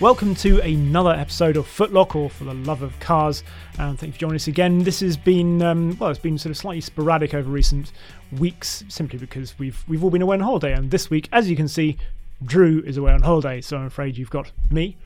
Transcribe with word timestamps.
Welcome 0.00 0.34
to 0.36 0.62
another 0.62 1.10
episode 1.10 1.58
of 1.58 1.66
Footlock, 1.66 2.16
or 2.16 2.30
For 2.30 2.44
the 2.44 2.54
Love 2.54 2.80
of 2.80 2.98
Cars. 3.00 3.44
And 3.78 3.98
thank 3.98 4.08
you 4.08 4.12
for 4.14 4.18
joining 4.20 4.36
us 4.36 4.46
again. 4.46 4.82
This 4.82 5.00
has 5.00 5.18
been, 5.18 5.60
um, 5.60 5.94
well, 5.98 6.08
it's 6.08 6.18
been 6.18 6.38
sort 6.38 6.52
of 6.52 6.56
slightly 6.56 6.80
sporadic 6.80 7.34
over 7.34 7.50
recent 7.50 7.92
weeks, 8.38 8.82
simply 8.88 9.18
because 9.18 9.58
we've 9.58 9.84
we've 9.86 10.02
all 10.02 10.08
been 10.08 10.22
away 10.22 10.36
on 10.36 10.40
holiday. 10.40 10.72
And 10.72 10.90
this 10.90 11.10
week, 11.10 11.28
as 11.32 11.50
you 11.50 11.54
can 11.54 11.68
see, 11.68 11.98
Drew 12.42 12.80
is 12.80 12.96
away 12.96 13.12
on 13.12 13.20
holiday. 13.20 13.60
So 13.60 13.76
I'm 13.76 13.84
afraid 13.84 14.16
you've 14.16 14.30
got 14.30 14.50
me, 14.70 14.96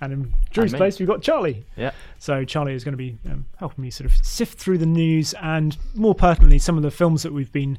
and 0.00 0.10
in 0.10 0.34
Drew's 0.52 0.72
me. 0.72 0.78
place, 0.78 0.98
we've 0.98 1.06
got 1.06 1.20
Charlie. 1.20 1.66
Yeah. 1.76 1.90
So 2.18 2.46
Charlie 2.46 2.72
is 2.72 2.82
going 2.82 2.94
to 2.94 2.96
be 2.96 3.18
um, 3.30 3.44
helping 3.58 3.82
me 3.82 3.90
sort 3.90 4.10
of 4.10 4.16
sift 4.24 4.58
through 4.58 4.78
the 4.78 4.86
news 4.86 5.34
and, 5.42 5.76
more 5.94 6.14
pertinently, 6.14 6.58
some 6.58 6.78
of 6.78 6.82
the 6.82 6.90
films 6.90 7.24
that 7.24 7.34
we've 7.34 7.52
been 7.52 7.78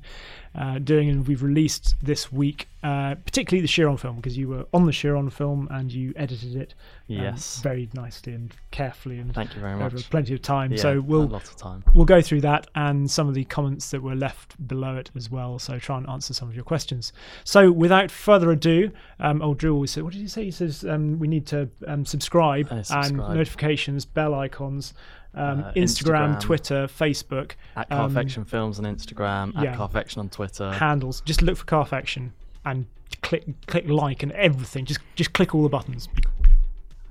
uh, 0.57 0.79
doing 0.79 1.09
and 1.09 1.27
we've 1.27 1.43
released 1.43 1.95
this 2.01 2.31
week, 2.31 2.67
uh, 2.83 3.15
particularly 3.25 3.61
the 3.61 3.67
Chiron 3.67 3.97
film, 3.97 4.15
because 4.17 4.37
you 4.37 4.47
were 4.47 4.65
on 4.73 4.85
the 4.85 4.91
Chiron 4.91 5.29
film 5.29 5.67
and 5.71 5.91
you 5.91 6.13
edited 6.15 6.55
it 6.55 6.73
um, 7.09 7.15
Yes. 7.17 7.59
very 7.61 7.89
nicely 7.93 8.33
and 8.33 8.53
carefully 8.71 9.19
and 9.19 9.33
Thank 9.33 9.53
you 9.55 9.61
very 9.61 9.73
over 9.73 9.95
much. 9.95 10.09
plenty 10.09 10.33
of 10.33 10.41
time. 10.41 10.71
Yeah, 10.71 10.77
so 10.81 11.01
we'll 11.01 11.27
lot 11.27 11.43
of 11.43 11.55
time. 11.57 11.83
we'll 11.93 12.05
go 12.05 12.21
through 12.21 12.41
that 12.41 12.67
and 12.75 13.09
some 13.11 13.27
of 13.27 13.33
the 13.33 13.43
comments 13.45 13.89
that 13.91 14.01
were 14.01 14.15
left 14.15 14.55
below 14.67 14.95
it 14.95 15.11
as 15.15 15.29
well. 15.29 15.59
So 15.59 15.77
try 15.77 15.97
and 15.97 16.09
answer 16.09 16.33
some 16.33 16.47
of 16.47 16.55
your 16.55 16.63
questions. 16.63 17.11
So 17.43 17.71
without 17.71 18.09
further 18.09 18.51
ado, 18.51 18.91
um, 19.19 19.41
old 19.41 19.57
Drew 19.57 19.73
always 19.73 19.91
said, 19.91 20.03
"What 20.03 20.13
did 20.13 20.21
he 20.21 20.27
say?" 20.27 20.45
He 20.45 20.51
says 20.51 20.83
um, 20.85 21.19
we 21.19 21.27
need 21.27 21.45
to 21.47 21.69
um, 21.87 22.05
subscribe, 22.05 22.67
Uh, 22.71 22.83
and 22.91 23.17
notifications, 23.17 24.05
bell 24.05 24.33
icons, 24.33 24.93
um, 25.35 25.63
Uh, 25.63 25.71
Instagram, 25.73 26.35
Instagram. 26.35 26.39
Twitter, 26.39 26.87
Facebook 26.87 27.51
At 27.75 27.91
um, 27.91 27.97
Carfection 28.13 28.45
Films 28.45 28.79
on 28.79 28.85
Instagram, 28.85 29.55
at 29.57 29.63
yeah. 29.63 29.75
Carfection 29.75 30.19
on 30.19 30.29
Twitter. 30.29 30.71
handles. 30.73 31.21
Just 31.21 31.41
look 31.41 31.57
for 31.57 31.65
Carfection 31.65 32.31
and 32.65 32.85
click 33.21 33.45
click 33.67 33.87
like 33.87 34.23
and 34.23 34.31
everything. 34.33 34.85
Just 34.85 34.99
just 35.15 35.33
click 35.33 35.53
all 35.53 35.63
the 35.63 35.69
buttons. 35.69 36.07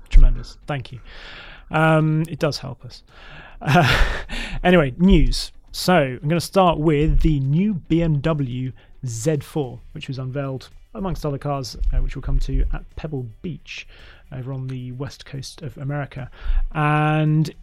Tremendous. 0.09 0.57
Thank 0.67 0.91
you. 0.91 0.99
Um, 1.71 2.23
it 2.29 2.39
does 2.39 2.59
help 2.59 2.85
us. 2.85 3.03
Uh, 3.61 4.15
anyway, 4.63 4.93
news. 4.97 5.51
So 5.71 5.93
I'm 5.95 6.19
going 6.19 6.39
to 6.39 6.41
start 6.41 6.77
with 6.79 7.19
the 7.21 7.39
new 7.41 7.73
BMW 7.89 8.71
Z4, 9.05 9.79
which 9.91 10.07
was 10.07 10.17
unveiled 10.19 10.69
amongst 10.93 11.25
other 11.25 11.37
cars, 11.37 11.75
uh, 11.93 11.97
which 11.97 12.15
we'll 12.15 12.21
come 12.23 12.39
to 12.39 12.65
at 12.71 12.95
Pebble 12.95 13.27
Beach 13.41 13.85
over 14.31 14.53
on 14.53 14.67
the 14.67 14.93
west 14.93 15.25
coast 15.25 15.61
of 15.61 15.77
America. 15.77 16.29
And 16.73 17.53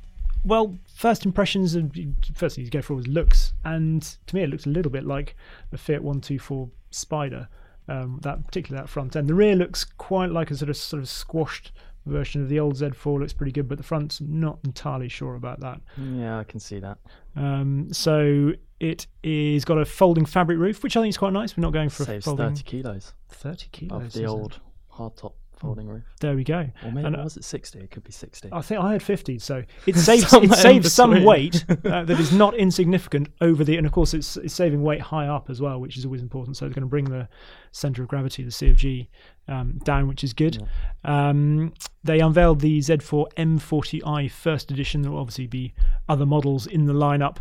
well, 0.44 0.78
first 0.94 1.24
impressions 1.24 1.74
of 1.74 1.92
first 2.34 2.56
thing 2.56 2.64
you 2.64 2.70
go 2.70 2.82
for 2.82 2.94
was 2.94 3.06
looks, 3.06 3.54
and 3.64 4.02
to 4.26 4.34
me 4.34 4.42
it 4.42 4.50
looks 4.50 4.66
a 4.66 4.70
little 4.70 4.90
bit 4.90 5.04
like 5.04 5.36
the 5.70 5.78
Fiat 5.78 6.02
124 6.02 6.68
Spider. 6.90 7.48
Um, 7.88 8.20
that 8.22 8.46
particularly 8.46 8.80
that 8.80 8.88
front 8.88 9.16
end. 9.16 9.28
The 9.28 9.34
rear 9.34 9.56
looks 9.56 9.84
quite 9.84 10.30
like 10.30 10.50
a 10.50 10.56
sort 10.56 10.70
of 10.70 10.76
sort 10.76 11.02
of 11.02 11.08
squashed 11.08 11.72
version 12.06 12.40
of 12.40 12.48
the 12.48 12.60
old 12.60 12.76
Z4. 12.76 13.18
Looks 13.18 13.32
pretty 13.32 13.52
good, 13.52 13.68
but 13.68 13.76
the 13.76 13.84
front's 13.84 14.20
not 14.20 14.58
entirely 14.64 15.08
sure 15.08 15.34
about 15.34 15.60
that. 15.60 15.80
Yeah, 15.96 16.38
I 16.38 16.44
can 16.44 16.60
see 16.60 16.78
that. 16.78 16.98
Um, 17.34 17.92
so 17.92 18.52
it 18.78 19.06
is 19.22 19.64
got 19.64 19.78
a 19.78 19.84
folding 19.84 20.24
fabric 20.27 20.58
roof, 20.58 20.82
which 20.82 20.96
I 20.96 21.00
think 21.00 21.10
is 21.10 21.18
quite 21.18 21.32
nice. 21.32 21.56
We're 21.56 21.62
not 21.62 21.72
going 21.72 21.88
for 21.88 22.04
a 22.04 22.20
folding 22.20 22.54
30 22.54 22.62
kilos 22.62 23.14
30 23.28 23.68
kilos. 23.72 24.02
of 24.02 24.12
the 24.12 24.27
old 24.27 24.60
hardtop 24.92 25.32
folding 25.62 25.88
roof. 25.88 26.02
There 26.20 26.34
we 26.34 26.44
go. 26.44 26.68
Or 26.84 26.92
maybe 26.92 27.06
And, 27.06 27.16
uh, 27.16 27.22
was 27.22 27.36
it 27.36 27.44
60? 27.44 27.78
It 27.78 27.91
could 27.91 28.05
be 28.05 28.12
60. 28.12 28.50
I 28.52 28.60
think 28.60 28.80
I 28.80 28.92
had 28.92 29.02
50, 29.02 29.38
so 29.38 29.62
it 29.86 29.96
saves 29.96 30.32
it 30.32 30.52
saves 30.55 30.92
some 30.92 31.24
weight 31.24 31.64
uh, 31.68 31.77
that 32.05 32.20
is 32.20 32.32
not 32.32 32.55
insignificant 32.55 33.28
over 33.41 33.64
the, 33.64 33.77
and 33.77 33.86
of 33.86 33.92
course 33.92 34.12
it's, 34.12 34.36
it's 34.36 34.55
saving 34.55 34.83
weight 34.83 35.00
high 35.00 35.28
up 35.28 35.48
as 35.48 35.60
well, 35.60 35.80
which 35.80 35.96
is 35.96 36.05
always 36.05 36.20
important. 36.20 36.56
So 36.56 36.66
it's 36.66 36.74
going 36.74 36.83
to 36.83 36.88
bring 36.88 37.06
the 37.06 37.28
center 37.70 38.02
of 38.02 38.08
gravity, 38.08 38.42
the 38.42 38.50
C 38.50 38.72
CFG, 38.72 39.08
um, 39.48 39.78
down, 39.84 40.08
which 40.08 40.24
is 40.24 40.33
good. 40.33 40.62
Um, 41.05 41.72
they 42.05 42.20
unveiled 42.20 42.60
the 42.60 42.78
Z4 42.80 43.33
M40i 43.34 44.30
first 44.30 44.70
edition. 44.70 45.02
There 45.02 45.12
will 45.12 45.20
obviously 45.20 45.46
be 45.46 45.74
other 46.08 46.27
models 46.27 46.66
in 46.66 46.86
the 46.86 46.92
lineup 46.92 47.38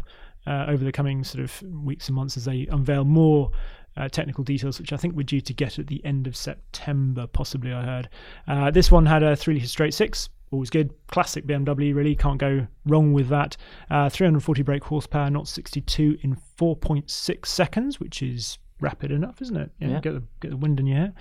uh, 0.48 0.66
over 0.68 0.84
the 0.84 0.92
coming 0.92 1.24
sort 1.24 1.44
of 1.44 1.62
weeks 1.62 2.08
and 2.08 2.16
months 2.16 2.38
as 2.38 2.46
they 2.46 2.68
unveil 2.72 3.06
more 3.06 3.52
uh, 3.98 4.08
technical 4.10 4.44
details, 4.44 4.80
which 4.80 4.94
I 4.94 4.98
think 4.98 5.16
we're 5.16 5.24
due 5.24 5.42
to 5.42 5.54
get 5.54 5.80
at 5.80 5.88
the 5.88 6.04
end 6.06 6.28
of 6.28 6.36
September, 6.36 7.28
possibly. 7.28 7.74
I 7.74 7.84
heard. 7.84 8.10
Uh, 8.48 8.72
this 8.72 8.92
one 8.92 9.06
had 9.06 9.24
a 9.24 9.36
3 9.36 9.56
litre 9.56 9.68
straight 9.68 9.94
six, 9.94 10.30
always 10.52 10.70
good. 10.70 10.94
Classic 11.08 11.46
BMW, 11.46 11.96
really 11.96 12.16
can't 12.16 12.38
go 12.38 12.68
wrong 12.86 13.14
with 13.14 13.30
that. 13.30 13.58
Uh, 13.90 14.10
340 14.10 14.64
brake 14.64 14.84
horsepower, 14.84 15.30
not 15.30 15.48
62 15.48 16.18
in 16.22 16.38
4.6 16.58 17.46
seconds, 17.46 18.00
which 18.00 18.22
is 18.22 18.58
rapid 18.80 19.12
enough, 19.12 19.42
isn't 19.42 19.58
it? 19.58 19.72
Yeah. 19.80 20.00
Get 20.00 20.14
the 20.14 20.24
get 20.42 20.52
the 20.52 20.58
wind 20.58 20.80
in 20.80 20.88
your 20.88 20.98
hair. 20.98 21.14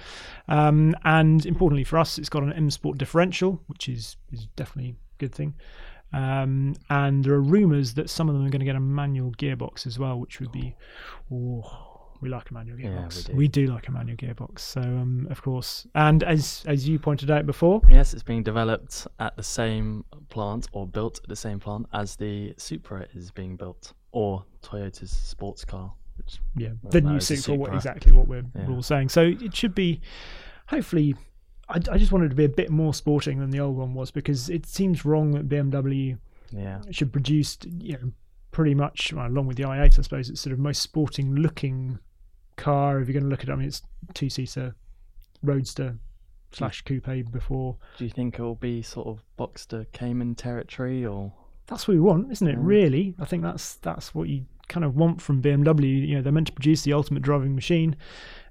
Um, 0.48 0.94
and 1.04 1.44
importantly 1.46 1.84
for 1.84 1.98
us, 1.98 2.18
it's 2.18 2.28
got 2.28 2.42
an 2.42 2.52
M 2.52 2.70
Sport 2.70 2.98
differential, 2.98 3.62
which 3.66 3.88
is 3.88 4.16
is 4.32 4.46
definitely 4.56 4.92
a 4.92 5.18
good 5.18 5.34
thing. 5.34 5.54
Um, 6.12 6.74
and 6.88 7.24
there 7.24 7.34
are 7.34 7.40
rumours 7.40 7.94
that 7.94 8.10
some 8.10 8.28
of 8.28 8.34
them 8.34 8.44
are 8.44 8.50
going 8.50 8.60
to 8.60 8.66
get 8.66 8.74
a 8.74 8.80
manual 8.80 9.30
gearbox 9.32 9.86
as 9.86 9.98
well, 9.98 10.18
which 10.18 10.40
would 10.40 10.50
be, 10.50 10.74
oh, 11.32 11.89
we 12.20 12.28
like 12.28 12.50
a 12.50 12.54
manual 12.54 12.78
Yeah, 12.78 12.90
we 13.34 13.48
gearbox. 13.48 13.52
do. 13.52 13.66
do 13.66 13.72
like 13.72 13.88
a 13.88 13.92
manual 13.92 14.16
gearbox. 14.16 14.60
So, 14.60 14.80
um, 14.80 15.26
of 15.30 15.42
course, 15.42 15.86
and 15.94 16.22
as 16.22 16.64
as 16.66 16.88
you 16.88 16.98
pointed 16.98 17.30
out 17.30 17.46
before, 17.46 17.80
Yes, 17.88 18.12
it's 18.14 18.22
being 18.22 18.42
developed 18.42 19.06
at 19.18 19.36
the 19.36 19.42
same 19.42 20.04
plant 20.28 20.68
or 20.72 20.86
built 20.86 21.20
at 21.22 21.28
the 21.28 21.36
same 21.36 21.58
plant 21.60 21.86
as 21.92 22.16
the 22.16 22.54
Supra 22.56 23.06
is 23.14 23.30
being 23.30 23.56
built, 23.56 23.92
or 24.12 24.44
Toyota's 24.62 25.10
sports 25.10 25.64
car. 25.64 25.92
Which 26.16 26.38
yeah, 26.56 26.70
the 26.90 27.00
new 27.00 27.16
it's 27.16 27.30
a 27.30 27.36
Supra, 27.36 27.58
what, 27.58 27.74
exactly 27.74 28.12
what 28.12 28.28
we're, 28.28 28.44
Yeah. 28.54 28.66
we're 28.66 28.74
all 28.74 28.82
saying. 28.82 29.08
So 29.08 29.22
it 29.22 29.56
should 29.56 29.74
be, 29.74 30.00
hopefully, 30.66 31.14
I, 31.68 31.76
I 31.90 31.96
just 31.98 32.12
wanted 32.12 32.28
to 32.30 32.36
be 32.36 32.44
a 32.44 32.48
bit 32.48 32.68
more 32.70 32.92
sporting 32.92 33.38
than 33.40 33.50
the 33.50 33.60
old 33.60 33.76
one 33.76 33.94
was 33.94 34.10
because 34.10 34.50
it 34.50 34.66
seems 34.66 35.04
wrong 35.06 35.30
that 35.32 35.48
BMW 35.48 36.18
yeah, 36.52 36.80
should 36.90 37.12
produce, 37.12 37.56
you 37.64 37.94
know, 37.94 38.12
pretty 38.50 38.74
much 38.74 39.12
well, 39.14 39.28
along 39.28 39.46
with 39.46 39.56
the 39.56 39.62
i8, 39.62 39.80
I 39.98 40.02
suppose 40.02 40.28
it's 40.28 40.40
sort 40.40 40.52
of 40.52 40.58
most 40.58 40.82
sporting 40.82 41.36
looking 41.36 41.98
car. 42.60 43.00
If 43.00 43.08
you're 43.08 43.14
going 43.14 43.24
to 43.24 43.30
look 43.30 43.42
at 43.42 43.48
it, 43.48 43.52
I 43.52 43.56
mean, 43.56 43.68
it's 43.68 43.82
two 44.14 44.30
seater 44.30 44.74
roadster 45.42 45.96
slash 46.52 46.82
coupe 46.82 47.30
before. 47.30 47.76
Do 47.98 48.04
you 48.04 48.10
think 48.10 48.38
it 48.38 48.42
will 48.42 48.54
be 48.54 48.82
sort 48.82 49.06
of 49.06 49.22
Boxster 49.38 49.86
Cayman 49.92 50.34
territory 50.34 51.04
or? 51.04 51.32
That's 51.66 51.86
what 51.86 51.94
we 51.94 52.00
want, 52.00 52.32
isn't 52.32 52.48
it? 52.48 52.58
Mm. 52.58 52.66
Really, 52.66 53.14
I 53.20 53.24
think 53.24 53.42
that's 53.42 53.74
that's 53.76 54.14
what 54.14 54.28
you 54.28 54.44
kind 54.68 54.84
of 54.84 54.96
want 54.96 55.22
from 55.22 55.40
BMW. 55.40 56.08
You 56.08 56.16
know, 56.16 56.22
they're 56.22 56.32
meant 56.32 56.48
to 56.48 56.52
produce 56.52 56.82
the 56.82 56.92
ultimate 56.92 57.22
driving 57.22 57.54
machine, 57.54 57.96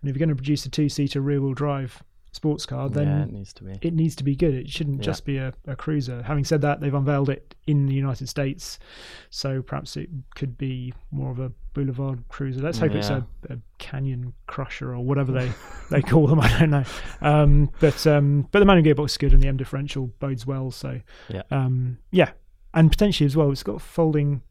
and 0.02 0.10
if 0.10 0.16
you're 0.16 0.26
going 0.26 0.30
to 0.30 0.36
produce 0.36 0.66
a 0.66 0.70
two-seater 0.70 1.20
rear-wheel 1.22 1.54
drive 1.54 2.02
sports 2.32 2.66
car, 2.66 2.90
then 2.90 3.08
yeah, 3.08 3.24
it 3.24 3.32
needs 3.32 3.54
to 3.54 3.64
be. 3.64 3.80
it 3.82 3.94
needs 3.94 4.16
to 4.16 4.24
be 4.24 4.36
good. 4.36 4.54
It 4.54 4.70
shouldn't 4.70 4.98
Yeah. 5.00 5.04
just 5.06 5.26
be 5.26 5.38
a, 5.38 5.54
a 5.68 5.76
cruiser. 5.76 6.22
Having 6.24 6.46
said 6.46 6.62
that, 6.62 6.80
they've 6.80 6.94
unveiled 6.94 7.30
it 7.30 7.56
in 7.68 7.86
the 7.88 7.94
United 7.94 8.30
States, 8.30 8.78
so 9.30 9.62
perhaps 9.62 9.98
it 9.98 10.10
could 10.36 10.58
be 10.58 10.94
more 11.12 11.32
of 11.32 11.40
a 11.40 11.52
boulevard 11.74 12.24
cruiser. 12.30 12.62
Let's 12.62 12.78
hope 12.80 12.92
it's 12.94 13.10
a, 13.10 13.26
a 13.50 13.58
canyon 13.80 14.34
crusher 14.48 14.94
or 14.94 15.00
whatever 15.04 15.32
they, 15.32 15.52
they 15.90 16.02
call 16.02 16.28
them. 16.28 16.40
I 16.40 16.60
don't 16.60 16.70
know. 16.72 16.84
Um, 17.22 17.72
but 17.80 18.06
um, 18.06 18.48
but 18.52 18.60
the 18.60 18.66
manual 18.66 18.86
gearbox 18.96 19.06
is 19.12 19.18
good, 19.18 19.34
and 19.34 19.42
the 19.42 19.48
M 19.48 19.58
differential 19.58 20.08
bodes 20.20 20.46
well. 20.46 20.70
So 20.72 21.02
Yeah. 21.30 21.44
um, 21.52 21.98
yeah, 22.12 22.32
and 22.74 22.92
potentially 22.92 23.26
as 23.26 23.36
well, 23.36 23.52
it's 23.52 23.64
got 23.64 23.82
folding. 23.82 24.42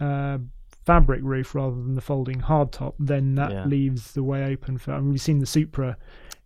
Uh, 0.00 0.38
fabric 0.84 1.20
roof 1.22 1.54
rather 1.54 1.74
than 1.76 1.94
the 1.96 2.00
folding 2.00 2.40
hardtop 2.40 2.94
then 2.98 3.34
that 3.34 3.50
Yeah. 3.50 3.64
leaves 3.66 4.12
the 4.12 4.22
way 4.22 4.44
open 4.50 4.78
for 4.78 4.92
I 4.94 5.00
mean 5.00 5.10
we've 5.10 5.20
seen 5.20 5.38
the 5.38 5.44
Supra 5.44 5.98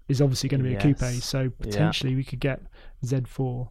is 0.08 0.20
obviously 0.20 0.48
going 0.48 0.62
to 0.62 0.68
be 0.68 0.74
a 0.74 0.80
coupe 0.80 0.98
so 1.22 1.50
potentially 1.60 2.14
we 2.14 2.24
could 2.24 2.40
get 2.40 2.60
Z4 3.04 3.68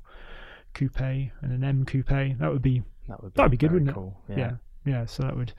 coupe 0.73 0.99
and 1.01 1.31
an 1.51 1.63
M 1.63 1.85
coupe. 1.85 2.07
That 2.07 2.51
would 2.51 2.61
be 2.61 2.83
That 3.07 3.21
would 3.21 3.33
be, 3.33 3.37
that'd 3.37 3.51
be 3.51 3.57
good, 3.57 3.71
wouldn't 3.71 3.89
it? 3.91 3.93
cool. 3.93 4.17
yeah. 4.29 4.53
yeah, 4.85 5.05
So 5.05 5.23
that 5.23 5.35
would, 5.35 5.53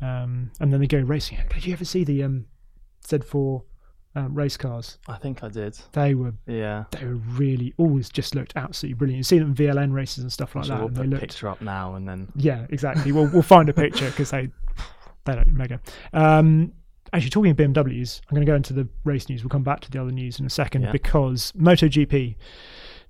um, 0.00 0.50
and 0.60 0.72
then 0.72 0.80
they 0.80 0.86
go 0.86 0.98
racing. 0.98 1.38
Did 1.52 1.66
you 1.66 1.72
ever 1.72 1.84
see 1.84 2.04
the 2.04 2.22
um, 2.22 2.46
Z4 3.06 3.62
um, 4.14 4.34
race 4.34 4.56
cars? 4.56 4.98
I 5.08 5.16
think 5.16 5.42
I 5.42 5.48
did. 5.48 5.78
They 5.92 6.14
were 6.14 6.34
Yeah. 6.46 6.84
they 6.90 7.04
were 7.04 7.14
really 7.16 7.74
always 7.78 8.08
just 8.08 8.34
looked 8.34 8.52
absolutely 8.56 8.94
brilliant. 8.94 9.18
You 9.18 9.24
see 9.24 9.38
them 9.38 9.48
in 9.48 9.54
VLN 9.54 9.92
races 9.92 10.22
and 10.24 10.32
stuff 10.32 10.54
like 10.54 10.66
that. 10.66 10.78
we'll 10.78 10.88
put 10.88 10.96
they 10.96 11.06
looked 11.06 11.20
picture 11.22 11.48
up 11.48 11.60
now 11.62 11.94
and 11.94 12.08
then. 12.08 12.30
yeah, 12.36 12.66
exactly. 12.70 13.10
We'll 13.12 13.28
we'll 13.28 13.42
find 13.42 13.68
a 13.68 13.72
picture 13.74 14.06
because 14.06 14.30
they 14.30 14.50
they 15.24 15.34
look 15.36 15.46
mega. 15.48 15.80
Um, 16.12 16.72
actually, 17.12 17.30
talking 17.30 17.50
of 17.50 17.56
BMWs, 17.56 18.20
I'm 18.28 18.34
going 18.34 18.46
to 18.46 18.50
go 18.50 18.56
into 18.56 18.72
the 18.72 18.88
race 19.04 19.28
news. 19.28 19.42
We'll 19.42 19.50
come 19.50 19.62
back 19.64 19.80
to 19.80 19.90
the 19.90 20.00
other 20.00 20.10
news 20.12 20.38
in 20.40 20.46
a 20.46 20.50
second 20.50 20.82
Yeah. 20.82 20.92
because 20.92 21.52
MotoGP. 21.52 22.36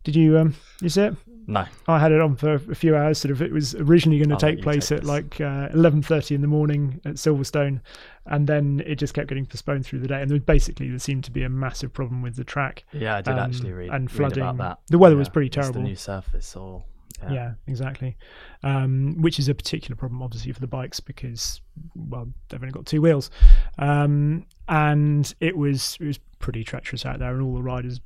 Did 0.05 0.15
you 0.17 0.39
um 0.39 0.55
you 0.81 0.89
see 0.89 1.03
it? 1.03 1.17
No. 1.49 1.65
I 1.87 1.99
had 1.99 2.13
it 2.13 2.21
on 2.21 2.37
for 2.37 2.55
a 2.55 2.75
few 2.75 2.95
hours. 2.95 3.19
Sort 3.19 3.33
of, 3.33 3.43
it 3.43 3.51
was 3.51 3.75
originally 3.75 4.19
going 4.19 4.29
to 4.29 4.35
I'll 4.35 4.39
take 4.41 4.63
place 4.63 4.89
take 4.89 4.99
at 4.99 5.05
like 5.05 5.41
uh, 5.41 5.69
eleven 5.75 6.03
thirty 6.03 6.35
in 6.35 6.41
the 6.41 6.47
morning 6.47 7.01
at 7.05 7.15
Silverstone, 7.15 7.81
and 8.27 8.47
then 8.47 8.83
it 8.87 8.97
just 8.97 9.13
kept 9.15 9.29
getting 9.29 9.45
postponed 9.47 9.85
through 9.87 9.99
the 10.01 10.09
day. 10.09 10.21
And 10.23 10.31
there, 10.31 10.39
basically, 10.39 10.89
there 10.91 10.99
seemed 10.99 11.25
to 11.25 11.31
be 11.31 11.43
a 11.43 11.49
massive 11.49 11.93
problem 11.93 12.23
with 12.23 12.37
the 12.37 12.45
track. 12.45 12.85
Yeah, 12.93 13.17
I 13.17 13.23
did 13.23 13.33
Um, 13.35 13.39
actually 13.41 13.73
read, 13.73 13.91
and 13.91 14.03
read 14.11 14.17
flooding. 14.17 14.43
about 14.45 14.57
that. 14.59 14.79
The 14.89 14.99
weather 14.99 15.17
was 15.17 15.29
Yeah, 15.29 15.33
pretty 15.33 15.47
it's 15.49 15.55
terrible. 15.57 15.81
the 15.81 15.89
new 15.89 15.97
surface 15.97 16.55
or 16.55 16.85
yeah. 17.23 17.33
Yeah, 17.33 17.53
exactly. 17.67 18.17
Um, 18.63 19.17
which 19.21 19.39
is 19.39 19.49
a 19.49 19.55
particular 19.55 19.97
problem, 19.97 20.23
obviously, 20.23 20.53
for 20.53 20.61
the 20.61 20.67
bikes 20.67 21.01
because, 21.01 21.61
well, 21.95 22.29
they've 22.49 22.63
only 22.63 22.73
got 22.73 22.87
two 22.87 23.01
wheels, 23.03 23.31
um, 23.79 24.47
and 24.69 25.35
it 25.41 25.57
was 25.57 25.97
it 26.01 26.07
was 26.07 26.19
pretty 26.39 26.65
treacherous 26.65 27.05
out 27.05 27.19
there, 27.19 27.33
and 27.33 27.43
all 27.43 27.55
the 27.55 27.63
riders 27.63 28.01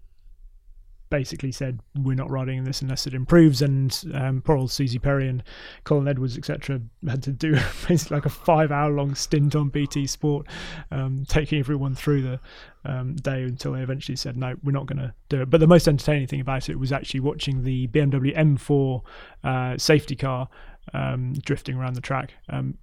basically 1.12 1.52
said 1.52 1.78
we're 1.94 2.16
not 2.16 2.30
riding 2.30 2.64
this 2.64 2.80
unless 2.80 3.06
it 3.06 3.12
improves. 3.12 3.60
And 3.60 4.02
um, 4.14 4.40
poor 4.40 4.56
old 4.56 4.70
Suzi 4.70 5.00
Perry 5.00 5.28
and 5.28 5.42
Colin 5.84 6.08
Edwards, 6.08 6.38
etc., 6.38 6.80
had 7.06 7.22
to 7.24 7.32
do 7.32 7.52
basically 7.86 8.16
like 8.16 8.24
a 8.24 8.30
five-hour-long 8.30 9.14
stint 9.14 9.54
on 9.54 9.68
BT 9.68 10.06
Sport, 10.06 10.46
um, 10.90 11.26
taking 11.28 11.58
everyone 11.58 11.94
through 11.94 12.22
the 12.22 12.40
um, 12.86 13.14
day 13.16 13.42
until 13.42 13.72
they 13.72 13.82
eventually 13.82 14.16
said 14.16 14.38
no, 14.38 14.54
we're 14.64 14.72
not 14.72 14.86
going 14.86 15.00
to 15.00 15.12
do 15.28 15.42
it. 15.42 15.50
But 15.50 15.60
the 15.60 15.66
most 15.66 15.86
entertaining 15.86 16.28
thing 16.28 16.40
about 16.40 16.70
it 16.70 16.78
was 16.78 16.92
actually 16.92 17.20
watching 17.20 17.62
the 17.62 17.88
BMW 17.88 18.34
M4 18.34 19.02
uh, 19.44 19.76
safety 19.76 20.16
car 20.16 20.48
um, 20.94 21.34
drifting 21.44 21.76
around 21.76 21.94
the 21.94 22.00
track. 22.00 22.32
Um, 22.48 22.78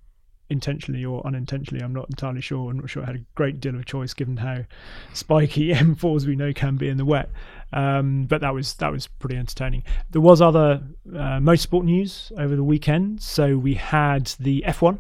intentionally 0.50 1.06
or 1.06 1.26
unintentionally, 1.26 1.84
I'm 1.84 1.94
not 1.94 2.10
entirely 2.10 2.42
sure. 2.42 2.70
I'm 2.72 2.80
not 2.80 2.90
sure 2.90 3.04
it 3.04 3.06
had 3.08 3.16
a 3.16 3.26
great 3.36 3.60
deal 3.60 3.76
of 3.76 3.86
choice 3.86 4.14
given 4.14 4.38
how 4.38 4.64
spiky 5.14 5.70
M4s 5.74 6.26
we 6.26 6.36
know 6.36 6.54
can 6.54 6.76
be 6.78 6.90
in 6.90 6.98
the 6.98 7.06
wet. 7.06 7.30
Um, 7.72 8.26
but 8.26 8.42
that 8.42 8.54
was 8.54 8.74
that 8.76 8.92
was 8.92 9.08
pretty 9.08 9.38
entertaining. 9.38 9.84
There 10.12 10.22
was 10.22 10.42
other 10.42 10.82
uh, 11.14 11.40
motorsport 11.40 11.84
news 11.84 12.32
over 12.38 12.56
the 12.56 12.64
weekend. 12.64 13.22
So 13.22 13.58
we 13.58 13.76
had 13.76 14.28
the 14.40 14.64
F1. 14.68 15.00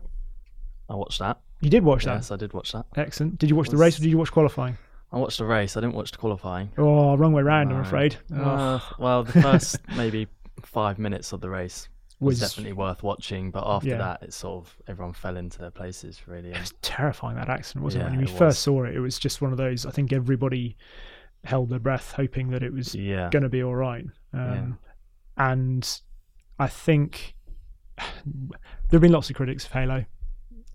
I 0.89 0.95
watched 0.95 1.19
that. 1.19 1.39
You 1.61 1.69
did 1.69 1.83
watch 1.83 2.05
that. 2.05 2.15
Yes, 2.15 2.31
I 2.31 2.35
did 2.37 2.53
watch 2.53 2.71
that. 2.71 2.85
Excellent. 2.95 3.37
Did 3.37 3.49
you 3.49 3.55
watch 3.55 3.69
the 3.69 3.77
race 3.77 3.97
or 3.99 4.01
did 4.03 4.09
you 4.09 4.17
watch 4.17 4.31
qualifying? 4.31 4.77
I 5.11 5.17
watched 5.17 5.39
the 5.39 5.45
race. 5.45 5.75
I 5.75 5.81
didn't 5.81 5.95
watch 5.95 6.11
the 6.11 6.17
qualifying. 6.19 6.69
Oh, 6.77 7.17
wrong 7.17 7.33
way 7.33 7.41
round. 7.41 7.73
I'm 7.73 7.79
afraid. 7.81 8.15
Oh, 8.33 8.41
Uh, 8.43 8.79
well, 8.99 9.23
the 9.23 9.41
first 9.41 9.77
maybe 9.97 10.27
five 10.63 10.99
minutes 10.99 11.31
of 11.33 11.41
the 11.41 11.49
race 11.49 11.89
was, 12.19 12.39
was 12.41 12.49
definitely 12.49 12.73
worth 12.73 13.01
watching, 13.03 13.49
but 13.51 13.63
after 13.65 13.89
Yeah. 13.89 13.97
that, 13.97 14.23
it 14.23 14.33
sort 14.33 14.65
of 14.65 14.77
everyone 14.87 15.13
fell 15.13 15.37
into 15.37 15.59
their 15.59 15.71
places 15.71 16.27
really. 16.27 16.51
It 16.51 16.59
was 16.59 16.73
terrifying 16.81 17.35
that 17.37 17.49
accident, 17.49 17.83
wasn't 17.83 18.03
it? 18.03 18.09
When 18.09 18.17
we 18.19 18.23
it 18.25 18.29
first 18.29 18.61
saw 18.61 18.83
it, 18.83 18.95
it 18.95 18.99
was 18.99 19.17
just 19.19 19.41
one 19.41 19.51
of 19.51 19.57
those. 19.57 19.85
I 19.85 19.91
think 19.91 20.11
everybody 20.11 20.75
held 21.45 21.69
their 21.69 21.79
breath, 21.79 22.11
hoping 22.13 22.49
that 22.49 22.63
it 22.63 22.73
was 22.73 22.93
yeah, 22.95 23.29
going 23.31 23.43
to 23.43 23.49
be 23.49 23.63
all 23.63 23.75
right. 23.75 24.05
Um, 24.33 24.77
And 25.37 26.01
I 26.59 26.67
think 26.67 27.35
there 27.97 28.57
have 28.91 29.01
been 29.01 29.11
lots 29.13 29.29
of 29.29 29.35
critics 29.35 29.65
of 29.65 29.71
Halo, 29.71 30.05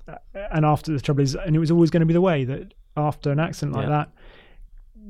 Uh, 0.09 0.17
and 0.53 0.65
after 0.65 0.93
the 0.93 1.01
trouble 1.01 1.23
is, 1.23 1.35
and 1.35 1.55
it 1.55 1.59
was 1.59 1.71
always 1.71 1.91
going 1.91 2.01
to 2.01 2.07
be 2.07 2.13
the 2.15 2.21
way 2.21 2.45
that 2.45 2.73
after 2.97 3.31
an 3.33 3.41
accident 3.41 3.75
like 3.77 3.85
Yeah. 3.85 3.91
that, 3.91 4.13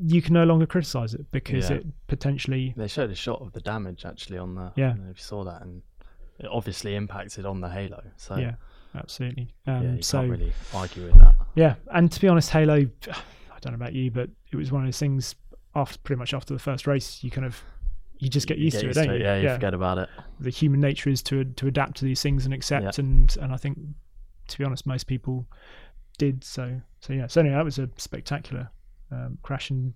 you 0.07 0.21
can 0.23 0.35
no 0.35 0.45
longer 0.45 0.67
criticize 0.67 1.15
it 1.15 1.31
because 1.31 1.71
Yeah. 1.71 1.77
it 1.77 1.87
potentially 2.09 2.75
they 2.77 2.89
showed 2.89 3.11
a 3.11 3.15
shot 3.15 3.41
of 3.41 3.53
the 3.53 3.61
damage 3.61 4.05
actually 4.05 4.39
on 4.39 4.55
the. 4.57 4.73
Yeah. 4.75 4.87
I 4.87 4.95
don't 4.95 5.05
know 5.05 5.11
if 5.11 5.19
you 5.19 5.23
saw 5.25 5.45
that, 5.45 5.63
and 5.63 5.83
it 6.39 6.47
obviously 6.51 6.95
impacted 6.97 7.47
on 7.47 7.61
the 7.61 7.69
Halo. 7.69 8.03
So 8.17 8.37
yeah, 8.37 8.55
absolutely. 8.95 9.55
yeah, 9.67 9.79
Um, 9.79 9.97
you 9.97 10.03
so 10.03 10.19
can't 10.19 10.31
really 10.31 10.53
argue 10.75 11.07
with 11.07 11.19
that. 11.21 11.35
Yeah, 11.55 11.75
and 11.93 12.11
to 12.11 12.21
be 12.21 12.29
honest, 12.29 12.51
Halo, 12.51 12.75
I 13.09 13.59
don't 13.61 13.73
know 13.73 13.77
about 13.77 13.93
you, 13.95 14.11
but 14.11 14.31
it 14.51 14.57
was 14.57 14.73
one 14.73 14.83
of 14.83 14.87
those 14.87 14.99
things. 14.99 15.35
After 15.77 15.99
pretty 15.99 16.19
much 16.21 16.33
after 16.35 16.55
the 16.55 16.61
first 16.61 16.87
race, 16.87 17.25
you 17.25 17.31
kind 17.33 17.45
of 17.45 17.61
you 18.19 18.29
just 18.29 18.47
get 18.47 18.59
You 18.59 18.65
used 18.67 18.79
to 18.81 18.89
it, 18.91 18.95
don't 18.95 19.11
you? 19.19 19.25
Yeah, 19.25 19.37
you 19.39 19.49
forget 19.55 19.75
about 19.75 19.99
it. 19.99 20.09
The 20.39 20.51
human 20.51 20.81
nature 20.81 21.11
is 21.11 21.23
to 21.25 21.45
to 21.45 21.67
adapt 21.67 21.97
to 21.99 22.05
these 22.05 22.23
things 22.23 22.45
and 22.45 22.55
accept, 22.55 22.99
and 22.99 23.37
and 23.41 23.53
I 23.53 23.57
think, 23.57 23.79
to 24.49 24.59
be 24.59 24.65
honest, 24.65 24.87
most 24.87 25.07
people 25.09 25.47
did. 26.19 26.45
So 26.45 26.81
so 27.01 27.13
yeah. 27.13 27.27
So 27.27 27.41
anyway, 27.41 27.57
that 27.57 27.65
was 27.65 27.79
a 27.79 27.89
spectacular 27.97 28.71
um, 29.11 29.39
crash, 29.43 29.71
and 29.71 29.95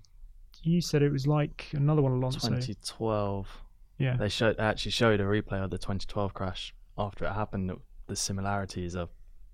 you 0.62 0.80
said 0.80 1.02
it 1.02 1.12
was 1.12 1.26
like 1.28 1.66
another 1.72 2.02
one 2.02 2.12
Alonso. 2.12 2.40
2012. 2.40 3.62
Yeah, 3.98 4.16
They 4.16 4.28
showed 4.28 4.58
actually 4.58 4.92
showed 4.92 5.20
a 5.20 5.24
replay 5.24 5.62
of 5.62 5.70
the 5.70 5.78
2012 5.78 6.32
crash 6.34 6.74
after 6.96 7.24
it 7.24 7.32
happened. 7.32 7.72
The 8.06 8.16
similarities 8.16 8.94
are 8.96 9.08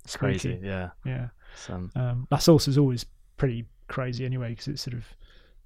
it's 0.05 0.17
crazy. 0.17 0.61
Yeah. 0.63 0.91
Yeah, 1.05 1.29
So, 1.57 1.89
um, 1.97 2.27
La 2.31 2.37
Source 2.39 2.69
is 2.69 2.77
always 2.77 3.07
pretty 3.39 3.65
crazy 3.89 4.25
anyway 4.25 4.51
because 4.51 4.69
it 4.69 4.79
sort 4.79 4.95
of 4.95 5.05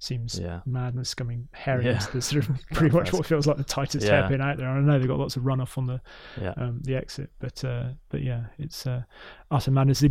seems 0.01 0.39
yeah. 0.39 0.61
madness 0.65 1.13
coming 1.13 1.49
herring 1.51 1.85
Yeah. 1.87 1.95
into 1.95 2.11
the 2.13 2.21
sort 2.21 2.47
of 2.49 2.55
pretty 2.73 2.95
much 2.95 3.11
what 3.11 3.25
feels 3.25 3.45
like 3.47 3.57
the 3.57 3.65
tightest 3.65 4.05
Yeah. 4.07 4.21
hairpin 4.21 4.39
out 4.39 4.55
there. 4.57 4.69
I 4.69 4.79
know 4.79 4.97
they've 4.97 5.07
got 5.09 5.19
lots 5.19 5.35
of 5.35 5.43
runoff 5.43 5.77
on 5.77 5.87
the 5.87 6.01
Yeah. 6.41 6.53
um, 6.55 6.79
the 6.83 6.95
exit, 6.95 7.29
but 7.39 7.63
uh, 7.65 7.89
but 8.07 8.21
yeah, 8.21 8.45
it's 8.57 8.87
uh, 8.87 9.03
utter 9.51 9.71
madness. 9.71 10.03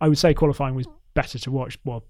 I 0.00 0.06
would 0.08 0.18
say 0.18 0.34
qualifying 0.34 0.76
was 0.76 0.86
better 1.14 1.36
to 1.40 1.50
watch. 1.50 1.76
Well, 1.84 2.04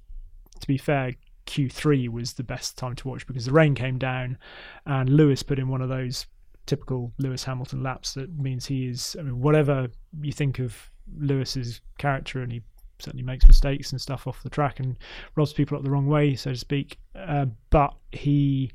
to 0.60 0.66
be 0.66 0.76
fair, 0.76 1.14
Q3 1.48 2.08
was 2.10 2.34
the 2.34 2.44
best 2.44 2.76
time 2.76 2.94
to 2.96 3.08
watch 3.08 3.26
because 3.26 3.46
the 3.46 3.52
rain 3.52 3.74
came 3.74 3.98
down, 3.98 4.38
and 4.86 5.08
Lewis 5.08 5.42
put 5.42 5.58
in 5.58 5.68
one 5.68 5.80
of 5.80 5.88
those 5.88 6.26
typical 6.66 7.12
Lewis 7.18 7.44
Hamilton 7.44 7.82
laps 7.82 8.14
that 8.14 8.38
means 8.38 8.66
he 8.66 8.86
is. 8.86 9.16
I 9.18 9.22
mean, 9.22 9.40
whatever 9.40 9.88
you 10.20 10.32
think 10.32 10.58
of 10.58 10.90
Lewis's 11.18 11.80
character, 11.98 12.42
and 12.42 12.52
he 12.52 12.62
certainly 12.98 13.24
makes 13.24 13.46
mistakes 13.46 13.92
and 13.92 14.00
stuff 14.00 14.26
off 14.26 14.42
the 14.42 14.50
track 14.50 14.78
and 14.78 14.96
robs 15.36 15.52
people 15.52 15.76
up 15.76 15.84
the 15.84 15.90
wrong 15.90 16.06
way, 16.06 16.36
so 16.36 16.50
to 16.50 16.58
speak. 16.58 16.98
Uh, 17.14 17.46
but 17.70 17.94
he 18.12 18.70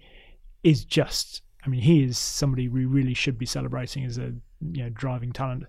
is 0.63 0.83
just. 0.83 1.41
I 1.65 1.69
mean, 1.69 1.81
he 1.81 2.03
is 2.03 2.17
somebody 2.17 2.67
we 2.67 2.83
really 2.83 3.13
should 3.13 3.37
be 3.37 3.45
celebrating 3.45 4.03
as 4.03 4.17
a 4.17 4.33
you 4.71 4.83
know 4.83 4.89
driving 4.89 5.31
talent 5.31 5.65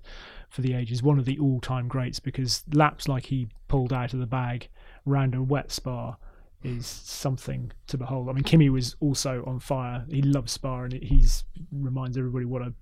for 0.49 0.63
the 0.63 0.75
ages. 0.75 1.03
One 1.03 1.19
of 1.19 1.27
the 1.27 1.39
all-time 1.39 1.87
greats 1.87 2.19
because 2.19 2.65
laps 2.73 3.07
like 3.07 3.27
he 3.27 3.49
pulled 3.69 3.93
out 3.93 4.15
of 4.15 4.21
the 4.21 4.27
bag 4.27 4.69
round 5.05 5.35
a 5.35 5.43
wet 5.43 5.71
Spa 5.71 6.17
is 6.65 6.87
something 6.87 7.71
to 7.89 7.99
behold. 7.99 8.29
I 8.29 8.33
mean, 8.33 8.45
Kimi 8.45 8.71
was 8.71 8.97
also 9.01 9.45
on 9.47 9.61
fire. 9.61 10.05
He 10.09 10.23
loves 10.23 10.53
Spa 10.53 10.83
and 10.85 10.93
he's 10.93 11.45
reminds 11.73 12.17
everybody 12.17 12.45
what 12.47 12.63
a 12.63 12.73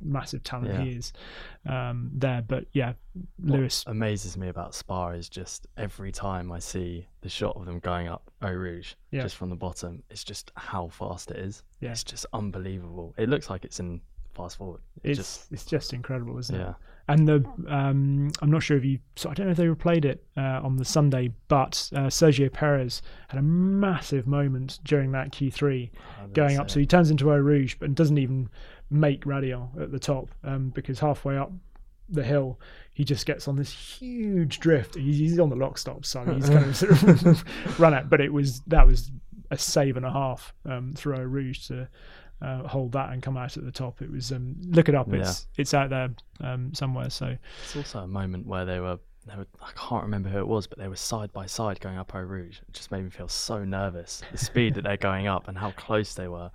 massive 0.00 0.42
talent 0.44 0.68
Yeah. 0.68 0.82
he 0.82 0.90
is 0.90 1.12
um, 1.66 2.10
there. 2.14 2.42
But 2.42 2.66
yeah, 2.72 2.92
What 3.38 3.58
Lewis. 3.60 3.84
amazes 3.86 4.36
me 4.36 4.48
about 4.48 4.74
Spa 4.74 5.08
is 5.10 5.28
just 5.28 5.66
every 5.76 6.12
time 6.12 6.52
I 6.52 6.58
see 6.58 7.06
the 7.20 7.28
shot 7.28 7.56
of 7.56 7.66
them 7.66 7.78
going 7.80 8.08
up 8.08 8.30
Eau 8.42 8.52
Rouge, 8.52 8.94
Yeah. 9.10 9.22
just 9.22 9.36
from 9.36 9.50
the 9.50 9.56
bottom, 9.56 10.02
it's 10.10 10.24
just 10.24 10.52
how 10.56 10.88
fast 10.88 11.30
it 11.30 11.38
is. 11.38 11.62
Yeah. 11.80 11.90
It's 11.92 12.04
just 12.04 12.26
unbelievable. 12.32 13.14
It 13.18 13.28
looks 13.28 13.50
like 13.50 13.64
it's 13.64 13.80
in 13.80 14.00
fast 14.34 14.58
forward. 14.58 14.80
It 15.02 15.10
It's 15.10 15.18
just 15.18 15.52
it's 15.52 15.64
just 15.64 15.92
incredible, 15.92 16.38
isn't 16.38 16.54
it? 16.54 16.74
Yeah, 17.08 17.14
And 17.14 17.28
the 17.28 17.44
um, 17.68 18.30
I'm 18.42 18.50
not 18.50 18.62
sure 18.62 18.76
if 18.76 18.84
you 18.84 18.98
so 19.16 19.30
I 19.30 19.34
don't 19.34 19.46
know 19.46 19.52
if 19.52 19.58
they 19.58 19.66
replayed 19.66 20.04
it 20.04 20.24
uh, 20.36 20.60
on 20.62 20.76
the 20.76 20.84
Sunday, 20.84 21.32
but 21.48 21.90
uh, 21.94 22.06
Sergio 22.06 22.52
Perez 22.52 23.02
had 23.28 23.38
a 23.38 23.42
massive 23.42 24.26
moment 24.26 24.78
during 24.84 25.12
that 25.12 25.32
Q3 25.32 25.90
I 26.18 26.20
didn't 26.20 26.34
going 26.34 26.58
up. 26.58 26.70
So 26.70 26.80
he 26.80 26.86
turns 26.86 27.10
into 27.10 27.30
Eau 27.30 27.36
Rouge, 27.36 27.76
but 27.78 27.94
doesn't 27.94 28.18
even 28.18 28.48
make 28.90 29.24
Raidillon 29.24 29.80
at 29.80 29.92
the 29.92 29.98
top 29.98 30.30
um, 30.44 30.70
because 30.70 30.98
halfway 30.98 31.36
up 31.36 31.52
the 32.08 32.24
hill, 32.24 32.58
he 32.94 33.04
just 33.04 33.26
gets 33.26 33.48
on 33.48 33.56
this 33.56 33.70
huge 33.70 34.60
drift. 34.60 34.94
He's, 34.94 35.18
he's 35.18 35.38
on 35.38 35.50
the 35.50 35.56
lock 35.56 35.78
stop, 35.78 36.04
so 36.04 36.24
he's 36.24 36.48
kind 36.48 36.64
of 36.64 36.76
sort 36.76 37.26
of 37.26 37.80
run 37.80 37.94
out. 37.94 38.08
But 38.10 38.20
it 38.20 38.32
was 38.32 38.60
that 38.66 38.86
was 38.86 39.10
a 39.50 39.58
save 39.58 39.96
and 39.96 40.06
a 40.06 40.12
half 40.12 40.54
um, 40.66 40.92
through 40.94 41.16
Eau 41.16 41.22
Rouge 41.22 41.66
to. 41.68 41.88
Uh, 42.40 42.62
hold 42.68 42.92
that 42.92 43.10
and 43.10 43.20
come 43.20 43.36
out 43.36 43.56
at 43.56 43.64
the 43.64 43.72
top. 43.72 44.00
It 44.00 44.08
was 44.12 44.30
um, 44.30 44.54
look 44.68 44.88
it 44.88 44.94
up. 44.94 45.12
It's 45.12 45.48
it's 45.56 45.74
out 45.74 45.90
there 45.90 46.10
um, 46.40 46.72
somewhere. 46.74 47.10
So 47.10 47.36
It's 47.64 47.76
also 47.76 48.00
a 48.00 48.06
moment 48.06 48.46
where 48.46 48.64
they 48.64 48.80
were, 48.80 48.98
they 49.26 49.36
were. 49.36 49.46
I 49.60 49.70
can't 49.76 50.02
remember 50.04 50.28
who 50.28 50.38
it 50.38 50.46
was, 50.48 50.66
but 50.66 50.78
they 50.78 50.88
were 50.88 50.96
side 50.96 51.32
by 51.32 51.46
side 51.46 51.80
going 51.80 51.98
up 51.98 52.14
Eau 52.14 52.20
Rouge. 52.20 52.58
It 52.60 52.72
just 52.72 52.90
made 52.90 53.04
me 53.04 53.10
feel 53.10 53.28
so 53.28 53.64
nervous. 53.64 54.22
The 54.32 54.38
speed 54.50 54.74
that 54.74 54.84
they're 54.84 54.96
going 54.96 55.26
up 55.26 55.48
and 55.48 55.56
how 55.58 55.70
close 55.72 56.14
they 56.14 56.28
were. 56.28 56.50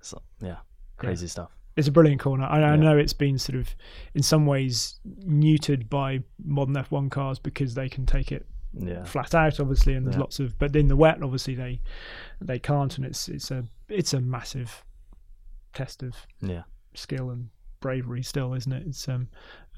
So, 0.00 0.20
yeah, 0.40 0.56
crazy 0.96 1.26
stuff. 1.28 1.50
it's 1.76 1.88
a 1.88 1.92
brilliant 1.92 2.20
corner. 2.20 2.44
I, 2.44 2.62
I 2.62 2.76
know 2.76 2.96
it's 2.96 3.12
been 3.12 3.38
sort 3.38 3.56
of 3.58 3.74
in 4.14 4.22
some 4.22 4.46
ways 4.46 5.00
neutered 5.26 5.88
by 5.88 6.20
modern 6.44 6.74
F1 6.74 7.10
cars 7.10 7.38
because 7.38 7.74
they 7.74 7.88
can 7.88 8.04
take 8.06 8.30
it 8.32 8.46
Yeah, 8.74 9.04
flat 9.04 9.34
out 9.34 9.58
obviously 9.60 9.94
and 9.94 10.04
there's 10.06 10.16
Yeah. 10.16 10.20
lots 10.20 10.38
of 10.40 10.58
but 10.58 10.74
in 10.76 10.88
the 10.88 10.96
wet 10.96 11.22
obviously 11.22 11.54
they 11.54 11.80
they 12.40 12.58
can't 12.58 12.96
and 12.96 13.06
it's 13.06 13.28
it's 13.28 13.50
a 13.50 13.64
it's 13.88 14.12
a 14.12 14.20
massive 14.20 14.84
test 15.72 16.02
of 16.02 16.14
yeah. 16.40 16.62
skill 16.94 17.30
and 17.30 17.48
bravery 17.80 18.22
still 18.22 18.54
isn't 18.54 18.72
it? 18.72 18.84
It's 18.86 19.08
um, 19.08 19.28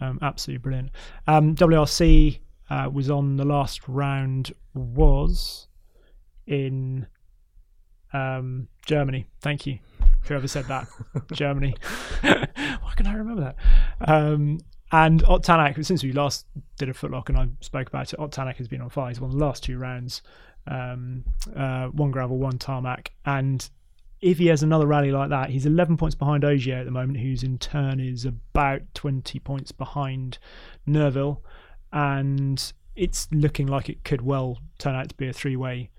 um 0.00 0.18
absolutely 0.22 0.62
brilliant. 0.62 0.90
Um 1.26 1.54
wrc 1.54 2.40
uh, 2.70 2.88
was 2.92 3.10
on 3.10 3.36
the 3.36 3.44
last 3.44 3.88
round 3.88 4.52
was 4.74 5.68
in 6.46 7.06
um 8.12 8.68
germany. 8.86 9.26
Thank 9.40 9.66
you 9.66 9.78
whoever 10.24 10.48
said 10.48 10.66
that. 10.66 10.86
Germany. 11.32 11.74
Why 12.20 12.92
can 12.94 13.06
i 13.06 13.14
remember 13.14 13.40
that? 13.42 14.08
Um 14.08 14.60
and 14.92 15.22
Ott 15.24 15.44
Tanak, 15.44 15.84
since 15.84 16.02
we 16.02 16.12
last 16.12 16.46
did 16.78 16.88
a 16.88 16.92
footlock 16.92 17.28
and 17.28 17.38
I 17.38 17.48
spoke 17.60 17.88
about 17.88 18.12
it, 18.12 18.18
Ott 18.18 18.32
Tanak 18.32 18.56
has 18.56 18.66
been 18.66 18.80
on 18.80 18.90
fire. 18.90 19.08
He's 19.08 19.20
won 19.20 19.30
the 19.30 19.36
last 19.36 19.62
two 19.62 19.78
rounds, 19.78 20.20
um, 20.66 21.24
uh, 21.54 21.86
one 21.86 22.10
gravel, 22.10 22.38
one 22.38 22.58
tarmac. 22.58 23.12
And 23.24 23.68
if 24.20 24.38
he 24.38 24.46
has 24.48 24.62
another 24.62 24.86
rally 24.86 25.10
like 25.12 25.30
that, 25.30 25.50
he's 25.50 25.66
11 25.66 25.96
points 25.96 26.14
behind 26.14 26.44
Ogier 26.44 26.76
at 26.76 26.84
the 26.84 26.90
moment, 26.90 27.18
who's 27.20 27.42
in 27.42 27.58
turn 27.58 28.00
is 28.00 28.24
about 28.24 28.82
20 28.94 29.38
points 29.40 29.72
behind 29.72 30.38
Neuville. 30.86 31.42
And 31.92 32.72
it's 32.96 33.28
looking 33.32 33.66
like 33.66 33.88
it 33.88 34.04
could 34.04 34.20
well 34.22 34.58
turn 34.78 34.94
out 34.94 35.08
to 35.08 35.14
be 35.14 35.28
a 35.28 35.32
three 35.32 35.56
way 35.56 35.90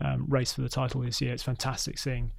um, 0.00 0.26
race 0.28 0.52
for 0.52 0.60
the 0.60 0.68
title 0.68 1.00
this 1.02 1.20
year. 1.20 1.32
It's 1.32 1.42
fantastic 1.42 1.98
seeing 1.98 2.32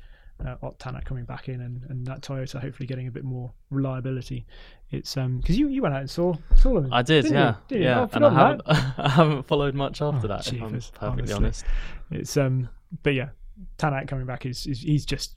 uh, 0.46 0.56
Ott 0.62 0.78
Tanak 0.80 1.06
coming 1.06 1.26
back 1.26 1.50
in 1.50 1.60
and, 1.62 1.84
and 1.90 2.06
that 2.08 2.22
Toyota 2.22 2.62
hopefully 2.62 2.88
getting 2.88 3.08
a 3.08 3.12
bit 3.12 3.24
more 3.24 3.52
reliability. 3.70 4.46
It's 4.92 5.16
um 5.18 5.38
because 5.40 5.58
you, 5.58 5.68
you 5.68 5.82
went 5.82 5.94
out 5.94 6.02
and 6.02 6.10
saw 6.10 6.36
saw 6.56 6.80
them. 6.82 6.94
I 6.94 7.02
did, 7.02 7.26
yeah, 7.30 7.56
You? 7.70 7.78
Yeah. 7.80 8.02
Oh, 8.02 8.10
and 8.14 8.26
I 8.26 8.34
haven't, 8.34 8.62
I 8.68 9.10
haven't 9.10 9.44
followed 9.48 9.76
much 9.76 10.02
after 10.02 10.26
Oh, 10.26 10.30
that. 10.30 10.48
If 10.48 10.62
I'm 10.62 10.72
perfectly 10.72 11.34
honestly. 11.34 11.36
honest. 11.36 11.66
It's 12.12 12.38
um, 12.38 12.70
but 13.04 13.14
yeah, 13.14 13.30
Tanak 13.78 14.08
coming 14.08 14.26
back 14.26 14.46
is, 14.46 14.66
is 14.66 14.82
he's 14.82 15.06
just 15.06 15.36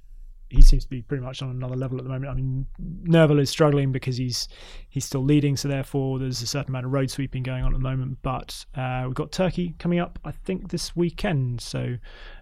he 0.53 0.61
seems 0.61 0.85
to 0.85 0.91
be 0.91 1.01
pretty 1.01 1.25
much 1.25 1.41
on 1.41 1.51
another 1.51 1.77
level 1.77 1.99
at 1.99 2.05
the 2.05 2.11
moment. 2.11 2.31
I 2.31 2.35
mean, 2.35 2.67
Neuville 2.79 3.39
is 3.39 3.49
struggling 3.49 3.91
because 3.91 4.19
he's 4.19 4.49
he's 4.91 5.05
still 5.05 5.25
leading, 5.25 5.57
so 5.57 5.67
therefore 5.67 6.19
there's 6.19 6.43
a 6.43 6.47
certain 6.47 6.73
amount 6.73 6.87
of 6.87 6.93
road 6.93 7.11
sweeping 7.11 7.43
going 7.43 7.65
on 7.65 7.73
at 7.75 7.79
the 7.79 7.83
moment. 7.83 8.19
But 8.23 8.65
uh, 8.75 9.05
we've 9.07 9.15
got 9.15 9.33
Turkey 9.33 9.75
coming 9.79 9.99
up, 9.99 10.19
I 10.25 10.31
think, 10.31 10.71
this 10.71 10.95
weekend, 10.95 11.61
so 11.63 11.97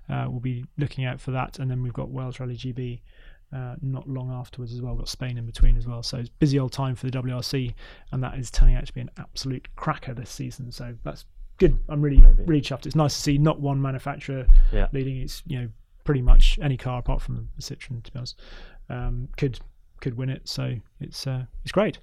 uh, 0.08 0.26
we'll 0.28 0.40
be 0.40 0.64
looking 0.76 1.04
out 1.04 1.20
for 1.20 1.30
that. 1.30 1.58
And 1.60 1.70
then 1.70 1.82
we've 1.82 1.92
got 1.92 2.10
Wales 2.10 2.40
Rally 2.40 2.56
GB. 2.56 3.00
Uh, 3.52 3.74
not 3.82 4.08
long 4.08 4.30
afterwards 4.30 4.72
as 4.72 4.80
well. 4.80 4.92
We've 4.92 5.00
got 5.00 5.08
Spain 5.08 5.36
in 5.36 5.44
between 5.44 5.76
as 5.76 5.84
well. 5.84 6.04
So 6.04 6.18
it's 6.18 6.28
busy 6.28 6.56
old 6.60 6.70
time 6.70 6.94
for 6.94 7.10
the 7.10 7.18
WRC, 7.18 7.74
and 8.12 8.22
that 8.22 8.38
is 8.38 8.48
turning 8.48 8.76
out 8.76 8.86
to 8.86 8.92
be 8.92 9.00
an 9.00 9.10
absolute 9.18 9.66
cracker 9.74 10.14
this 10.14 10.30
season. 10.30 10.70
So 10.70 10.94
that's 11.02 11.24
good. 11.60 11.78
I'm 11.88 12.02
really 12.02 12.16
Maybe. 12.20 12.42
really 12.44 12.60
chuffed. 12.62 12.86
It's 12.86 12.96
nice 12.96 13.14
to 13.14 13.20
see 13.20 13.38
not 13.38 13.60
one 13.60 13.80
manufacturer 13.80 14.46
Yeah. 14.72 14.88
leading. 14.92 15.18
It's 15.18 15.44
you 15.46 15.60
know 15.60 15.68
pretty 16.02 16.22
much 16.22 16.58
any 16.60 16.76
car 16.76 16.98
apart 16.98 17.22
from 17.22 17.48
the 17.56 17.62
Citroen, 17.62 18.02
to 18.02 18.10
be 18.12 18.16
honest, 18.18 18.40
um, 18.88 19.28
could 19.36 19.60
could 20.00 20.16
win 20.16 20.30
it. 20.30 20.48
So 20.48 20.74
it's 21.00 21.26
uh, 21.28 21.44
it's 21.62 21.70
great. 21.72 21.98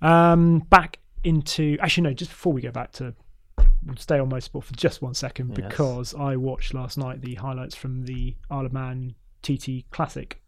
Um, 0.00 0.60
back 0.70 0.98
into 1.24 1.76
actually 1.80 2.04
no, 2.04 2.14
just 2.14 2.30
before 2.30 2.52
we 2.54 2.62
go 2.62 2.70
back 2.70 2.92
to 2.92 3.14
we'll 3.84 3.96
stay 3.96 4.18
on 4.18 4.30
motorsport 4.30 4.62
for 4.64 4.74
just 4.74 5.02
one 5.02 5.12
second 5.14 5.48
Yes. 5.58 5.68
because 5.68 6.14
I 6.14 6.36
watched 6.36 6.72
last 6.72 6.96
night 6.96 7.20
the 7.20 7.34
highlights 7.34 7.74
from 7.74 8.04
the 8.04 8.36
Isle 8.50 8.66
of 8.66 8.72
Man 8.72 9.14
TT 9.42 9.84
Classic. 9.90 10.40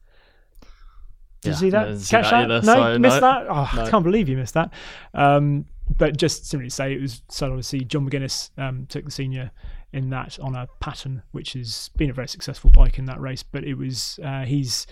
Did 1.42 1.50
you 1.50 1.54
see 1.56 1.70
that? 1.70 1.82
no, 1.82 1.86
didn't 1.88 2.00
see 2.00 2.10
Catch 2.10 2.30
that 2.30 2.48
that? 2.48 2.50
either, 2.50 2.66
no, 2.66 2.74
so 2.94 2.98
missed 2.98 3.14
no, 3.16 3.20
that. 3.20 3.46
Oh, 3.50 3.82
I 3.82 3.90
can't 3.90 4.04
believe 4.04 4.28
you 4.30 4.36
missed 4.38 4.54
that. 4.54 4.72
Um, 5.12 5.66
but 5.98 6.16
just 6.16 6.46
simply 6.46 6.70
say, 6.70 6.92
it 6.94 7.00
was 7.00 7.22
so 7.28 7.48
obviously 7.48 7.84
John 7.84 8.08
McGuinness 8.08 8.50
um, 8.58 8.86
took 8.86 9.04
the 9.04 9.10
senior 9.10 9.50
in 9.92 10.10
that 10.10 10.38
on 10.40 10.54
a 10.54 10.68
Paton, 10.80 11.22
which 11.32 11.52
has 11.52 11.90
been 11.96 12.10
a 12.10 12.14
very 12.14 12.28
successful 12.28 12.70
bike 12.70 12.98
in 12.98 13.04
that 13.04 13.20
race. 13.20 13.42
But 13.42 13.64
it 13.64 13.74
was 13.74 14.18
uh, 14.24 14.44
he's 14.44 14.86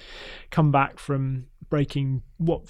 come 0.51 0.71
back 0.71 0.99
from 0.99 1.47
breaking 1.71 2.23
what 2.39 2.63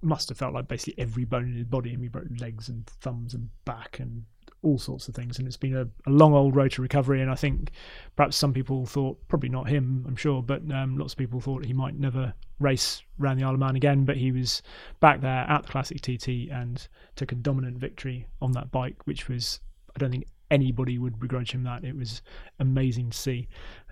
must 0.00 0.28
have 0.28 0.38
felt 0.38 0.54
like 0.54 0.68
basically 0.68 1.00
every 1.02 1.24
bone 1.24 1.44
in 1.44 1.54
his 1.54 1.66
body. 1.66 1.92
and 1.92 2.02
he 2.02 2.08
broke 2.08 2.26
legs 2.38 2.68
and 2.68 2.86
thumbs 2.86 3.34
and 3.34 3.50
back 3.64 3.98
and 3.98 4.24
all 4.62 4.78
sorts 4.78 5.08
of 5.08 5.14
things. 5.14 5.38
And 5.38 5.46
it's 5.46 5.56
been 5.56 5.76
a, 5.76 5.86
a 6.06 6.10
long 6.10 6.34
old 6.34 6.56
road 6.56 6.72
to 6.72 6.82
recovery. 6.82 7.20
And 7.20 7.30
I 7.30 7.34
think 7.34 7.70
perhaps 8.16 8.36
some 8.36 8.52
people 8.52 8.86
thought, 8.86 9.18
probably 9.28 9.48
not 9.48 9.68
him, 9.68 10.04
I'm 10.06 10.16
sure, 10.16 10.42
but 10.42 10.62
um, 10.72 10.96
lots 10.96 11.12
of 11.12 11.18
people 11.18 11.40
thought 11.40 11.64
he 11.64 11.72
might 11.72 11.98
never 11.98 12.32
race 12.58 13.02
around 13.20 13.38
the 13.38 13.44
Isle 13.44 13.54
of 13.54 13.60
Man 13.60 13.76
again. 13.76 14.04
But 14.04 14.16
he 14.16 14.32
was 14.32 14.62
back 15.00 15.20
there 15.20 15.46
at 15.48 15.64
the 15.64 15.68
Classic 15.68 16.00
TT 16.00 16.50
and 16.50 16.86
took 17.16 17.32
a 17.32 17.36
dominant 17.36 17.78
victory 17.78 18.26
on 18.40 18.52
that 18.52 18.70
bike, 18.70 19.06
which 19.06 19.28
was, 19.28 19.60
I 19.94 19.98
don't 19.98 20.10
think 20.10 20.26
anybody 20.50 20.98
would 20.98 21.18
begrudge 21.18 21.52
him 21.52 21.64
that. 21.64 21.84
It 21.84 21.96
was 21.96 22.22
amazing 22.60 23.10
to 23.10 23.18
see. 23.18 23.48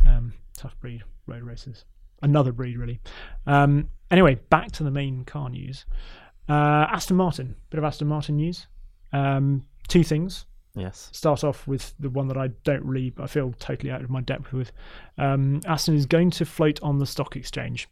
Um, 0.07 0.35
tough 0.57 0.79
breed, 0.81 1.03
road 1.27 1.43
races. 1.43 1.85
Another 2.23 2.53
breed, 2.53 2.77
really. 2.77 3.00
Um, 3.47 3.89
anyway, 4.11 4.37
back 4.50 4.71
to 4.73 4.85
the 4.85 4.91
main 4.91 5.25
car 5.25 5.49
news. 5.49 5.87
Uh, 6.49 6.87
Aston 6.91 7.17
Martin, 7.17 7.57
bit 7.71 7.79
of 7.79 7.85
Aston 7.85 8.09
Martin 8.09 8.37
news. 8.37 8.67
Um, 9.12 9.65
two 9.89 10.05
things 10.05 10.47
Yes. 10.75 11.09
start 11.12 11.43
off 11.43 11.67
with 11.67 11.95
the 11.99 12.09
one 12.11 12.29
that 12.29 12.37
I 12.37 12.49
don't 12.65 12.85
really, 12.85 13.12
I 13.19 13.27
feel 13.27 13.53
totally 13.59 13.91
out 13.91 14.03
of 14.03 14.11
my 14.11 14.21
depth 14.21 14.53
with. 14.53 14.73
Um, 15.19 15.61
Aston 15.67 15.95
is 15.97 16.07
going 16.07 16.31
to 16.33 16.45
float 16.45 16.81
on 16.83 16.99
the 16.99 17.07
stock 17.07 17.37
exchange. 17.37 17.89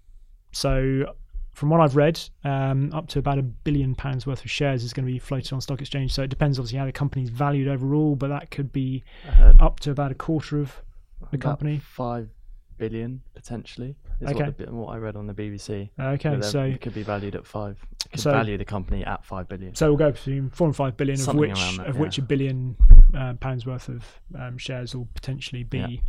So, 0.52 1.14
from 1.52 1.70
what 1.70 1.80
I've 1.80 1.96
read, 1.96 2.20
um, 2.44 2.92
up 2.94 3.08
to 3.08 3.18
about 3.18 3.38
a 3.38 3.42
billion 3.42 3.96
pounds 3.96 4.26
worth 4.28 4.44
of 4.44 4.50
shares 4.50 4.84
is 4.84 4.92
going 4.92 5.04
to 5.06 5.12
be 5.12 5.18
floated 5.18 5.52
on 5.52 5.60
stock 5.60 5.80
exchange. 5.80 6.14
So 6.14 6.22
it 6.22 6.30
depends, 6.30 6.56
obviously, 6.58 6.78
how 6.78 6.86
the 6.86 6.92
company's 6.92 7.30
valued 7.30 7.66
overall, 7.66 8.14
but 8.14 8.28
that 8.28 8.52
could 8.52 8.72
be 8.72 9.02
heard 9.24 9.60
up 9.60 9.80
to 9.80 9.90
about 9.90 10.12
a 10.12 10.14
quarter 10.14 10.60
of 10.60 10.80
the 11.32 11.38
company. 11.38 11.80
five 11.84 12.28
billion 12.76 13.20
potentially. 13.34 13.96
Is 14.20 14.30
Okay. 14.30 14.44
what, 14.44 14.56
the, 14.58 14.72
what 14.72 14.94
I 14.94 14.98
read 14.98 15.16
on 15.16 15.26
the 15.26 15.34
BBC. 15.34 15.90
Okay, 15.98 16.40
so 16.42 16.62
it 16.62 16.80
could 16.80 16.94
be 16.94 17.02
valued 17.02 17.34
at 17.34 17.44
five. 17.44 17.84
Could 18.10 18.20
So- 18.20 18.32
value 18.32 18.56
the 18.56 18.64
company 18.64 19.04
at 19.04 19.24
five 19.24 19.48
billion. 19.48 19.74
so 19.74 19.88
we'll 19.88 19.98
go 19.98 20.10
between 20.12 20.50
four 20.50 20.66
and 20.66 20.74
five 20.74 20.96
billion, 20.96 21.20
of 21.20 21.34
which 21.34 21.54
that, 21.54 21.86
of 21.86 21.94
yeah. 21.94 22.00
which 22.00 22.18
a 22.18 22.22
billion 22.22 22.76
uh, 23.14 23.34
pounds 23.34 23.66
worth 23.66 23.88
of 23.88 24.04
um, 24.38 24.56
shares 24.56 24.94
will 24.94 25.08
potentially 25.14 25.62
be 25.62 26.02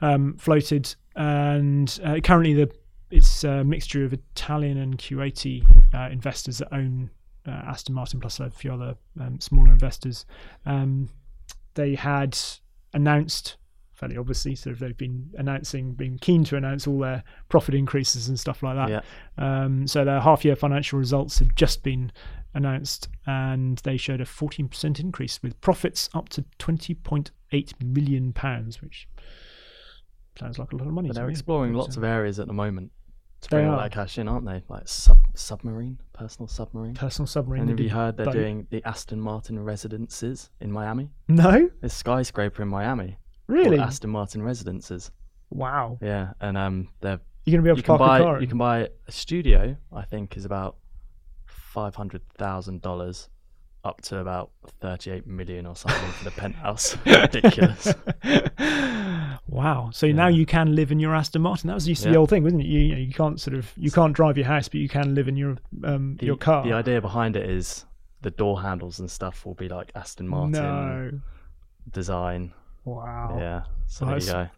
um, 0.00 0.36
floated. 0.36 0.94
And 1.14 2.00
uh, 2.02 2.18
currently, 2.22 2.54
the 2.54 2.70
it's 3.10 3.44
a 3.44 3.62
mixture 3.62 4.04
of 4.04 4.12
Italian 4.12 4.76
and 4.78 4.98
Kuwaiti 4.98 5.64
uh, 5.94 6.10
investors 6.10 6.58
that 6.58 6.74
own 6.74 7.10
uh, 7.46 7.50
Aston 7.50 7.94
Martin, 7.94 8.18
plus 8.18 8.40
a 8.40 8.50
few 8.50 8.72
other 8.72 8.96
um, 9.20 9.38
smaller 9.40 9.72
investors. 9.72 10.26
Um, 10.66 11.10
they 11.74 11.94
had 11.94 12.36
announced 12.92 13.56
fairly 13.94 14.16
obviously, 14.16 14.54
So 14.54 14.72
they've 14.72 14.96
been 14.96 15.30
announcing, 15.38 15.92
been 15.92 16.18
keen 16.18 16.44
to 16.44 16.56
announce 16.56 16.86
all 16.86 16.98
their 16.98 17.22
profit 17.48 17.74
increases 17.74 18.28
and 18.28 18.38
stuff 18.38 18.62
like 18.62 18.76
that. 18.76 18.90
Yeah. 18.90 19.00
Um, 19.38 19.86
so 19.86 20.04
their 20.04 20.20
half 20.20 20.44
year 20.44 20.56
financial 20.56 20.98
results 20.98 21.38
have 21.38 21.54
just 21.54 21.82
been 21.82 22.12
announced 22.54 23.08
and 23.26 23.78
they 23.78 23.96
showed 23.96 24.20
a 24.20 24.24
14% 24.24 25.00
increase 25.00 25.42
with 25.42 25.60
profits 25.60 26.08
up 26.14 26.28
to 26.30 26.44
20.8 26.58 27.82
million 27.82 28.32
pounds, 28.32 28.82
which 28.82 29.08
sounds 30.38 30.58
like 30.58 30.72
a 30.72 30.76
lot 30.76 30.86
of 30.86 30.92
money. 30.92 31.08
But 31.08 31.16
they're 31.16 31.26
me. 31.26 31.32
exploring 31.32 31.74
lots 31.74 31.96
uh, 31.96 32.00
of 32.00 32.04
areas 32.04 32.38
at 32.38 32.46
the 32.46 32.52
moment 32.52 32.90
to 33.44 33.50
bring 33.50 33.68
all 33.68 33.78
that 33.78 33.92
cash 33.92 34.18
in, 34.18 34.26
aren't 34.26 34.46
they? 34.46 34.62
Like 34.68 34.88
sub 34.88 35.18
submarine, 35.34 35.98
personal 36.12 36.48
submarine. 36.48 36.94
personal 36.94 37.26
submarine. 37.26 37.62
And 37.62 37.70
have 37.70 37.80
you 37.80 37.90
heard 37.90 38.16
they're 38.16 38.26
boat. 38.26 38.34
doing 38.34 38.66
the 38.70 38.82
Aston 38.84 39.20
Martin 39.20 39.62
residences 39.62 40.50
in 40.60 40.72
Miami? 40.72 41.10
No, 41.28 41.70
There's 41.80 41.92
skyscraper 41.92 42.62
in 42.62 42.68
Miami. 42.68 43.18
Really. 43.46 43.78
Aston 43.78 44.10
Martin 44.10 44.42
residences. 44.42 45.10
Wow, 45.50 45.98
Yeah, 46.02 46.32
and 46.40 46.56
um, 46.56 46.88
they're 47.00 47.20
you're 47.44 47.58
gonna 47.58 47.62
be 47.62 47.68
able 47.70 47.78
you 47.78 47.82
to 47.82 47.86
can 47.86 47.98
park 47.98 48.08
buy 48.08 48.18
a 48.18 48.22
car. 48.22 48.40
you 48.40 48.46
can 48.48 48.58
buy 48.58 48.88
a 49.06 49.12
studio. 49.12 49.76
I 49.92 50.02
think 50.02 50.36
is 50.36 50.44
about 50.44 50.76
five 51.46 51.94
hundred 51.94 52.22
thousand 52.38 52.82
dollars, 52.82 53.28
up 53.84 54.00
to 54.02 54.18
about 54.18 54.50
thirty-eight 54.80 55.26
million 55.26 55.66
or 55.66 55.76
something 55.76 56.10
for 56.12 56.24
the 56.24 56.30
penthouse. 56.32 56.96
Ridiculous. 57.06 57.92
wow. 59.48 59.90
So 59.92 60.10
now 60.10 60.28
you 60.28 60.46
can 60.46 60.74
live 60.74 60.90
in 60.90 60.98
your 60.98 61.14
Aston 61.14 61.42
Martin. 61.42 61.68
That 61.68 61.74
was 61.74 61.86
used 61.88 62.02
to 62.02 62.08
be 62.08 62.12
the 62.14 62.18
old 62.18 62.30
thing, 62.30 62.42
wasn't 62.42 62.62
it? 62.62 62.66
You, 62.66 62.80
you 62.80 62.92
know, 62.94 63.00
you 63.00 63.12
can't 63.12 63.40
sort 63.40 63.54
of 63.56 63.70
you 63.76 63.90
can't 63.90 64.12
drive 64.14 64.36
your 64.36 64.46
house, 64.46 64.68
but 64.68 64.80
you 64.80 64.88
can 64.88 65.14
live 65.14 65.28
in 65.28 65.36
your 65.36 65.56
um 65.84 66.16
The, 66.18 66.26
your 66.26 66.36
car. 66.36 66.64
the 66.64 66.72
idea 66.72 67.00
behind 67.00 67.36
it 67.36 67.48
is 67.48 67.84
the 68.22 68.30
door 68.30 68.62
handles 68.62 68.98
and 69.00 69.10
stuff 69.10 69.44
will 69.44 69.54
be 69.54 69.68
like 69.68 69.92
Aston 69.94 70.26
Martin 70.28 70.52
no. 70.52 71.10
design. 71.92 72.52
Wow. 72.84 73.36
Yeah, 73.38 73.62
so 73.86 74.06
there 74.06 74.18
you 74.18 74.26
go. 74.26 74.48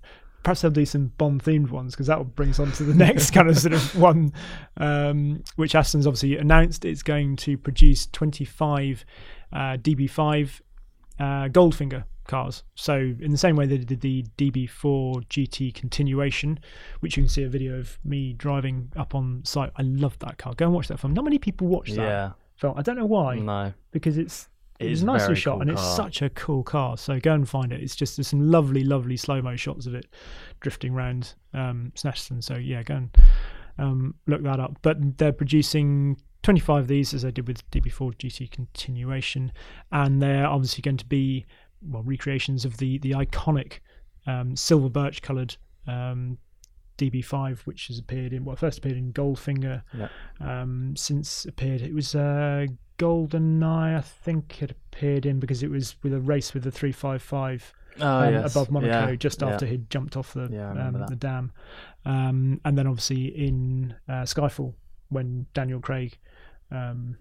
Perhaps 0.42 0.60
they'll 0.60 0.70
do 0.70 0.86
some 0.86 1.08
Bond 1.18 1.42
themed 1.42 1.70
ones 1.70 1.94
because 1.94 2.06
that 2.06 2.18
will 2.18 2.24
bring 2.24 2.50
us 2.50 2.60
on 2.60 2.70
to 2.72 2.84
the 2.84 2.94
next 3.06 3.32
kind 3.32 3.48
of 3.48 3.58
sort 3.58 3.74
of 3.74 3.96
one, 4.00 4.32
um, 4.76 5.42
which 5.56 5.74
Aston's 5.74 6.06
obviously 6.06 6.36
announced 6.36 6.84
it's 6.84 7.02
going 7.02 7.34
to 7.36 7.58
produce 7.58 8.06
25 8.06 9.04
uh, 9.52 9.56
DB5 9.78 10.60
uh, 11.18 11.22
Goldfinger 11.48 12.04
cars. 12.28 12.62
So 12.74 12.94
in 12.96 13.30
the 13.30 13.38
same 13.38 13.56
way 13.56 13.66
they 13.66 13.78
did 13.78 14.00
the 14.00 14.24
DB4 14.38 15.26
GT 15.26 15.74
continuation, 15.74 16.60
which 17.00 17.16
you 17.16 17.24
can 17.24 17.28
see 17.28 17.42
a 17.42 17.48
video 17.48 17.78
of 17.78 17.98
me 18.04 18.32
driving 18.32 18.92
up 18.96 19.14
on 19.14 19.42
site. 19.44 19.72
I 19.76 19.82
love 19.82 20.18
that 20.20 20.38
car. 20.38 20.54
Go 20.54 20.66
and 20.66 20.74
watch 20.74 20.88
that 20.88 21.00
film. 21.00 21.12
Not 21.14 21.24
many 21.24 21.38
people 21.38 21.66
watch 21.66 21.90
that 21.90 22.02
Yeah, 22.02 22.30
film. 22.56 22.74
I 22.76 22.82
don't 22.82 22.96
know 22.96 23.06
why 23.06 23.36
no, 23.38 23.72
because 23.90 24.18
it's 24.18 24.44
it 24.44 24.48
it's 24.78 25.00
is 25.00 25.04
nicely 25.04 25.34
shot 25.34 25.54
cool 25.54 25.62
and 25.62 25.70
it's 25.70 25.80
car. 25.80 25.96
such 25.96 26.22
a 26.22 26.30
cool 26.30 26.62
car. 26.62 26.96
So 26.96 27.18
go 27.20 27.32
and 27.32 27.48
find 27.48 27.72
it. 27.72 27.82
It's 27.82 27.96
just 27.96 28.16
there's 28.16 28.28
some 28.28 28.50
lovely, 28.50 28.84
lovely 28.84 29.16
slow 29.16 29.40
mo 29.42 29.56
shots 29.56 29.86
of 29.86 29.94
it 29.94 30.06
drifting 30.60 30.94
around 30.94 31.34
um, 31.54 31.92
Snetterton. 31.94 32.42
So 32.42 32.54
yeah, 32.54 32.82
go 32.82 32.96
and 32.96 33.16
um, 33.78 34.14
look 34.26 34.42
that 34.42 34.60
up. 34.60 34.78
But 34.82 35.18
they're 35.18 35.32
producing 35.32 36.20
25 36.42 36.82
of 36.82 36.88
these 36.88 37.14
as 37.14 37.22
they 37.22 37.30
did 37.30 37.48
with 37.48 37.68
DB4 37.70 38.14
GT 38.16 38.50
continuation, 38.50 39.52
and 39.92 40.22
they're 40.22 40.46
obviously 40.46 40.82
going 40.82 40.96
to 40.98 41.06
be 41.06 41.46
well 41.82 42.02
recreations 42.02 42.64
of 42.64 42.76
the 42.78 42.98
the 42.98 43.12
iconic 43.12 43.80
um, 44.26 44.56
silver 44.56 44.88
birch 44.88 45.22
coloured. 45.22 45.56
Um, 45.86 46.38
DB5, 46.98 47.60
which 47.60 47.88
has 47.88 47.98
appeared 47.98 48.32
in 48.32 48.44
well, 48.44 48.56
first 48.56 48.78
appeared 48.78 48.96
in 48.96 49.12
Goldfinger, 49.12 49.82
Yeah. 49.96 50.08
um, 50.40 50.94
since 50.96 51.44
appeared 51.44 51.82
it 51.82 51.94
was 51.94 52.14
uh, 52.14 52.66
GoldenEye, 52.98 53.96
I 53.96 54.00
think 54.00 54.62
it 54.62 54.70
appeared 54.70 55.26
in 55.26 55.38
because 55.40 55.62
it 55.62 55.70
was 55.70 55.96
with 56.02 56.12
a 56.14 56.20
race 56.20 56.54
with 56.54 56.64
the 56.64 56.70
355 56.70 57.72
Oh, 57.98 58.06
um, 58.06 58.34
yes. 58.34 58.54
above 58.54 58.70
Monaco 58.70 59.08
yeah, 59.10 59.14
just 59.16 59.40
yeah. 59.40 59.48
after 59.48 59.64
he'd 59.64 59.88
jumped 59.88 60.16
off 60.18 60.34
the 60.34 60.48
Yeah, 60.52 60.70
um, 60.70 61.04
the 61.08 61.16
dam, 61.16 61.50
um, 62.04 62.60
and 62.64 62.76
then 62.76 62.86
obviously 62.86 63.26
in 63.26 63.94
uh, 64.08 64.22
Skyfall 64.24 64.74
when 65.08 65.46
Daniel 65.54 65.80
Craig 65.80 66.18
um, 66.70 67.16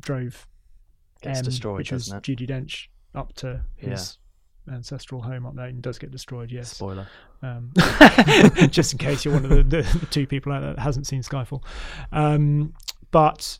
drove 0.00 0.46
Gets 1.20 1.40
M, 1.40 1.44
destroyed, 1.44 1.78
which 1.78 1.92
was? 1.92 2.08
Judi 2.08 2.48
Dench 2.48 2.88
up 3.14 3.34
to 3.34 3.64
his 3.76 4.16
ancestral 4.70 5.22
home 5.22 5.46
up 5.46 5.54
there 5.56 5.66
and 5.66 5.82
does 5.82 5.98
get 5.98 6.10
destroyed. 6.10 6.50
Yes, 6.52 6.72
Spoiler. 6.76 7.06
um, 7.42 7.72
just 8.70 8.92
in 8.92 8.98
case 8.98 9.24
you're 9.24 9.34
one 9.34 9.44
of 9.44 9.50
the, 9.50 9.62
the, 9.62 9.98
the 9.98 10.06
two 10.06 10.26
people 10.26 10.52
out 10.52 10.60
there 10.60 10.74
that 10.74 10.80
hasn't 10.82 11.06
seen 11.06 11.22
Skyfall. 11.22 11.62
Um, 12.12 12.74
but 13.10 13.58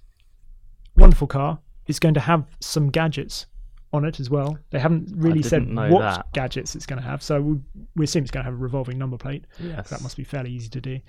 wonderful 0.96 1.26
car. 1.26 1.58
It's 1.86 1.98
going 1.98 2.14
to 2.14 2.20
have 2.20 2.44
some 2.60 2.90
gadgets 2.90 3.46
on 3.92 4.04
it 4.04 4.20
as 4.20 4.30
well. 4.30 4.56
They 4.70 4.78
haven't 4.78 5.12
really 5.16 5.42
said 5.42 5.66
what 5.74 6.00
that. 6.00 6.32
gadgets 6.32 6.74
it's 6.74 6.86
going 6.86 7.02
to 7.02 7.06
have, 7.06 7.22
so 7.22 7.40
we, 7.40 7.58
we 7.96 8.04
assume 8.04 8.22
it's 8.22 8.30
going 8.30 8.44
to 8.44 8.50
have 8.50 8.54
a 8.58 8.62
revolving 8.62 8.96
number 8.98 9.18
plate. 9.18 9.44
Yes. 9.58 9.90
That 9.90 10.00
must 10.02 10.16
be 10.16 10.24
fairly 10.24 10.50
easy 10.50 10.68
to 10.70 10.80
do. 10.80 11.00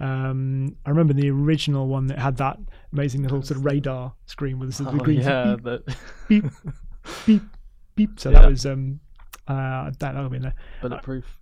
Um, 0.00 0.76
I 0.86 0.90
remember 0.90 1.12
the 1.12 1.30
original 1.30 1.86
one 1.86 2.06
that 2.06 2.18
had 2.18 2.36
that 2.38 2.58
amazing 2.92 3.22
little 3.22 3.42
sort 3.42 3.58
of 3.58 3.64
radar 3.66 4.14
screen 4.26 4.58
with 4.58 4.70
the, 4.70 4.74
sort 4.74 4.88
of 4.88 4.94
the 4.94 5.00
Oh, 5.00 5.04
green 5.04 5.20
yeah, 5.20 5.54
beep, 5.56 5.62
but 5.62 5.84
beep, 6.28 6.44
beep, 7.26 7.42
beep. 7.96 8.10
So 8.20 8.30
Yeah. 8.30 8.40
that 8.40 8.48
was 8.50 8.64
um, 8.66 9.00
uh, 9.48 9.84
that 9.90 9.98
that'll 9.98 10.28
be 10.28 10.36
in 10.36 10.42
there. 10.42 10.54
bulletproof. 10.80 11.38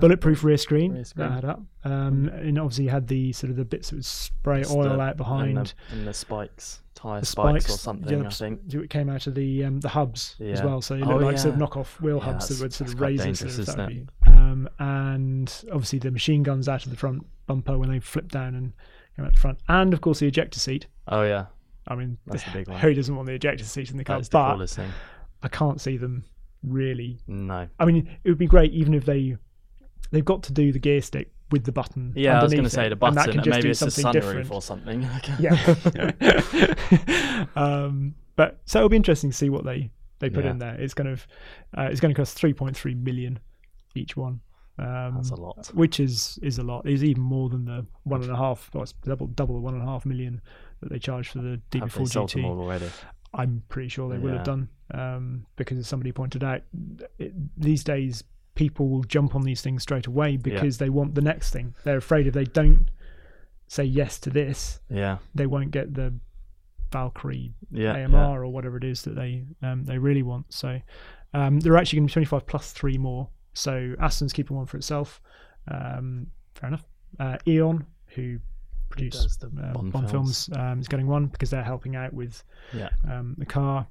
Bulletproof 0.00 0.44
rear 0.44 0.56
screen, 0.56 0.92
Rear 0.92 1.04
screen. 1.04 1.28
that 1.28 1.34
had 1.34 1.44
up, 1.44 1.62
um, 1.84 2.28
and 2.28 2.58
obviously 2.58 2.84
you 2.84 2.90
had 2.90 3.08
the 3.08 3.32
sort 3.32 3.50
of 3.50 3.56
the 3.56 3.64
bits 3.64 3.90
that 3.90 3.96
would 3.96 4.04
spray 4.04 4.64
oil 4.70 4.96
the- 4.96 5.00
out 5.00 5.16
behind. 5.16 5.56
and 5.58 5.66
the, 5.66 5.94
and 5.96 6.06
the 6.06 6.14
spikes, 6.14 6.80
tire 6.94 7.20
the 7.20 7.26
spikes, 7.26 7.64
spikes 7.64 7.74
or 7.74 7.78
something. 7.78 8.20
yeah, 8.22 8.26
I 8.26 8.30
think. 8.30 8.60
It 8.72 8.90
came 8.90 9.08
out 9.08 9.26
of 9.26 9.34
the 9.34 9.64
um, 9.64 9.80
the 9.80 9.88
hubs 9.88 10.36
as 10.40 10.62
well, 10.62 10.80
so 10.80 10.94
it 10.94 11.02
Oh, 11.02 11.08
looked 11.10 11.22
like 11.24 11.38
sort 11.38 11.54
of 11.54 11.60
yeah. 11.60 11.66
knockoff 11.66 12.00
wheel 12.00 12.18
Yeah, 12.18 12.24
hubs 12.24 12.48
that 12.48 12.60
would 12.62 12.72
sort 12.72 12.92
of 12.92 13.00
raise 13.00 13.22
dangerous, 13.22 13.58
isn't 13.58 13.80
it? 13.80 13.88
be- 13.88 14.06
um, 14.32 14.68
and 14.78 15.64
obviously 15.72 15.98
the 15.98 16.10
machine 16.10 16.42
guns 16.42 16.68
out 16.68 16.84
of 16.84 16.90
the 16.90 16.96
front 16.96 17.26
bumper 17.46 17.78
when 17.78 17.90
they 17.90 18.00
flip 18.00 18.28
down 18.30 18.54
and 18.54 18.72
come 19.16 19.24
out 19.24 19.32
the 19.32 19.38
front, 19.38 19.58
and 19.68 19.92
of 19.92 20.00
course 20.00 20.20
the 20.20 20.26
ejector 20.26 20.58
seat. 20.60 20.86
Oh 21.08 21.22
yeah, 21.22 21.46
I 21.86 21.94
mean, 21.94 22.18
That's 22.26 22.44
the 22.44 22.50
big 22.52 22.68
one. 22.68 22.78
who 22.80 22.94
doesn't 22.94 23.14
want 23.14 23.26
the 23.26 23.34
ejector 23.34 23.64
seat 23.64 23.90
in 23.90 23.96
the 23.96 24.04
car? 24.04 24.18
that's 24.18 24.28
the 24.28 24.82
But. 24.82 24.90
I 25.42 25.48
can't 25.48 25.80
see 25.80 25.96
them 25.96 26.24
really. 26.62 27.18
No. 27.26 27.68
I 27.78 27.84
mean, 27.84 28.08
it 28.24 28.28
would 28.28 28.38
be 28.38 28.46
great 28.46 28.72
even 28.72 28.94
if 28.94 29.04
they 29.04 29.36
they've 30.10 30.24
got 30.24 30.42
to 30.44 30.52
do 30.52 30.72
the 30.72 30.78
gear 30.78 31.02
stick 31.02 31.30
with 31.50 31.64
the 31.64 31.72
button. 31.72 32.12
Yeah, 32.16 32.40
I 32.40 32.42
was 32.42 32.52
going 32.52 32.64
to 32.64 32.68
underneath 32.68 32.72
say 32.72 32.88
the 32.88 33.06
and 33.06 33.16
that 33.16 33.26
button, 33.26 33.30
can 33.30 33.38
and 33.40 33.44
just 33.44 33.56
maybe 33.56 33.62
do 33.62 33.70
it's 33.70 33.82
a 33.82 33.90
something 33.90 34.22
sunroof 34.22 34.26
different. 34.26 34.50
or 34.50 34.62
something. 34.62 35.06
yeah. 35.38 37.46
um, 37.56 38.14
but 38.36 38.58
so 38.64 38.78
it'll 38.80 38.88
be 38.88 38.96
interesting 38.96 39.30
to 39.30 39.36
see 39.36 39.50
what 39.50 39.64
they 39.64 39.90
they 40.20 40.30
put 40.30 40.44
Yeah. 40.44 40.50
in 40.52 40.58
there. 40.58 40.74
It's 40.80 40.94
going 40.94 41.16
to 41.16 41.22
uh, 41.80 41.84
it's 41.90 42.00
going 42.00 42.14
to 42.14 42.20
cost 42.20 42.38
3.3 42.38 43.02
million 43.02 43.38
each 43.94 44.16
one. 44.16 44.40
Um, 44.80 45.14
That's 45.16 45.30
a 45.30 45.34
lot. 45.36 45.66
which 45.74 45.98
is 45.98 46.38
is 46.42 46.58
a 46.58 46.62
lot. 46.62 46.88
Is 46.88 47.02
even 47.02 47.22
more 47.22 47.48
than 47.48 47.64
the 47.64 47.84
one 48.04 48.22
and 48.22 48.30
a 48.30 48.36
half. 48.36 48.70
Well, 48.72 48.84
it's 48.84 48.92
double 49.04 49.26
double 49.26 49.56
the 49.56 49.60
one 49.60 49.74
and 49.74 49.82
a 49.82 49.86
half 49.86 50.06
million 50.06 50.40
that 50.80 50.90
they 50.90 50.98
charge 51.00 51.30
for 51.30 51.38
the 51.38 51.50
Have 51.50 51.60
they 51.70 51.80
DB4 51.80 52.08
sold 52.08 52.30
them 52.30 52.42
GT. 52.42 52.46
all 52.46 52.60
already? 52.60 52.86
I'm 53.34 53.62
pretty 53.68 53.88
sure 53.88 54.08
they 54.08 54.18
will 54.18 54.32
have 54.32 54.44
done 54.44 54.68
um, 54.94 55.46
because, 55.56 55.78
as 55.78 55.86
somebody 55.86 56.12
pointed 56.12 56.42
out, 56.42 56.62
it, 57.18 57.32
these 57.60 57.84
days 57.84 58.24
people 58.54 58.88
will 58.88 59.04
jump 59.04 59.34
on 59.34 59.42
these 59.42 59.60
things 59.60 59.82
straight 59.82 60.06
away 60.06 60.36
because 60.36 60.78
they 60.78 60.90
want 60.90 61.14
the 61.14 61.20
next 61.20 61.52
thing. 61.52 61.74
They're 61.84 61.98
afraid 61.98 62.26
if 62.26 62.34
they 62.34 62.44
don't 62.44 62.86
say 63.68 63.84
yes 63.84 64.18
to 64.20 64.30
this, 64.30 64.80
Yeah, 64.90 65.18
they 65.34 65.46
won't 65.46 65.70
get 65.70 65.94
the 65.94 66.14
Valkyrie 66.90 67.52
yeah, 67.70 68.04
AMR 68.04 68.42
or 68.42 68.48
whatever 68.48 68.78
it 68.78 68.84
is 68.84 69.02
that 69.02 69.14
they 69.14 69.44
um, 69.62 69.84
they 69.84 69.98
really 69.98 70.22
want. 70.22 70.52
So 70.52 70.80
um, 71.34 71.60
they're 71.60 71.76
actually 71.76 71.98
going 71.98 72.08
to 72.08 72.12
be 72.12 72.26
25 72.26 72.46
plus 72.46 72.72
three 72.72 72.98
more. 72.98 73.28
So 73.52 73.94
Aston's 74.00 74.32
keeping 74.32 74.56
one 74.56 74.66
for 74.66 74.76
itself. 74.76 75.20
Um, 75.70 76.28
fair 76.54 76.68
enough. 76.68 76.84
Uh, 77.20 77.36
Eon, 77.46 77.86
who 78.06 78.38
produce 78.88 79.22
does 79.22 79.36
the 79.38 79.46
uh, 79.48 79.72
Bond 79.72 79.92
Bond, 79.92 80.10
films, 80.10 80.48
um, 80.56 80.80
is 80.80 80.88
getting 80.88 81.06
one 81.06 81.26
because 81.26 81.50
they're 81.50 81.62
helping 81.64 81.96
out 81.96 82.12
with 82.12 82.42
Yeah. 82.72 82.88
um, 83.10 83.34
the 83.38 83.46
car 83.46 83.86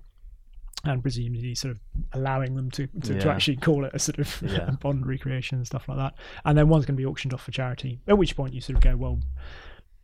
and 0.84 1.02
presumably 1.02 1.56
sort 1.56 1.72
of 1.72 1.80
allowing 2.14 2.56
them 2.56 2.70
to, 2.72 2.88
to, 3.02 3.20
to 3.20 3.30
actually 3.30 3.58
call 3.58 3.84
it 3.86 3.92
a 3.94 4.00
sort 4.00 4.20
of 4.20 4.42
Yeah. 4.46 4.70
Bond 4.80 5.06
recreation 5.06 5.58
and 5.58 5.66
stuff 5.66 5.90
like 5.90 5.98
that. 5.98 6.14
And 6.46 6.58
then 6.58 6.68
one's 6.70 6.86
going 6.86 6.96
to 6.96 7.02
be 7.02 7.06
auctioned 7.06 7.34
off 7.34 7.44
for 7.44 7.52
charity. 7.52 8.00
At 8.08 8.18
which 8.18 8.36
point 8.36 8.54
you 8.54 8.62
sort 8.62 8.78
of 8.78 8.84
go, 8.84 8.96
well, 8.96 9.20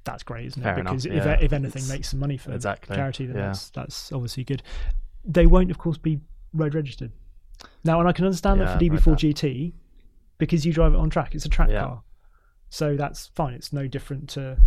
that's 0.03 0.23
great, 0.23 0.47
isn't 0.47 0.61
Fair 0.61 0.75
it? 0.75 0.79
enough, 0.81 0.93
Because 0.93 1.05
if, 1.05 1.13
yeah. 1.25 1.37
if 1.39 1.53
anything 1.53 1.83
It's- 1.83 1.89
makes 1.89 2.09
some 2.09 2.19
money 2.19 2.37
for 2.37 2.51
Exactly. 2.51 2.95
charity, 2.95 3.25
then 3.27 3.35
yeah. 3.37 3.45
that's 3.47 3.69
that's 3.69 4.11
obviously 4.11 4.43
good. 4.43 4.63
They 5.23 5.45
won't, 5.45 5.71
of 5.71 5.77
course, 5.77 5.97
be 5.97 6.19
road 6.53 6.73
registered. 6.75 7.11
Now, 7.85 7.99
and 7.99 8.09
I 8.09 8.11
can 8.11 8.25
understand 8.25 8.59
Yeah, 8.59 8.65
that 8.65 8.79
for 8.79 8.83
DB4 8.83 9.15
GT, 9.15 9.73
because 10.39 10.65
you 10.65 10.73
drive 10.73 10.93
it 10.93 10.97
on 10.97 11.09
track. 11.09 11.35
It's 11.35 11.45
a 11.45 11.49
track 11.49 11.69
Yeah. 11.69 11.81
car, 11.83 12.03
so 12.73 12.95
that's 12.97 13.27
fine. 13.35 13.53
It's 13.53 13.71
no 13.71 13.85
different 13.87 14.29
to 14.29 14.57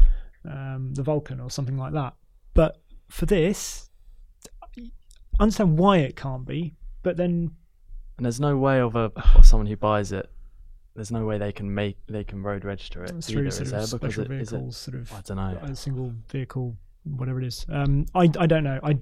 um, 0.48 0.94
the 0.94 1.02
Vulcan 1.02 1.40
or 1.40 1.50
something 1.50 1.76
like 1.76 1.92
that. 1.94 2.14
But 2.54 2.78
for 3.08 3.26
this, 3.26 3.90
I 4.78 4.82
understand 5.40 5.76
why 5.76 5.98
it 5.98 6.14
can't 6.14 6.46
be. 6.46 6.74
But 7.02 7.16
then, 7.16 7.50
And 8.16 8.24
there's 8.24 8.38
no 8.40 8.56
way 8.56 8.80
of 8.80 8.94
a 8.96 9.10
someone 9.42 9.66
who 9.66 9.76
buys 9.76 10.12
it. 10.12 10.30
There's 10.94 11.10
no 11.10 11.26
way 11.26 11.36
they 11.36 11.52
can 11.52 11.74
make 11.74 11.98
they 12.06 12.22
can 12.24 12.42
road 12.42 12.64
register 12.64 13.02
it 13.04 13.10
either. 13.10 13.20
through 13.20 13.50
sort 13.50 13.72
of 13.72 13.88
special 13.88 14.22
it, 14.24 14.28
vehicles, 14.28 14.76
sort 14.76 14.94
of 14.96 15.12
I 15.12 15.20
don't 15.22 15.36
know. 15.36 15.58
a 15.62 15.74
single 15.76 16.12
vehicle, 16.30 16.76
whatever 17.04 17.40
it 17.42 17.46
is. 17.46 17.66
Um, 17.68 18.06
I 18.14 18.30
I 18.38 18.46
don't 18.46 18.64
know. 18.64 18.78
I 18.84 18.98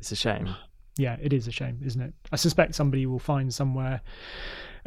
It's 0.00 0.10
a 0.10 0.16
shame. 0.16 0.48
yeah, 0.96 1.16
it 1.20 1.32
is 1.34 1.46
a 1.46 1.52
shame, 1.52 1.80
isn't 1.84 2.00
it? 2.00 2.14
I 2.32 2.36
suspect 2.36 2.74
somebody 2.74 3.04
will 3.06 3.18
find 3.20 3.52
somewhere, 3.54 4.00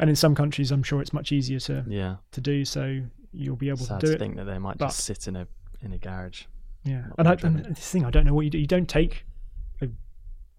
and 0.00 0.10
in 0.10 0.16
some 0.16 0.34
countries, 0.34 0.70
I'm 0.72 0.82
sure 0.82 1.00
it's 1.00 1.12
much 1.14 1.30
easier 1.32 1.60
to 1.60 1.84
Yeah. 1.88 2.16
to 2.32 2.40
do. 2.40 2.64
So 2.66 3.00
you'll 3.32 3.56
be 3.56 3.68
able 3.68 3.78
Sad 3.78 4.00
to 4.00 4.06
do 4.06 4.12
to 4.12 4.16
it. 4.16 4.18
think 4.18 4.36
that 4.36 4.44
they 4.44 4.58
might 4.58 4.78
but- 4.78 4.86
just 4.86 5.00
sit 5.04 5.26
in 5.28 5.36
a 5.36 5.46
in 5.82 5.92
a 5.92 5.98
garage. 5.98 6.44
Yeah, 6.84 7.04
and, 7.18 7.28
I, 7.28 7.36
and 7.42 7.64
this 7.76 7.90
thing 7.90 8.04
I 8.06 8.10
don't 8.10 8.24
know 8.24 8.32
what 8.34 8.42
you 8.44 8.50
do. 8.50 8.58
You 8.58 8.66
don't 8.66 8.88
take 8.88 9.24
a 9.82 9.88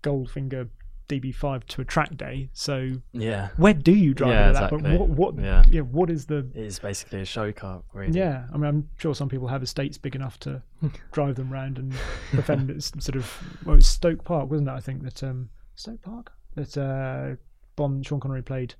Goldfinger 0.04 0.70
DB5 1.08 1.66
to 1.66 1.82
a 1.82 1.86
track 1.86 2.16
day. 2.16 2.50
So 2.54 2.92
Yeah. 3.12 3.50
where 3.58 3.74
do 3.74 3.92
you 3.92 4.14
drive 4.14 4.30
Yeah, 4.32 4.46
it 4.46 4.50
at 4.50 4.54
that? 4.54 4.70
But 4.70 5.00
what 5.00 5.10
what 5.10 5.36
Yeah. 5.40 5.64
yeah. 5.70 5.82
what 5.82 6.10
is 6.10 6.26
the 6.28 6.38
It 6.54 6.56
is 6.56 6.80
basically 6.80 7.22
a 7.22 7.26
show 7.26 7.52
car, 7.52 7.84
really. 7.94 8.18
yeah? 8.18 8.48
I 8.54 8.58
mean, 8.58 8.66
I'm 8.66 8.90
sure 8.98 9.14
some 9.14 9.28
people 9.30 9.48
have 9.48 9.62
estates 9.64 9.98
big 9.98 10.16
enough 10.16 10.40
to 10.42 10.62
drive 11.12 11.36
them 11.36 11.52
round 11.52 11.78
and 11.80 11.92
defend 12.36 12.70
it's 12.70 12.92
sort 13.04 13.16
of 13.18 13.58
well, 13.66 13.76
it's 13.76 13.88
Stoke 13.88 14.24
Park, 14.24 14.50
wasn't 14.50 14.70
it? 14.70 14.74
I 14.74 14.80
think 14.80 15.04
that 15.04 15.24
um 15.24 15.50
Stoke 15.76 16.02
Park 16.02 16.32
that 16.56 16.78
uh 16.78 17.36
Bond 17.76 18.06
Sean 18.06 18.20
Connery 18.20 18.44
played 18.44 18.76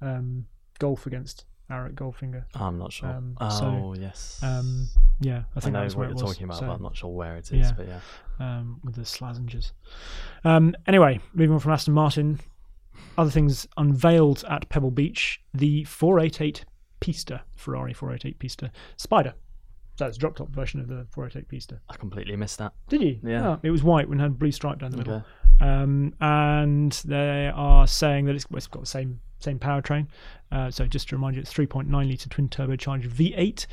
um 0.00 0.46
golf 0.78 1.06
against 1.06 1.44
Auric 1.72 1.94
Goldfinger. 1.94 2.44
I'm 2.54 2.78
not 2.78 2.92
sure. 2.92 3.08
Um, 3.08 3.36
oh 3.40 3.48
so, 3.48 3.94
yes. 4.00 4.40
Um, 4.42 4.88
yeah, 5.20 5.44
I 5.54 5.58
I, 5.58 5.60
think 5.60 5.72
know 5.72 5.80
that's 5.80 5.94
what 5.96 6.04
you're 6.04 6.12
was. 6.14 6.22
talking 6.22 6.44
about, 6.44 6.58
So- 6.58 6.66
but 6.66 6.72
I'm 6.74 6.82
not 6.82 6.96
sure 6.96 7.10
where 7.10 7.36
it 7.36 7.50
is. 7.52 7.52
Yeah. 7.52 7.72
But 7.76 7.88
yeah. 7.88 8.00
um, 8.40 8.80
with 8.84 8.94
the 8.94 9.02
Slazengers. 9.02 9.72
Um, 10.44 10.74
anyway, 10.86 11.20
moving 11.34 11.54
on 11.54 11.60
from 11.60 11.72
Aston 11.72 11.94
Martin, 11.94 12.40
other 13.16 13.30
things 13.30 13.66
unveiled 13.76 14.44
at 14.48 14.68
Pebble 14.68 14.90
Beach: 14.90 15.40
the 15.54 15.84
488 15.84 16.64
Pista, 17.00 17.42
Ferrari 17.56 17.92
488 17.92 18.38
Pista 18.38 18.70
Spider. 18.96 19.34
So 19.98 20.06
it's 20.06 20.16
a 20.16 20.20
drop 20.20 20.36
top 20.36 20.48
version 20.48 20.80
of 20.80 20.88
the 20.88 21.06
488 21.10 21.48
Pista. 21.48 21.80
I 21.90 21.96
completely 21.96 22.34
missed 22.36 22.58
that. 22.58 22.72
Did 22.88 23.02
you? 23.02 23.18
Yeah. 23.22 23.46
Oh, 23.48 23.60
it 23.62 23.70
was 23.70 23.82
white 23.82 24.08
and 24.08 24.20
had 24.20 24.30
a 24.30 24.34
blue 24.34 24.52
stripe 24.52 24.78
down 24.78 24.90
the 24.90 24.96
middle. 24.96 25.14
Okay. 25.16 25.24
Um, 25.68 26.14
and 26.20 26.92
they 27.04 27.52
are 27.54 27.86
saying 27.86 28.24
that 28.24 28.34
it's, 28.34 28.50
well, 28.50 28.56
it's 28.56 28.66
got 28.66 28.80
the 28.80 28.86
same 28.86 29.20
same 29.42 29.58
powertrain. 29.58 30.06
Uh, 30.50 30.70
so 30.70 30.86
just 30.86 31.08
to 31.08 31.16
remind 31.16 31.36
you, 31.36 31.42
it's 31.42 31.52
3.9 31.52 31.90
litre 31.90 32.28
twin 32.28 32.48
turbocharged 32.48 33.08
V8, 33.08 33.66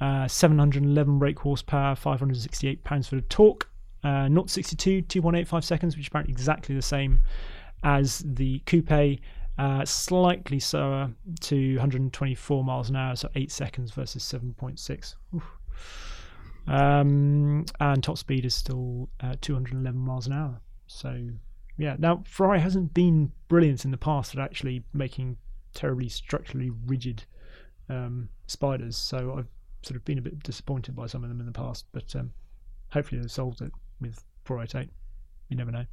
uh, 0.00 0.28
711 0.28 1.18
brake 1.18 1.38
horsepower, 1.38 1.94
568 1.94 2.84
pounds 2.84 3.08
foot 3.08 3.18
of 3.18 3.28
torque, 3.28 3.68
uh, 4.04 4.28
0 4.28 4.42
to 4.42 4.48
62, 4.48 5.02
2.85 5.02 5.64
seconds, 5.64 5.96
which 5.96 6.04
is 6.04 6.08
apparently 6.08 6.32
exactly 6.32 6.74
the 6.74 6.82
same 6.82 7.20
as 7.82 8.22
the 8.26 8.60
coupe. 8.66 9.20
Uh, 9.58 9.82
slightly 9.86 10.60
slower 10.60 11.10
to 11.40 11.76
124 11.76 12.62
miles 12.62 12.90
an 12.90 12.96
hour, 12.96 13.16
so 13.16 13.26
8 13.34 13.50
seconds 13.50 13.90
versus 13.90 14.22
7.6. 14.22 15.14
Um, 16.68 17.64
and 17.78 18.02
top 18.02 18.18
speed 18.18 18.44
is 18.44 18.54
still 18.54 19.08
uh, 19.20 19.36
211 19.40 19.98
miles 19.98 20.26
an 20.26 20.32
hour. 20.32 20.60
So, 20.86 21.28
yeah. 21.76 21.96
Now, 21.98 22.22
Ferrari 22.26 22.60
hasn't 22.60 22.94
been 22.94 23.32
brilliant 23.48 23.84
in 23.84 23.90
the 23.90 23.96
past 23.98 24.34
at 24.34 24.40
actually 24.40 24.84
making 24.92 25.36
terribly 25.74 26.08
structurally 26.08 26.70
rigid 26.86 27.24
um, 27.88 28.28
spiders. 28.46 28.96
So 28.96 29.34
I've 29.38 29.48
sort 29.82 29.96
of 29.96 30.04
been 30.04 30.18
a 30.18 30.22
bit 30.22 30.42
disappointed 30.42 30.96
by 30.96 31.06
some 31.06 31.22
of 31.22 31.28
them 31.28 31.40
in 31.40 31.46
the 31.46 31.52
past. 31.52 31.86
But 31.92 32.14
um, 32.16 32.32
hopefully 32.90 33.20
they've 33.20 33.30
solved 33.30 33.60
it 33.62 33.72
with 34.00 34.24
488. 34.44 34.90
You 35.48 35.56
never 35.56 35.70
know. 35.70 35.84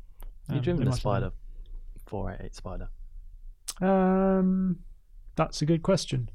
You 0.49 0.55
Um, 0.57 0.61
driven 0.61 0.79
they 0.79 0.83
the 0.85 0.89
might 0.89 0.95
have 0.95 0.99
Spider, 0.99 1.31
488 2.07 2.55
Spider. 2.55 2.89
Um, 3.81 4.79
that's 5.35 5.61
a 5.61 5.65
good 5.65 5.83
question. 5.83 6.29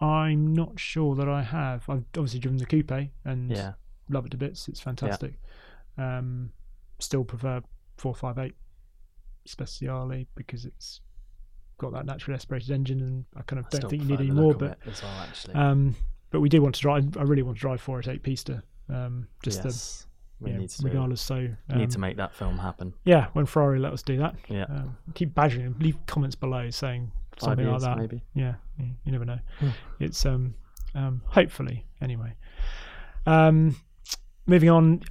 I'm 0.00 0.52
not 0.54 0.78
sure 0.78 1.16
that 1.16 1.28
I 1.28 1.42
have. 1.42 1.88
I've 1.88 2.04
obviously 2.16 2.38
driven 2.38 2.58
the 2.58 2.66
coupe 2.66 2.92
and 3.24 3.50
Yeah. 3.50 3.72
love 4.08 4.26
it 4.26 4.30
to 4.30 4.36
bits. 4.36 4.68
It's 4.68 4.78
fantastic. 4.80 5.40
Um, 5.96 6.52
still 6.98 7.24
prefer 7.24 7.60
458 7.96 8.54
Speciale 9.46 10.26
because 10.34 10.64
it's 10.64 11.00
got 11.78 11.92
that 11.92 12.04
naturally 12.04 12.34
aspirated 12.34 12.70
engine, 12.70 13.00
and 13.00 13.24
I 13.36 13.42
kind 13.42 13.58
of 13.60 13.66
I 13.72 13.78
don't 13.78 13.90
think 13.90 14.02
you 14.02 14.08
need 14.08 14.20
any 14.20 14.30
more. 14.30 14.54
But 14.54 14.78
well, 14.84 15.10
actually. 15.26 15.54
um, 15.54 15.96
but 16.30 16.40
we 16.40 16.48
do 16.48 16.60
want 16.60 16.74
to 16.74 16.80
drive. 16.80 17.16
I 17.16 17.22
really 17.22 17.42
want 17.42 17.56
to 17.56 17.60
drive 17.60 17.80
488 17.80 18.22
Pista. 18.22 18.62
Um, 18.90 19.28
just 19.42 19.64
yes. 19.64 20.06
the 20.40 20.44
we 20.44 20.50
yeah, 20.52 20.58
need 20.58 20.70
to 20.70 20.82
regardless. 20.84 21.20
So 21.20 21.48
um, 21.70 21.78
need 21.78 21.90
to 21.90 21.98
make 21.98 22.16
that 22.18 22.34
film 22.34 22.58
happen. 22.58 22.92
yeah, 23.04 23.28
when 23.32 23.46
Ferrari 23.46 23.78
let 23.78 23.92
us 23.92 24.02
do 24.02 24.18
that, 24.18 24.34
Yeah. 24.48 24.64
um, 24.68 24.96
keep 25.14 25.34
badgering 25.34 25.64
them. 25.64 25.76
Leave 25.80 25.96
comments 26.06 26.36
below 26.36 26.68
saying 26.70 27.10
Five 27.38 27.40
something 27.50 27.66
years, 27.66 27.82
like 27.82 27.96
that. 27.96 27.98
maybe. 27.98 28.22
Yeah, 28.34 28.54
you, 28.78 28.90
you 29.04 29.12
never 29.12 29.24
know. 29.24 29.38
Hmm. 29.60 29.68
It's 29.98 30.24
um, 30.26 30.54
um, 30.94 31.22
hopefully 31.26 31.86
anyway. 32.00 32.34
Um, 33.26 33.76
moving 34.46 34.70
on. 34.70 35.02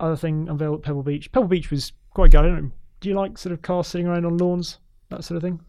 Other 0.00 0.16
thing 0.16 0.48
unveiled 0.48 0.80
at 0.80 0.82
Pebble 0.82 1.02
Beach. 1.02 1.30
Pebble 1.32 1.48
Beach 1.48 1.70
was 1.70 1.92
quite 2.10 2.30
good. 2.30 2.38
I 2.38 2.42
don't 2.42 2.62
know. 2.64 2.70
Do 3.00 3.08
you 3.08 3.14
like 3.14 3.38
sort 3.38 3.52
of 3.52 3.62
cars 3.62 3.86
sitting 3.86 4.06
around 4.06 4.24
on 4.24 4.38
lawns, 4.38 4.78
that 5.10 5.24
sort 5.24 5.36
of 5.36 5.42
thing? 5.42 5.60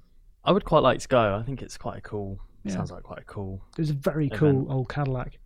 I 0.43 0.51
would 0.51 0.65
quite 0.65 0.83
like 0.83 0.99
to 0.99 1.07
go. 1.07 1.35
I 1.35 1.43
think 1.43 1.61
it's 1.61 1.77
quite 1.77 1.97
a 1.97 2.01
cool. 2.01 2.39
Yeah. 2.63 2.73
Sounds 2.73 2.91
like 2.91 3.03
quite 3.03 3.19
a 3.19 3.25
cool. 3.25 3.61
There's 3.75 3.89
a 3.89 3.93
very 3.93 4.27
event. 4.27 4.39
cool 4.39 4.71
old 4.71 4.89
Cadillac 4.89 5.37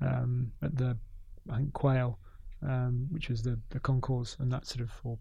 um, 0.00 0.50
at 0.62 0.76
the 0.76 0.96
I 1.50 1.56
think 1.58 1.72
Quail, 1.72 2.18
um, 2.62 3.06
which 3.10 3.28
was 3.28 3.42
the 3.42 3.58
the 3.70 3.80
concourse, 3.80 4.36
and 4.40 4.52
that 4.52 4.66
sort 4.66 4.80
of 4.80 4.92
or 5.04 5.18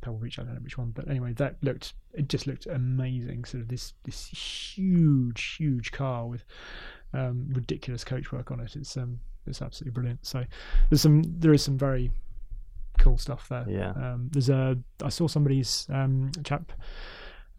Pebble 0.00 0.18
Beach. 0.18 0.38
I 0.38 0.42
don't 0.42 0.54
know 0.54 0.60
which 0.60 0.78
one, 0.78 0.90
but 0.90 1.08
anyway, 1.08 1.32
that 1.34 1.56
looked 1.62 1.94
it 2.12 2.28
just 2.28 2.46
looked 2.46 2.66
amazing. 2.66 3.44
Sort 3.44 3.62
of 3.62 3.68
this 3.68 3.94
this 4.04 4.26
huge 4.26 5.56
huge 5.58 5.92
car 5.92 6.26
with 6.26 6.44
um, 7.14 7.48
ridiculous 7.52 8.04
coachwork 8.04 8.50
on 8.50 8.60
it. 8.60 8.76
It's 8.76 8.96
um 8.96 9.20
it's 9.46 9.62
absolutely 9.62 9.92
brilliant. 9.92 10.26
So 10.26 10.44
there's 10.88 11.02
some 11.02 11.22
there 11.22 11.52
is 11.52 11.62
some 11.62 11.78
very 11.78 12.10
cool 13.00 13.18
stuff 13.18 13.48
there. 13.48 13.66
Yeah. 13.68 13.90
Um, 13.90 14.28
there's 14.32 14.48
a 14.50 14.78
I 15.02 15.08
saw 15.08 15.26
somebody's 15.26 15.86
um, 15.90 16.30
chap 16.44 16.72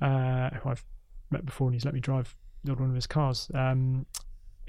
uh, 0.01 0.49
who 0.51 0.69
I've 0.69 0.84
met 1.30 1.45
before, 1.45 1.67
and 1.67 1.75
he's 1.75 1.86
let 1.86 1.93
me 1.93 1.99
drive 1.99 2.36
the 2.63 2.73
one 2.75 2.89
of 2.89 2.95
his 2.95 3.08
cars. 3.08 3.49
Um, 3.54 4.06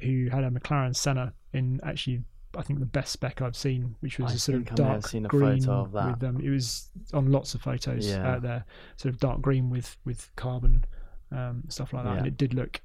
who 0.00 0.28
had 0.30 0.42
a 0.44 0.50
McLaren 0.50 0.96
Senna 0.96 1.32
in 1.52 1.80
actually 1.84 2.22
I 2.56 2.62
think 2.62 2.80
the 2.80 2.86
best 2.86 3.12
spec 3.12 3.40
I've 3.40 3.56
seen, 3.56 3.94
which 4.00 4.18
was 4.18 4.32
I 4.32 4.34
a 4.34 4.38
sort 4.38 4.58
of 4.58 4.74
dark 4.74 5.06
seen 5.06 5.24
a 5.24 5.28
green 5.28 5.60
photo 5.62 5.80
of 5.82 5.92
that. 5.92 6.06
with 6.10 6.18
them. 6.20 6.40
It 6.42 6.50
was 6.50 6.88
on 7.14 7.30
lots 7.32 7.54
of 7.54 7.62
photos 7.62 8.06
Yeah. 8.06 8.26
out 8.34 8.42
there, 8.42 8.64
sort 8.96 9.14
of 9.14 9.20
dark 9.20 9.40
green 9.40 9.70
with 9.70 9.96
with 10.04 10.30
carbon 10.36 10.84
um, 11.30 11.62
stuff 11.68 11.92
like 11.92 12.04
that, 12.04 12.18
and 12.18 12.26
it 12.26 12.36
did 12.36 12.52
look 12.54 12.80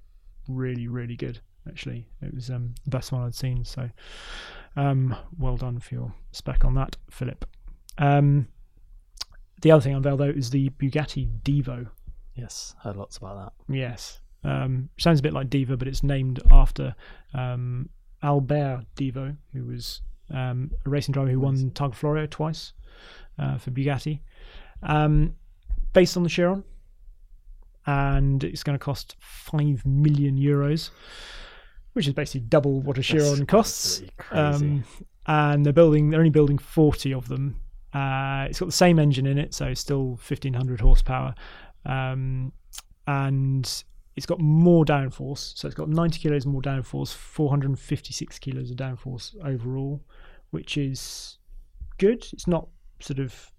really 0.47 0.87
really 0.87 1.15
good. 1.15 1.39
Actually, 1.67 2.07
it 2.21 2.33
was 2.33 2.49
um, 2.49 2.75
the 2.85 2.91
best 2.91 3.11
one 3.11 3.23
I'd 3.23 3.35
seen. 3.35 3.65
So, 3.65 3.89
um, 4.77 5.13
well 5.37 5.57
done 5.57 5.79
for 5.79 5.95
your 5.95 6.13
spec 6.31 6.63
on 6.63 6.73
that, 6.75 6.95
Philip. 7.09 7.43
Um, 7.97 8.47
the 9.61 9.71
other 9.71 9.81
thing 9.81 9.95
unveiled 9.95 10.19
though 10.19 10.25
is 10.25 10.49
the 10.49 10.69
Bugatti 10.69 11.27
Divo. 11.43 11.89
Yes, 12.35 12.75
heard 12.83 12.95
lots 12.95 13.17
about 13.17 13.37
that. 13.67 13.73
Yes. 13.73 14.19
Um, 14.43 14.89
sounds 14.97 15.19
a 15.19 15.23
bit 15.23 15.33
like 15.33 15.49
Diva, 15.49 15.75
but 15.75 15.87
it's 15.87 16.03
named 16.03 16.39
after 16.51 16.95
um, 17.33 17.89
Albert 18.21 18.85
Divo, 18.95 19.35
who 19.53 19.65
was 19.65 20.01
um, 20.29 20.71
a 20.85 20.89
racing 20.89 21.13
driver 21.13 21.29
who 21.31 21.39
won 21.39 21.71
Targa 21.71 21.95
Florio 21.95 22.27
twice 22.27 22.73
uh, 23.39 23.57
for 23.57 23.71
Bugatti. 23.71 24.19
Um, 24.83 25.35
based 25.93 26.15
on 26.15 26.23
the 26.23 26.29
Chiron, 26.29 26.63
and 27.85 28.43
it's 28.43 28.63
going 28.63 28.77
to 28.77 28.83
cost 28.83 29.15
5 29.19 29.85
million 29.85 30.37
euros, 30.37 30.91
which 31.93 32.07
is 32.07 32.13
basically 32.13 32.41
double 32.41 32.81
what 32.81 32.97
a 32.97 33.01
Chiron 33.01 33.39
That's 33.39 33.49
costs. 33.49 34.01
Um, 34.31 34.83
and 35.25 35.65
they're 35.65 35.73
building, 35.73 36.09
they're 36.09 36.19
only 36.19 36.29
building 36.29 36.57
40 36.57 37.13
of 37.13 37.27
them. 37.27 37.59
Uh, 37.93 38.45
it's 38.49 38.59
got 38.59 38.65
the 38.65 38.71
same 38.71 38.99
engine 38.99 39.25
in 39.25 39.37
it, 39.37 39.53
so 39.53 39.73
still 39.73 40.09
1500 40.09 40.81
horsepower. 40.81 41.33
Um, 41.85 42.51
and 43.07 43.83
it's 44.15 44.25
got 44.25 44.39
more 44.39 44.83
downforce. 44.83 45.57
So 45.57 45.67
it's 45.67 45.75
got 45.75 45.89
90 45.89 46.19
kilos 46.19 46.45
more 46.45 46.61
downforce, 46.61 47.13
456 47.13 48.39
kilos 48.39 48.71
of 48.71 48.77
downforce 48.77 49.35
overall, 49.45 50.03
which 50.49 50.77
is 50.77 51.37
good. 51.97 52.25
It's 52.33 52.47
not 52.47 52.67
sort 52.99 53.19
of 53.19 53.51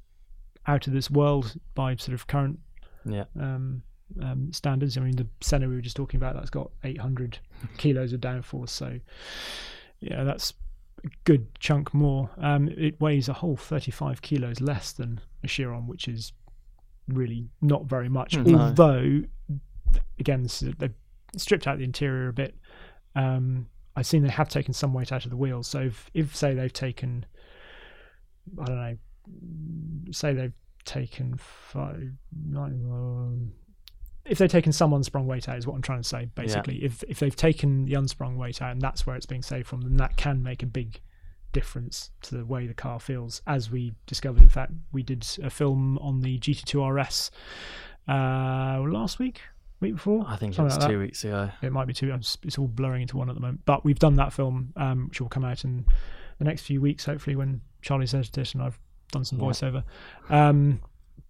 out 0.67 0.87
of 0.87 0.93
this 0.93 1.11
world 1.11 1.55
by 1.75 1.97
sort 1.97 2.15
of 2.15 2.27
current 2.27 2.59
yeah, 3.05 3.25
um, 3.41 3.83
um, 4.23 4.53
standards. 4.53 4.99
I 4.99 5.01
mean, 5.01 5.17
the 5.17 5.27
Senna 5.41 5.69
we 5.69 5.77
were 5.77 5.81
just 5.81 5.97
talking 5.97 6.19
about 6.19 6.35
that's 6.35 6.51
got 6.51 6.71
800 6.85 7.39
kilos 7.79 8.13
of 8.13 8.21
downforce, 8.21 8.71
so 8.71 8.99
yeah, 10.01 10.25
that's 10.25 10.53
good 11.25 11.47
chunk 11.59 11.93
more. 11.95 12.31
Um, 12.39 12.69
it 12.69 13.01
weighs 13.01 13.29
a 13.29 13.33
whole 13.33 13.57
35 13.57 14.23
kilos 14.23 14.61
less 14.61 14.93
than 14.93 15.21
a 15.45 15.47
Chiron, 15.49 15.87
which 15.87 16.09
is 16.09 16.33
really 17.09 17.49
not 17.61 17.85
very 17.85 18.09
much. 18.09 18.35
Hmm, 18.35 18.43
No. 18.45 18.59
Although, 18.59 19.23
again, 20.19 20.45
is, 20.45 20.61
they've 20.79 20.95
stripped 21.37 21.67
out 21.67 21.79
the 21.79 21.85
interior 21.85 22.29
a 22.29 22.33
bit. 22.33 22.57
Um, 23.15 23.67
I've 23.97 24.07
seen 24.07 24.23
they 24.23 24.29
have 24.31 24.49
taken 24.49 24.73
some 24.75 24.93
weight 24.95 25.13
out 25.13 25.25
of 25.25 25.31
the 25.31 25.37
wheels. 25.37 25.67
So 25.67 25.81
if, 25.81 26.11
if 26.15 26.37
say 26.37 26.55
they've 26.55 26.73
taken, 26.73 27.27
I 28.61 28.65
don't 28.65 28.77
know, 28.77 28.97
say 30.13 30.33
they've 30.35 30.53
taken 30.85 31.37
five, 31.39 32.13
nine, 32.47 32.85
um, 32.91 33.53
if 34.29 34.39
they've 34.39 34.51
taken 34.51 34.73
some 34.73 34.93
unsprung 34.93 35.27
weight 35.27 35.49
out, 35.49 35.59
is 35.59 35.67
what 35.67 35.75
I'm 35.75 35.83
trying 35.83 36.03
to 36.03 36.09
say. 36.09 36.29
Basically, 36.35 36.85
if 36.85 37.03
if 37.09 37.19
they've 37.19 37.35
taken 37.35 37.85
the 37.87 37.95
unsprung 37.95 38.37
weight 38.37 38.61
out 38.63 38.73
and 38.73 38.81
that's 38.83 39.07
where 39.07 39.17
it's 39.17 39.27
being 39.27 39.43
saved 39.43 39.67
from, 39.67 39.81
then 39.83 39.97
that 39.97 40.17
can 40.17 40.43
make 40.43 40.63
a 40.63 40.67
big 40.67 41.01
difference 41.53 42.11
to 42.23 42.37
the 42.37 42.45
way 42.45 42.67
the 42.67 42.75
car 42.75 43.01
feels. 43.01 43.41
As 43.47 43.71
we 43.71 43.95
discovered, 44.07 44.43
in 44.43 44.49
fact, 44.51 44.73
we 44.93 45.03
did 45.03 45.27
a 45.43 45.49
film 45.51 45.99
on 45.99 46.21
the 46.21 46.39
GT2 46.39 47.03
RS 47.05 47.31
uh, 48.07 48.81
last 48.87 49.19
week, 49.19 49.41
week 49.81 49.95
before. 49.95 50.25
I 50.29 50.37
think 50.37 50.59
it 50.59 50.63
was 50.63 50.75
like 50.75 50.81
that. 50.83 50.89
two 50.89 50.99
weeks 50.99 51.25
ago. 51.25 51.51
It 51.63 51.73
might 51.73 51.87
be 51.87 51.93
two. 51.95 52.13
It's 52.13 52.59
all 52.59 52.69
blurring 52.69 53.03
into 53.03 53.17
one 53.17 53.29
at 53.29 53.35
the 53.35 53.41
moment. 53.41 53.63
But 53.65 53.85
we've 53.85 53.99
done 53.99 54.15
that 54.17 54.33
film, 54.33 54.73
um, 54.77 55.09
which 55.09 55.21
will 55.21 55.29
come 55.29 55.45
out 55.45 55.65
in 55.65 55.87
the 56.39 56.45
next 56.45 56.63
few 56.63 56.81
weeks, 56.81 57.05
hopefully, 57.05 57.37
when 57.37 57.61
Charlie's 57.83 58.15
edited 58.15 58.51
and 58.55 58.63
I've 58.63 58.79
done 59.13 59.25
some 59.25 59.39
Yeah. 59.41 59.47
voiceover. 59.47 59.85
Um, 60.31 60.81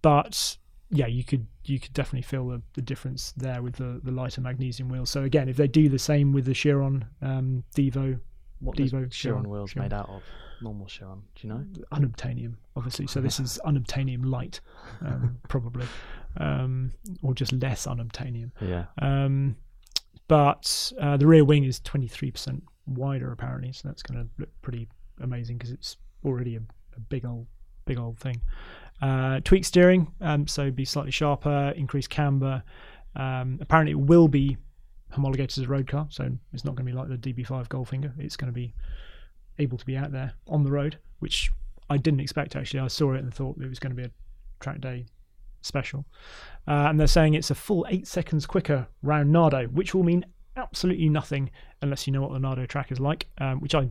but 0.01 0.57
yeah, 0.91 1.07
you 1.07 1.23
could 1.23 1.45
you 1.65 1.79
could 1.79 1.93
definitely 1.93 2.23
feel 2.23 2.47
the, 2.47 2.61
the 2.73 2.81
difference 2.81 3.31
there 3.37 3.61
with 3.61 3.75
the, 3.75 3.99
the 4.03 4.11
lighter 4.11 4.41
magnesium 4.41 4.89
wheels. 4.89 5.09
So 5.09 5.23
again, 5.23 5.47
if 5.49 5.57
they 5.57 5.67
do 5.67 5.87
the 5.89 5.99
same 5.99 6.33
with 6.33 6.45
the 6.45 6.53
Chiron 6.53 7.05
um, 7.21 7.63
Divo, 7.75 8.19
What 8.59 8.75
Divo, 8.75 8.89
Chiron 8.89 9.09
Chiron, 9.11 9.49
wheels 9.49 9.71
Chiron. 9.73 9.89
made 9.89 9.93
out 9.95 10.09
of? 10.09 10.23
Normal 10.61 10.87
Chiron. 10.87 11.21
Do 11.35 11.47
you 11.47 11.53
know? 11.53 11.65
unobtainium, 11.93 12.55
obviously. 12.75 13.07
So 13.07 13.21
this 13.21 13.39
is 13.39 13.59
unobtainium 13.65 14.25
light, 14.25 14.59
um, 15.05 15.37
probably, 15.47 15.85
um, 16.37 16.91
or 17.21 17.33
just 17.33 17.53
less 17.53 17.85
unobtainium. 17.85 18.51
Yeah. 18.59 18.85
Um, 19.01 19.55
but 20.27 20.91
uh, 20.99 21.17
the 21.17 21.27
rear 21.27 21.45
wing 21.45 21.63
is 21.63 21.79
23% 21.81 22.61
wider 22.87 23.31
apparently, 23.31 23.71
so 23.71 23.87
that's 23.87 24.01
going 24.03 24.23
to 24.23 24.29
look 24.37 24.49
pretty 24.61 24.87
amazing 25.21 25.57
because 25.57 25.71
it's 25.71 25.97
already 26.25 26.55
a, 26.55 26.61
a 26.95 26.99
big 26.99 27.25
old, 27.25 27.47
big 27.85 27.97
old 27.97 28.19
thing. 28.19 28.41
Uh, 29.01 29.39
tweak 29.43 29.63
steering, 29.63 30.11
um, 30.21 30.47
so 30.47 30.71
be 30.71 30.85
slightly 30.85 31.11
sharper, 31.11 31.73
increased 31.75 32.09
camber. 32.09 32.63
Um, 33.15 33.57
apparently, 33.61 33.91
it 33.91 33.99
will 33.99 34.27
be 34.27 34.57
homologated 35.11 35.57
as 35.57 35.65
a 35.65 35.67
road 35.67 35.87
car, 35.87 36.07
so 36.09 36.29
it's 36.53 36.65
not 36.65 36.75
going 36.75 36.85
to 36.85 36.91
be 36.91 36.97
like 36.97 37.07
the 37.07 37.17
DB5 37.17 37.67
Goldfinger. 37.67 38.13
It's 38.19 38.35
going 38.35 38.51
to 38.51 38.55
be 38.55 38.73
able 39.57 39.77
to 39.77 39.85
be 39.85 39.97
out 39.97 40.11
there 40.11 40.33
on 40.47 40.63
the 40.63 40.71
road, 40.71 40.97
which 41.19 41.51
I 41.89 41.97
didn't 41.97 42.19
expect 42.19 42.55
actually. 42.55 42.81
I 42.81 42.87
saw 42.87 43.13
it 43.13 43.19
and 43.19 43.33
thought 43.33 43.57
it 43.61 43.67
was 43.67 43.79
going 43.79 43.95
to 43.95 43.95
be 43.95 44.05
a 44.05 44.11
track 44.59 44.81
day 44.81 45.05
special. 45.61 46.05
Uh, 46.67 46.87
and 46.89 46.99
they're 46.99 47.07
saying 47.07 47.33
it's 47.33 47.51
a 47.51 47.55
full 47.55 47.85
eight 47.89 48.07
seconds 48.07 48.45
quicker 48.45 48.87
round 49.01 49.31
Nardo, 49.31 49.67
which 49.67 49.93
will 49.93 50.03
mean 50.03 50.25
absolutely 50.55 51.09
nothing 51.09 51.49
unless 51.81 52.05
you 52.05 52.13
know 52.13 52.21
what 52.21 52.33
the 52.33 52.39
Nardo 52.39 52.65
track 52.65 52.91
is 52.91 52.99
like, 52.99 53.27
um, 53.39 53.59
which 53.59 53.75
I 53.75 53.89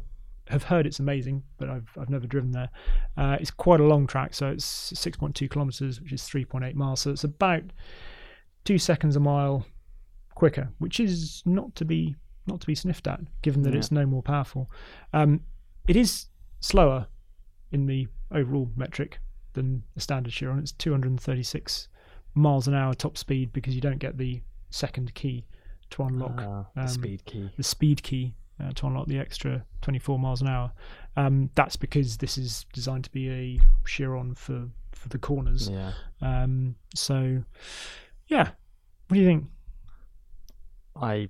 have 0.51 0.65
heard 0.65 0.87
it's 0.87 0.99
amazing, 0.99 1.43
but 1.59 1.69
I've, 1.69 1.89
I've 2.01 2.11
never 2.11 2.27
driven 2.27 2.53
there. 2.53 2.69
Uh, 3.17 3.37
it's 3.41 3.51
quite 3.51 3.81
a 3.81 3.85
long 3.85 4.07
track, 4.07 4.35
so 4.35 4.49
it's 4.49 4.93
6.2 4.93 5.49
kilometers, 5.51 6.01
which 6.01 6.13
is 6.13 6.23
3.8 6.23 6.75
miles. 6.75 7.01
So 7.01 7.11
it's 7.11 7.25
about 7.25 7.63
two 8.65 8.79
seconds 8.79 9.17
a 9.17 9.21
mile 9.21 9.67
quicker, 10.35 10.69
which 10.79 11.01
is 11.01 11.43
not 11.47 11.75
to 11.77 11.85
be 11.85 12.15
not 12.47 12.61
to 12.61 12.67
be 12.67 12.75
sniffed 12.75 13.07
at, 13.07 13.21
given 13.43 13.63
that 13.63 13.75
Yeah. 13.75 13.79
it's 13.79 13.91
no 13.93 14.07
more 14.07 14.23
powerful. 14.23 14.71
Um, 15.13 15.41
it 15.87 15.97
is 15.97 16.27
slower 16.61 17.07
in 17.73 17.85
the 17.85 18.09
overall 18.33 18.71
metric 18.75 19.19
than 19.53 19.83
a 19.97 20.01
standard 20.01 20.33
Chiron. 20.33 20.59
It's 20.59 20.73
236 20.73 21.89
miles 22.35 22.67
an 22.69 22.75
hour 22.75 22.95
top 22.95 23.19
speed 23.19 23.53
because 23.53 23.75
you 23.75 23.81
don't 23.83 23.99
get 23.99 24.17
the 24.17 24.41
second 24.71 25.13
key 25.15 25.45
to 25.91 26.03
unlock 26.05 26.37
the 26.75 26.81
um, 26.83 26.89
speed 26.89 27.25
key. 27.27 27.51
the 27.57 27.63
speed 27.63 28.03
key 28.03 28.35
uh, 28.62 28.73
to 28.75 28.87
unlock 28.87 29.07
the 29.07 29.18
extra 29.18 29.64
24 29.83 30.18
miles 30.18 30.40
an 30.42 30.49
hour. 30.49 30.73
Um, 31.16 31.51
that's 31.55 31.77
because 31.77 32.16
this 32.18 32.38
is 32.38 32.66
designed 32.73 33.05
to 33.05 33.11
be 33.11 33.31
a 33.31 33.61
Chiron 33.87 34.35
for 34.35 34.68
for 34.92 35.09
the 35.09 35.18
corners. 35.18 35.68
Yeah. 35.68 35.92
Um, 36.21 36.75
so, 36.94 37.42
yeah, 38.27 38.51
what 39.09 39.14
do 39.14 39.21
you 39.21 39.27
think? 39.27 39.44
I 40.97 41.29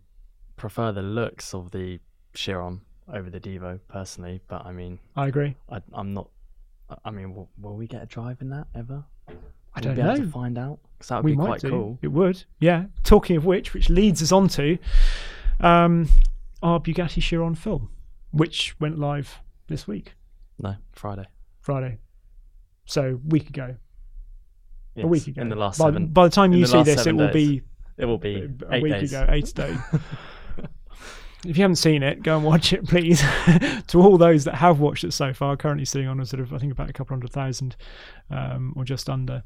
prefer 0.57 0.93
the 0.93 1.03
looks 1.03 1.55
of 1.55 1.71
the 1.71 2.01
Chiron 2.35 2.81
over 3.13 3.31
the 3.31 3.41
Divo 3.41 3.79
personally, 3.89 4.41
but 4.49 4.65
I 4.65 4.73
mean, 4.73 4.99
I 5.17 5.27
agree. 5.29 5.57
I, 5.71 5.81
I'm 5.93 6.15
not. 6.15 6.29
I- 7.05 7.11
mean, 7.11 7.35
will, 7.35 7.51
will 7.61 7.77
we 7.77 7.87
get 7.87 8.03
a 8.03 8.07
drive 8.07 8.41
in 8.41 8.49
that 8.51 8.67
ever? 8.75 9.05
I 9.75 9.81
don't 9.81 9.93
we 9.93 9.97
be 9.97 10.09
able 10.09 10.17
know. 10.19 10.25
to 10.25 10.31
find 10.31 10.59
out 10.59 10.79
because 10.97 11.09
that 11.09 11.17
would 11.17 11.25
we 11.27 11.33
be 11.33 11.37
might 11.37 11.47
quite 11.47 11.61
do. 11.61 11.71
cool. 11.71 11.99
It 12.01 12.09
would, 12.09 12.45
yeah. 12.61 12.87
Talking 13.05 13.37
of 13.37 13.45
which, 13.45 13.75
which 13.75 13.91
leads 13.91 14.23
us 14.23 14.33
on 14.33 14.49
to 14.49 14.79
um, 15.61 16.09
our 16.63 16.81
Bugatti 16.81 17.23
Chiron 17.23 17.55
film, 17.55 17.91
which 18.31 18.79
went 18.81 18.99
live 18.99 19.41
this 19.69 19.87
week, 19.87 20.15
No, 20.59 20.77
Friday. 20.93 21.25
Friday. 21.61 21.99
So 22.87 23.21
week 23.27 23.49
ago, 23.51 23.77
Yes, 24.95 25.05
a 25.05 25.07
week 25.07 25.27
ago. 25.27 25.43
in 25.43 25.49
the 25.49 25.57
last 25.57 25.79
by, 25.79 25.87
seven. 25.87 26.07
by 26.09 26.25
the 26.25 26.35
time 26.35 26.53
you 26.53 26.67
see 26.67 26.83
this, 26.83 27.07
it 27.07 27.15
will 27.15 27.27
days. 27.31 27.61
be 27.61 27.63
It 27.99 28.05
will 28.07 28.19
be 28.19 28.49
a 28.71 28.75
eight 28.75 28.83
week 28.83 28.93
days. 28.93 29.13
ago, 29.13 29.27
eight 29.33 29.53
days. 29.55 29.79
if 31.47 31.57
you 31.57 31.63
haven't 31.63 31.77
seen 31.77 32.03
it, 32.03 32.23
go 32.23 32.37
and 32.37 32.45
watch 32.45 32.73
it, 32.73 32.85
please. 32.87 33.21
to 33.89 34.01
all 34.01 34.19
those 34.19 34.45
that 34.45 34.55
have 34.57 34.81
watched 34.81 35.05
it 35.05 35.13
so 35.13 35.33
far, 35.33 35.57
currently 35.57 35.85
sitting 35.85 36.09
on 36.09 36.19
a 36.21 36.27
sort 36.27 36.41
of, 36.41 36.53
I 36.53 36.59
think 36.59 36.73
about 36.73 36.91
a 36.91 36.93
couple 36.93 37.15
hundred 37.15 37.31
thousand, 37.33 37.77
um, 38.31 38.73
or 38.77 38.85
just 38.85 39.09
under. 39.09 39.43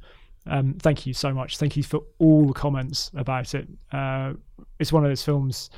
Um, 0.46 0.74
thank 0.80 1.06
you 1.06 1.12
so 1.14 1.32
much. 1.32 1.58
Thank 1.58 1.76
you 1.76 1.82
for 1.82 2.00
all 2.18 2.46
the 2.46 2.52
comments 2.54 3.10
about 3.14 3.54
it. 3.54 3.68
Uh, 3.92 4.32
it's 4.78 4.92
one 4.92 5.04
of 5.04 5.10
those 5.10 5.22
films. 5.24 5.70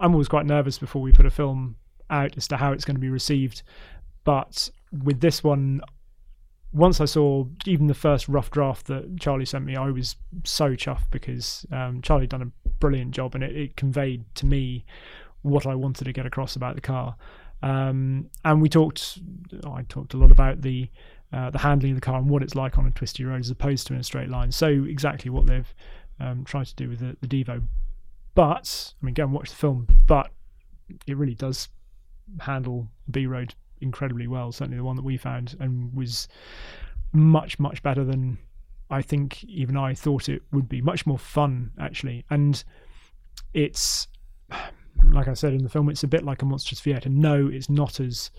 I'm 0.00 0.12
always 0.12 0.28
quite 0.28 0.46
nervous 0.46 0.78
before 0.78 1.02
we 1.02 1.12
put 1.12 1.26
a 1.26 1.30
film 1.30 1.76
out 2.10 2.36
as 2.36 2.48
to 2.48 2.56
how 2.56 2.72
it's 2.72 2.84
going 2.84 2.96
to 2.96 3.00
be 3.00 3.08
received, 3.08 3.62
but 4.24 4.70
with 5.02 5.20
this 5.20 5.42
one, 5.42 5.80
once 6.72 7.00
I 7.00 7.04
saw 7.04 7.46
even 7.66 7.86
the 7.86 7.94
first 7.94 8.28
rough 8.28 8.50
draft 8.50 8.86
that 8.88 9.18
Charlie 9.20 9.44
sent 9.44 9.64
me, 9.64 9.76
I 9.76 9.90
was 9.90 10.16
so 10.42 10.74
chuffed 10.74 11.10
because 11.10 11.64
um, 11.70 12.02
Charlie 12.02 12.26
done 12.26 12.42
a 12.42 12.68
brilliant 12.80 13.12
job 13.12 13.34
and 13.34 13.44
it, 13.44 13.56
it, 13.56 13.76
conveyed 13.76 14.24
to 14.36 14.46
me 14.46 14.84
what 15.42 15.66
I 15.66 15.74
wanted 15.74 16.04
to 16.04 16.12
get 16.12 16.26
across 16.26 16.56
about 16.56 16.74
the 16.74 16.80
car. 16.80 17.14
Um, 17.62 18.28
and 18.44 18.60
we 18.60 18.68
talked, 18.68 19.20
I 19.64 19.82
talked 19.88 20.14
a 20.14 20.16
lot 20.16 20.32
about 20.32 20.62
the 20.62 20.90
uh, 21.32 21.50
the 21.50 21.58
handling 21.58 21.92
of 21.92 21.96
the 21.96 22.00
car 22.00 22.18
and 22.18 22.30
what 22.30 22.44
it's 22.44 22.54
like 22.54 22.78
on 22.78 22.86
a 22.86 22.92
twisty 22.92 23.24
road 23.24 23.40
as 23.40 23.50
opposed 23.50 23.88
to 23.88 23.94
in 23.94 23.98
a 23.98 24.04
straight 24.04 24.28
line. 24.28 24.52
So 24.52 24.68
exactly 24.68 25.30
what 25.32 25.46
they've 25.46 25.74
um, 26.20 26.44
tried 26.44 26.66
to 26.66 26.74
do 26.76 26.88
with 26.88 27.00
the, 27.00 27.16
the 27.20 27.26
Divo. 27.26 27.62
But 28.34 28.94
I 29.00 29.06
mean, 29.06 29.14
go 29.14 29.24
and 29.24 29.32
watch 29.32 29.50
the 29.50 29.56
film. 29.56 29.88
But 30.06 30.30
it 31.06 31.16
really 31.16 31.34
does 31.34 31.68
handle 32.40 32.88
B 33.10 33.26
road 33.26 33.54
incredibly 33.80 34.26
well. 34.26 34.52
Certainly 34.52 34.78
the 34.78 34.84
one 34.84 34.96
that 34.96 35.04
we 35.04 35.16
found 35.16 35.56
and 35.60 35.94
was 35.94 36.28
much 37.12 37.58
much 37.58 37.82
better 37.82 38.04
than 38.04 38.38
I 38.90 39.02
think 39.02 39.44
even 39.44 39.76
I 39.76 39.94
thought 39.94 40.28
it 40.28 40.42
would 40.52 40.68
be. 40.68 40.80
Much 40.80 41.06
more 41.06 41.18
fun 41.18 41.70
actually, 41.78 42.24
and 42.30 42.62
it's 43.52 44.08
like 45.10 45.28
I 45.28 45.34
said 45.34 45.52
in 45.52 45.62
the 45.62 45.68
film, 45.68 45.88
it's 45.88 46.02
a 46.02 46.08
bit 46.08 46.24
like 46.24 46.42
a 46.42 46.44
monstrous 46.44 46.80
Fiat. 46.80 47.06
And 47.06 47.18
no, 47.18 47.48
it's 47.48 47.70
not 47.70 48.00
as 48.00 48.30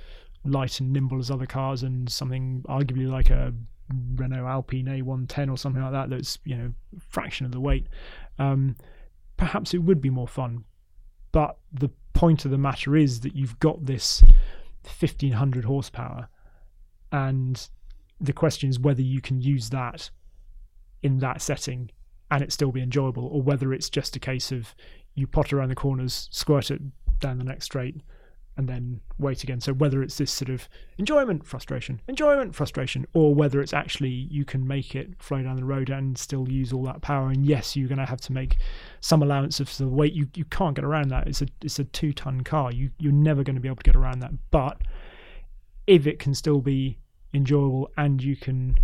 light 0.43 0.79
and 0.79 0.93
nimble 0.93 1.19
as 1.19 1.31
other 1.31 1.45
cars 1.45 1.83
and 1.83 2.09
something 2.09 2.63
arguably 2.67 3.09
like 3.09 3.29
a 3.29 3.53
Renault 4.15 4.47
Alpine 4.47 4.85
A110 4.85 5.51
or 5.51 5.57
something 5.57 5.81
like 5.81 5.91
that 5.91 6.09
that's 6.09 6.39
you 6.43 6.55
know 6.55 6.73
fraction 6.99 7.45
of 7.45 7.51
the 7.51 7.59
weight. 7.59 7.87
Um, 8.39 8.75
perhaps 9.37 9.73
it 9.73 9.79
would 9.79 10.01
be 10.01 10.09
more 10.09 10.27
fun, 10.27 10.65
but 11.31 11.57
the 11.71 11.89
point 12.13 12.45
of 12.45 12.51
the 12.51 12.57
matter 12.57 12.95
is 12.95 13.21
that 13.21 13.35
you've 13.35 13.59
got 13.59 13.85
this 13.85 14.21
1500 14.83 15.65
horsepower, 15.65 16.29
and 17.11 17.69
the 18.19 18.33
question 18.33 18.69
is 18.69 18.79
whether 18.79 19.01
you 19.01 19.21
can 19.21 19.41
use 19.41 19.69
that 19.69 20.09
in 21.03 21.19
that 21.19 21.41
setting 21.41 21.91
and 22.31 22.41
it 22.41 22.51
still 22.51 22.71
be 22.71 22.81
enjoyable, 22.81 23.27
or 23.27 23.41
whether 23.41 23.73
it's 23.73 23.89
just 23.89 24.15
a 24.15 24.19
case 24.19 24.51
of 24.51 24.73
you 25.13 25.27
potter 25.27 25.59
around 25.59 25.69
the 25.69 25.75
corners, 25.75 26.27
squirt 26.31 26.71
it 26.71 26.81
down 27.19 27.37
the 27.37 27.43
next 27.43 27.65
straight, 27.65 28.01
and 28.57 28.69
then 28.69 29.01
wait 29.17 29.43
again. 29.43 29.59
So 29.59 29.73
whether 29.73 30.01
it's 30.01 30.17
this 30.17 30.31
sort 30.31 30.49
of 30.49 30.69
enjoyment, 30.97 31.45
frustration, 31.45 32.01
enjoyment, 32.07 32.55
frustration, 32.55 33.05
or 33.13 33.35
whether 33.35 33.61
it's 33.61 33.73
actually 33.73 34.09
you 34.09 34.45
can 34.45 34.65
make 34.65 34.95
it 34.95 35.21
flow 35.21 35.41
down 35.41 35.57
the 35.57 35.65
road 35.65 35.89
and 35.89 36.17
still 36.17 36.49
use 36.49 36.71
all 36.71 36.83
that 36.83 37.01
power. 37.01 37.29
And 37.29 37.45
yes, 37.45 37.75
you're 37.75 37.89
going 37.89 37.99
to 37.99 38.05
have 38.05 38.21
to 38.21 38.33
make 38.33 38.57
some 39.01 39.21
allowance 39.21 39.59
of 39.59 39.75
the 39.77 39.87
weight. 39.87 40.13
You 40.13 40.27
you 40.35 40.45
can't 40.45 40.75
get 40.75 40.85
around 40.85 41.09
that. 41.09 41.27
It's 41.27 41.41
a 41.41 41.47
it's 41.61 41.79
a 41.79 41.83
two 41.83 42.13
ton 42.13 42.41
car. 42.41 42.71
You 42.71 42.91
you're 42.97 43.11
never 43.11 43.43
going 43.43 43.55
to 43.55 43.61
be 43.61 43.67
able 43.67 43.77
to 43.77 43.83
get 43.83 43.95
around 43.95 44.19
that. 44.19 44.31
But 44.51 44.81
if 45.85 46.07
it 46.07 46.19
can 46.19 46.33
still 46.33 46.61
be 46.61 46.99
enjoyable 47.33 47.91
and 47.97 48.23
you 48.23 48.35
can 48.35 48.75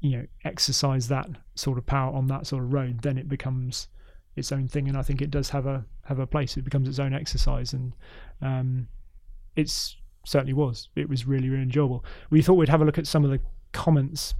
you 0.00 0.16
know 0.16 0.26
exercise 0.44 1.08
that 1.08 1.28
sort 1.54 1.76
of 1.76 1.84
power 1.84 2.14
on 2.14 2.26
that 2.28 2.46
sort 2.46 2.64
of 2.64 2.72
road, 2.72 3.02
then 3.02 3.18
it 3.18 3.28
becomes 3.28 3.88
its 4.34 4.50
own 4.50 4.66
thing. 4.66 4.88
And 4.88 4.96
I 4.96 5.02
think 5.02 5.20
it 5.20 5.30
does 5.30 5.50
have 5.50 5.66
a 5.66 5.84
have 6.04 6.18
a 6.18 6.26
place. 6.26 6.56
It 6.56 6.64
becomes 6.64 6.88
its 6.88 6.98
own 6.98 7.14
exercise 7.14 7.72
and 7.72 7.92
um, 8.42 8.88
it's 9.56 9.96
certainly 10.24 10.52
was. 10.52 10.88
It 10.94 11.08
was 11.08 11.26
really, 11.26 11.48
really 11.48 11.62
enjoyable. 11.62 12.04
We 12.30 12.42
thought 12.42 12.54
we'd 12.54 12.68
have 12.68 12.82
a 12.82 12.84
look 12.84 12.98
at 12.98 13.06
some 13.06 13.24
of 13.24 13.30
the 13.30 13.40
comments 13.72 14.34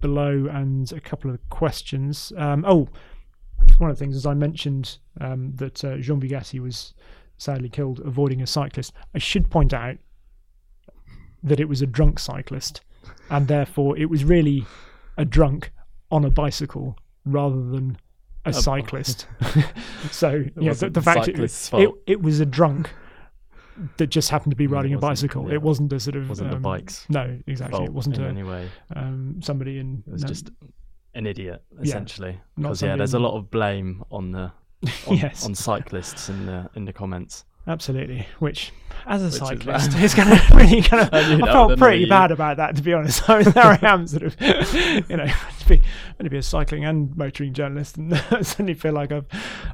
below 0.00 0.46
and 0.50 0.90
a 0.92 1.00
couple 1.00 1.30
of 1.30 1.38
questions. 1.50 2.32
Um, 2.36 2.64
oh, 2.66 2.88
one 3.78 3.90
of 3.90 3.96
the 3.96 4.04
things, 4.04 4.16
as 4.16 4.26
I 4.26 4.34
mentioned, 4.34 4.98
um, 5.20 5.52
that 5.56 5.84
uh, 5.84 5.98
Jean 5.98 6.20
Bugatti 6.20 6.60
was 6.60 6.94
sadly 7.38 7.68
killed 7.68 8.00
avoiding 8.00 8.42
a 8.42 8.46
cyclist. 8.46 8.92
I 9.14 9.18
should 9.18 9.50
point 9.50 9.72
out 9.72 9.96
that 11.42 11.60
it 11.60 11.68
was 11.68 11.82
a 11.82 11.86
drunk 11.86 12.18
cyclist, 12.18 12.80
and 13.30 13.48
therefore 13.48 13.96
it 13.96 14.10
was 14.10 14.24
really 14.24 14.66
a 15.16 15.24
drunk 15.24 15.72
on 16.10 16.24
a 16.24 16.30
bicycle 16.30 16.98
rather 17.24 17.62
than 17.62 17.98
a 18.44 18.52
cyclist. 18.52 19.26
so 20.10 20.44
yeah, 20.58 20.72
the, 20.72 20.90
the 20.90 21.02
fact 21.02 21.28
it, 21.28 21.38
it, 21.38 21.90
it 22.06 22.22
was 22.22 22.40
a 22.40 22.46
drunk 22.46 22.90
that 23.96 24.08
just 24.08 24.30
happened 24.30 24.52
to 24.52 24.56
be 24.56 24.66
riding 24.66 24.94
a 24.94 24.98
bicycle. 24.98 25.48
Yeah. 25.48 25.54
It 25.54 25.62
wasn't 25.62 25.92
a 25.92 26.00
sort 26.00 26.16
of 26.16 26.28
wasn't 26.28 26.48
um, 26.52 26.54
the 26.54 26.60
bikes. 26.60 27.06
No, 27.08 27.38
exactly. 27.46 27.84
It 27.84 27.92
wasn't 27.92 28.16
in 28.16 28.24
a, 28.24 28.28
any 28.28 28.42
way. 28.42 28.68
Um, 28.94 29.40
somebody 29.42 29.78
in. 29.78 30.02
It 30.06 30.12
was 30.12 30.22
no, 30.22 30.28
just 30.28 30.50
an 31.14 31.26
idiot 31.26 31.62
essentially. 31.80 32.40
Because 32.56 32.82
yeah, 32.82 32.96
there's 32.96 33.14
a 33.14 33.18
lot 33.18 33.36
of 33.36 33.50
blame 33.50 34.04
on 34.10 34.32
the 34.32 34.52
on, 35.06 35.16
Yes. 35.16 35.44
on 35.44 35.54
cyclists 35.54 36.28
in 36.28 36.46
the 36.46 36.70
in 36.74 36.84
the 36.84 36.92
comments. 36.92 37.44
Absolutely. 37.66 38.26
Which, 38.38 38.72
as 39.06 39.22
a 39.22 39.26
Which 39.26 39.34
cyclist, 39.34 39.92
bad. 39.92 40.02
is 40.02 40.14
going 40.14 40.28
to 40.28 40.42
really 40.54 40.82
kind 40.82 41.02
of. 41.02 41.10
I 41.12 41.34
I, 41.34 41.52
felt 41.52 41.78
pretty 41.78 42.06
bad 42.06 42.32
about 42.32 42.56
that, 42.56 42.74
to 42.76 42.82
be 42.82 42.94
honest. 42.94 43.22
I 43.28 43.42
mean, 43.42 43.52
there 43.52 43.64
I 43.64 43.78
am, 43.82 44.06
sort 44.06 44.22
of, 44.22 44.40
you 44.40 45.16
know, 45.16 45.26
to 45.26 45.68
be, 45.68 45.76
going 45.76 46.24
to 46.24 46.30
be 46.30 46.38
a 46.38 46.42
cycling 46.42 46.84
and 46.84 47.14
motoring 47.16 47.52
journalist, 47.52 47.98
and 47.98 48.14
I 48.30 48.42
suddenly 48.42 48.74
feel 48.74 48.92
like 48.92 49.12
I've 49.12 49.26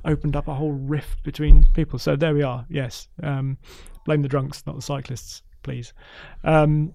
opened 0.04 0.34
up 0.34 0.48
a 0.48 0.54
whole 0.54 0.72
rift 0.72 1.22
between 1.22 1.68
people. 1.74 1.98
So 1.98 2.16
there 2.16 2.34
we 2.34 2.42
are. 2.42 2.66
Yes, 2.68 3.08
um, 3.22 3.56
blame 4.06 4.22
the 4.22 4.28
drunks, 4.28 4.64
not 4.66 4.74
the 4.76 4.82
cyclists, 4.82 5.42
please. 5.62 5.92
Um, 6.44 6.94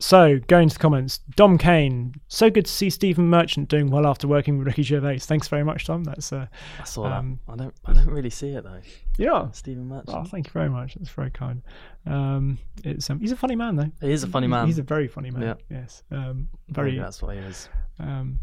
so 0.00 0.38
going 0.46 0.68
to 0.68 0.74
the 0.74 0.78
comments, 0.78 1.18
Dom 1.34 1.58
Kane. 1.58 2.14
So 2.28 2.50
good 2.50 2.66
to 2.66 2.70
see 2.70 2.88
Stephen 2.88 3.28
Merchant 3.28 3.68
doing 3.68 3.90
well 3.90 4.06
after 4.06 4.28
working 4.28 4.56
with 4.56 4.68
Ricky 4.68 4.84
Gervais. 4.84 5.18
Thanks 5.18 5.48
very 5.48 5.64
much, 5.64 5.86
Tom. 5.86 6.04
That's 6.04 6.32
uh, 6.32 6.46
I 6.80 6.84
saw 6.84 7.06
Um, 7.06 7.40
that. 7.48 7.52
I 7.52 7.56
don't 7.56 7.74
I 7.84 7.92
don't 7.94 8.06
really 8.06 8.30
see 8.30 8.50
it 8.50 8.62
though. 8.62 8.80
yeah. 9.16 9.50
Stephen 9.50 9.88
Merchant. 9.88 10.16
Oh, 10.16 10.22
thank 10.22 10.46
you 10.46 10.52
very 10.52 10.68
much. 10.68 10.94
That's 10.94 11.10
very 11.10 11.32
kind. 11.32 11.62
Um, 12.06 12.58
it's 12.84 13.10
um, 13.10 13.18
he's 13.18 13.32
a 13.32 13.36
funny 13.36 13.56
man 13.56 13.74
though. 13.74 13.90
he 14.00 14.12
is 14.12 14.22
a 14.22 14.28
funny 14.28 14.46
man. 14.46 14.66
He's 14.66 14.78
a 14.78 14.84
very 14.84 15.08
funny 15.08 15.32
man. 15.32 15.42
Yeah. 15.42 15.54
Yes. 15.68 16.04
Um, 16.12 16.48
Maybe 16.68 16.74
very. 16.74 16.98
that's 16.98 17.20
what 17.20 17.34
he 17.34 17.40
is. 17.42 17.68
Um, 17.98 18.38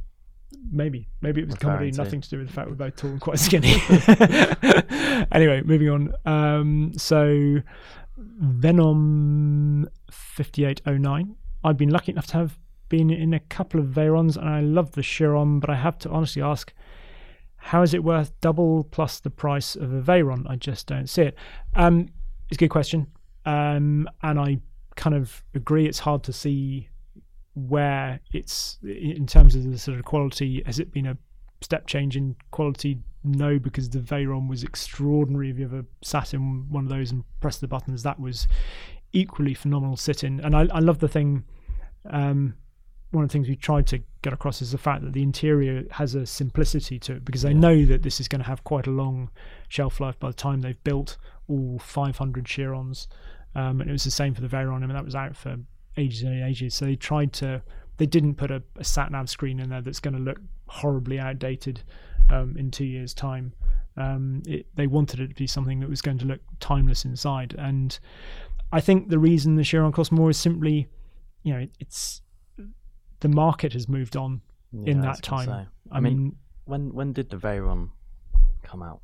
maybe. 0.72 1.08
Maybe 1.22 1.42
it 1.42 1.48
was 1.48 1.56
comedy. 1.56 1.92
Nothing 1.92 2.22
to 2.22 2.30
do 2.30 2.38
with 2.40 2.48
the 2.48 2.54
fact 2.54 2.70
we're 2.70 2.76
both 2.76 2.96
tall 2.96 3.12
and 3.12 3.22
quite 3.22 3.40
skinny. 3.40 3.82
anyway, 5.32 5.62
moving 5.64 5.90
on. 5.90 6.14
Um, 6.26 6.94
so 6.98 7.62
Venom 8.18 9.90
fifty 10.12 10.66
eight 10.66 10.82
oh 10.86 10.98
nine. 10.98 11.36
I've 11.64 11.78
been 11.78 11.90
lucky 11.90 12.12
enough 12.12 12.28
to 12.28 12.38
have 12.38 12.58
been 12.90 13.10
in 13.10 13.34
a 13.34 13.40
couple 13.40 13.80
of 13.80 13.88
Veyrons, 13.88 14.38
and 14.38 14.48
I 14.50 14.62
love 14.62 14.92
the 14.92 15.02
Chiron, 15.02 15.60
but 15.60 15.70
I 15.70 15.76
have 15.76 15.98
to 16.00 16.10
honestly 16.10 16.42
ask. 16.42 16.74
How 17.58 17.82
is 17.82 17.96
it 17.96 18.04
worth 18.04 18.40
double 18.42 18.84
plus 18.84 19.20
the 19.20 19.32
price 19.32 19.76
of 19.76 19.92
a 19.92 20.00
Veyron? 20.00 20.48
I 20.48 20.56
just 20.56 20.86
don't 20.86 21.10
see 21.10 21.24
it. 21.24 21.38
Um, 21.74 22.10
it's 22.48 22.58
a 22.58 22.60
good 22.60 22.70
question, 22.70 23.08
um, 23.44 24.08
and 24.22 24.40
I 24.40 24.60
kind 24.96 25.16
of 25.16 25.44
agree. 25.56 25.88
It's 25.88 25.98
hard 25.98 26.22
to 26.26 26.34
see 26.34 26.90
where 27.56 28.20
it's 28.32 28.78
in 28.84 29.26
terms 29.26 29.56
of 29.56 29.64
the 29.70 29.78
sort 29.78 29.98
of 29.98 30.06
quality. 30.06 30.62
Has 30.66 30.78
it 30.80 30.92
been 30.92 31.08
a 31.08 31.18
step 31.62 31.88
change 31.88 32.16
in 32.16 32.36
quality? 32.52 33.00
No, 33.24 33.58
because 33.58 33.90
the 33.90 34.00
Veyron 34.00 34.48
was 34.48 34.64
extraordinary. 34.64 35.50
If 35.50 35.58
you 35.58 35.66
ever 35.66 35.86
sat 36.04 36.34
in 36.34 36.70
one 36.70 36.84
of 36.84 36.90
those 36.90 37.12
and 37.12 37.24
pressed 37.40 37.62
the 37.62 37.68
buttons, 37.68 38.04
that 38.04 38.20
was 38.20 38.48
equally 39.14 39.54
phenomenal 39.54 39.96
sitting. 39.98 40.40
And 40.42 40.56
I, 40.56 40.68
I 40.72 40.80
love 40.80 41.00
the 41.00 41.08
thing. 41.08 41.44
Um, 42.10 42.56
one 43.12 43.24
of 43.24 43.30
the 43.30 43.34
things 43.34 43.48
we 43.48 43.56
tried 43.56 43.88
to 43.88 44.00
get 44.22 44.34
across 44.34 44.62
is 44.62 44.72
the 44.72 44.78
fact 44.78 45.04
that 45.04 45.14
the 45.14 45.24
interior 45.24 45.84
has 45.92 46.14
a 46.16 46.26
simplicity 46.26 47.00
to 47.00 47.14
it 47.14 47.24
because 47.26 47.44
they 47.44 47.52
Yeah. 47.52 47.60
know 47.60 47.86
that 47.86 48.04
this 48.04 48.20
is 48.20 48.28
going 48.28 48.42
to 48.42 48.48
have 48.48 48.64
quite 48.66 48.88
a 48.88 48.92
long 48.92 49.30
shelf 49.70 50.02
life 50.02 50.20
by 50.20 50.28
the 50.28 50.34
time 50.34 50.62
they've 50.62 50.84
built 50.84 51.18
all 51.48 51.80
500 51.80 52.44
Chirons. 52.44 53.08
Um, 53.56 53.80
and 53.80 53.90
it 53.90 53.94
was 53.94 54.04
the 54.04 54.12
same 54.12 54.34
for 54.34 54.42
the 54.42 54.50
Veyron. 54.50 54.78
I 54.78 54.80
mean, 54.82 54.90
that 54.90 55.06
was 55.06 55.16
out 55.16 55.38
for 55.38 55.58
ages 55.98 56.24
and 56.24 56.44
ages. 56.44 56.74
So 56.74 56.86
they 56.86 56.96
tried 56.96 57.34
to, 57.34 57.62
they 57.98 58.06
didn't 58.06 58.36
put 58.36 58.52
a, 58.52 58.62
a 58.78 58.84
sat 58.84 59.12
nav 59.12 59.30
screen 59.30 59.60
in 59.60 59.70
there 59.70 59.82
that's 59.82 60.00
going 60.00 60.16
to 60.16 60.20
look 60.22 60.40
horribly 60.68 61.20
outdated 61.20 61.82
um, 62.32 62.56
in 62.58 62.72
two 62.72 62.86
years' 62.86 63.14
time. 63.14 63.54
Um, 63.98 64.44
it, 64.46 64.66
they 64.76 64.88
wanted 64.88 65.20
it 65.22 65.30
to 65.30 65.36
be 65.36 65.48
something 65.48 65.80
that 65.80 65.90
was 65.90 66.02
going 66.02 66.18
to 66.20 66.26
look 66.26 66.42
timeless 66.60 67.06
inside. 67.06 67.56
And 67.58 67.98
I 68.72 68.82
think 68.82 69.10
the 69.10 69.20
reason 69.20 69.56
the 69.56 69.64
Chiron 69.64 69.92
costs 69.92 70.12
more 70.12 70.30
is 70.30 70.38
simply, 70.38 70.88
you 71.44 71.54
know, 71.54 71.68
it's 71.80 72.22
the 73.22 73.30
market 73.30 73.72
has 73.74 73.88
moved 73.88 74.18
on 74.18 74.42
Yeah, 74.74 74.92
in 74.92 75.02
that 75.02 75.24
time. 75.24 75.46
say. 75.48 75.52
I, 75.52 75.98
I 75.98 76.00
mean, 76.02 76.18
mean, 76.18 76.36
when 76.66 76.94
when 76.94 77.14
did 77.14 77.30
the 77.30 77.38
Veyron 77.38 77.90
come 78.64 78.84
out? 78.84 79.02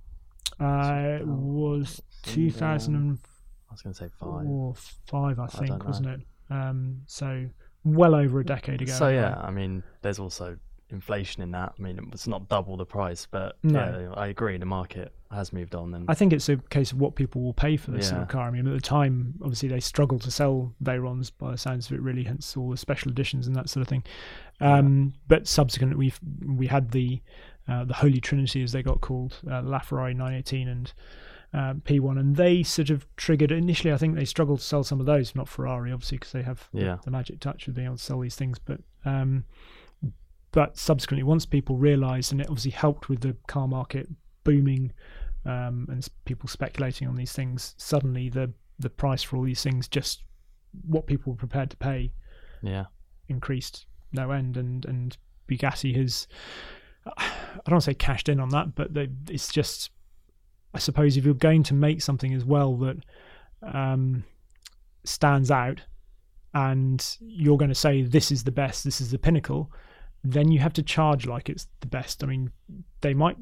uh, 0.60 1.20
it 1.22 1.26
was 1.26 2.02
in 2.28 2.34
the- 2.34 2.52
2004 2.52 3.30
I 3.70 3.74
was 3.74 3.82
going 3.82 3.94
to 3.94 3.98
say 4.00 4.10
five. 4.20 4.46
or 4.46 4.76
five, 5.06 5.40
I 5.40 5.48
think, 5.48 5.70
don't 5.70 5.86
wasn't 5.86 6.08
it? 6.10 6.20
Um, 6.52 7.02
so 7.08 7.48
well 7.84 8.14
over 8.14 8.40
a 8.40 8.46
decade 8.46 8.82
ago. 8.82 8.92
So 8.92 9.08
yeah, 9.10 9.36
I 9.42 9.50
mean, 9.52 9.84
there's 10.02 10.20
also 10.20 10.58
inflation 10.90 11.42
in 11.42 11.52
that. 11.52 11.74
I 11.80 11.82
mean, 11.82 12.10
it's 12.12 12.28
not 12.28 12.50
double 12.50 12.76
the 12.78 12.86
price, 12.86 13.26
but 13.30 13.58
No. 13.64 13.80
yeah, 13.80 14.22
I 14.22 14.28
agree. 14.28 14.58
The 14.58 14.66
market 14.66 15.14
has 15.32 15.54
moved 15.54 15.74
on, 15.74 15.94
and 15.94 16.06
I 16.10 16.14
think 16.14 16.34
it's 16.34 16.50
a 16.50 16.58
case 16.58 16.92
of 16.92 17.00
what 17.00 17.16
people 17.16 17.42
will 17.42 17.54
pay 17.54 17.78
for 17.78 17.92
this 17.92 18.10
sort 18.10 18.22
of 18.22 18.28
car. 18.28 18.48
I 18.48 18.52
mean, 18.52 18.68
at 18.68 18.74
the 18.74 18.82
time, 18.82 19.36
obviously, 19.42 19.70
they 19.70 19.80
struggled 19.80 20.22
to 20.24 20.32
sell 20.32 20.74
Veyrons 20.84 21.32
by 21.32 21.52
the 21.52 21.58
sounds 21.58 21.88
of 21.90 21.94
it, 21.94 22.02
really, 22.02 22.26
hence 22.26 22.58
all 22.58 22.70
the 22.70 22.78
special 22.78 23.10
editions 23.10 23.48
and 23.48 23.56
that 23.56 23.70
sort 23.70 23.82
of 23.82 23.88
thing. 23.88 24.04
Um, 24.60 25.14
But 25.30 25.48
subsequently, 25.48 25.96
we 25.96 26.14
we 26.56 26.68
had 26.68 26.92
the 26.92 27.22
uh, 27.68 27.86
the 27.86 27.94
Holy 27.94 28.20
Trinity, 28.20 28.62
as 28.64 28.74
they 28.74 28.84
got 28.84 29.00
called, 29.02 29.40
uh, 29.48 29.62
LaFerrari 29.62 30.14
918 30.14 30.68
and 30.68 30.92
um, 31.54 31.82
P1, 31.82 32.20
and 32.20 32.36
they 32.36 32.64
sort 32.64 32.90
of 32.90 33.06
triggered. 33.18 33.52
Initially, 33.52 33.94
I 33.94 33.98
think 33.98 34.16
they 34.16 34.26
struggled 34.26 34.60
to 34.60 34.66
sell 34.66 34.84
some 34.84 35.00
of 35.00 35.06
those, 35.06 35.36
not 35.36 35.50
Ferrari, 35.50 35.92
obviously, 35.92 36.18
because 36.18 36.32
they 36.32 36.44
have 36.44 36.70
the- 36.74 36.82
Yeah. 36.82 36.98
the, 37.04 37.12
magic 37.12 37.40
touch 37.40 37.68
of 37.68 37.74
being 37.76 37.88
able 37.88 37.98
to 37.98 38.04
sell 38.04 38.20
these 38.22 38.36
things. 38.36 38.58
But 38.60 38.80
um, 39.06 39.44
but 40.52 40.78
subsequently, 40.78 41.24
once 41.24 41.46
people 41.46 41.78
realised, 41.78 42.32
and 42.32 42.42
it 42.42 42.48
obviously 42.48 42.72
helped 42.72 43.08
with 43.10 43.22
the 43.22 43.36
car 43.48 43.68
market 43.68 44.10
booming 44.44 44.92
um, 45.46 45.88
and 45.90 46.06
people 46.26 46.50
speculating 46.50 47.08
on 47.08 47.16
these 47.16 47.32
things, 47.32 47.74
suddenly 47.78 48.30
the 48.30 48.54
the 48.80 48.90
price 48.90 49.22
for 49.24 49.38
all 49.38 49.44
these 49.44 49.64
things, 49.64 49.88
just 49.88 50.24
what 50.88 51.06
people 51.08 51.32
were 51.34 51.38
prepared 51.38 51.70
to 51.70 51.78
pay, 51.78 52.12
yeah, 52.62 52.86
increased 53.28 53.86
no 54.14 54.32
end, 54.32 54.58
and 54.58 54.86
and 54.86 55.18
Bugatti 55.48 55.96
has, 55.96 56.28
I 57.06 57.32
don't 57.66 57.72
want 57.74 57.84
to 57.84 57.92
say 57.92 57.94
cashed 57.94 58.28
in 58.30 58.40
on 58.40 58.50
that, 58.50 58.76
but 58.76 58.94
they, 58.94 59.08
it's 59.30 59.52
just, 59.52 59.90
I 60.74 60.80
suppose, 60.80 61.18
if 61.18 61.26
you're 61.26 61.34
going 61.34 61.64
to 61.64 61.74
make 61.74 62.02
something 62.02 62.34
as 62.34 62.46
well 62.46 62.76
that 62.78 62.98
um, 63.62 64.24
stands 65.04 65.52
out, 65.52 65.82
and 66.54 67.18
you're 67.20 67.58
going 67.58 67.70
to 67.70 67.76
say 67.76 68.02
this 68.02 68.32
is 68.32 68.44
the 68.44 68.52
best, 68.52 68.84
this 68.84 69.00
is 69.02 69.12
the 69.12 69.18
pinnacle, 69.18 69.72
then 70.24 70.52
you 70.52 70.60
have 70.60 70.74
to 70.74 70.84
charge 70.84 71.26
like 71.26 71.50
it's 71.50 71.68
the 71.80 71.88
best. 71.88 72.24
I 72.24 72.28
mean, 72.28 72.52
they 73.02 73.14
might. 73.14 73.38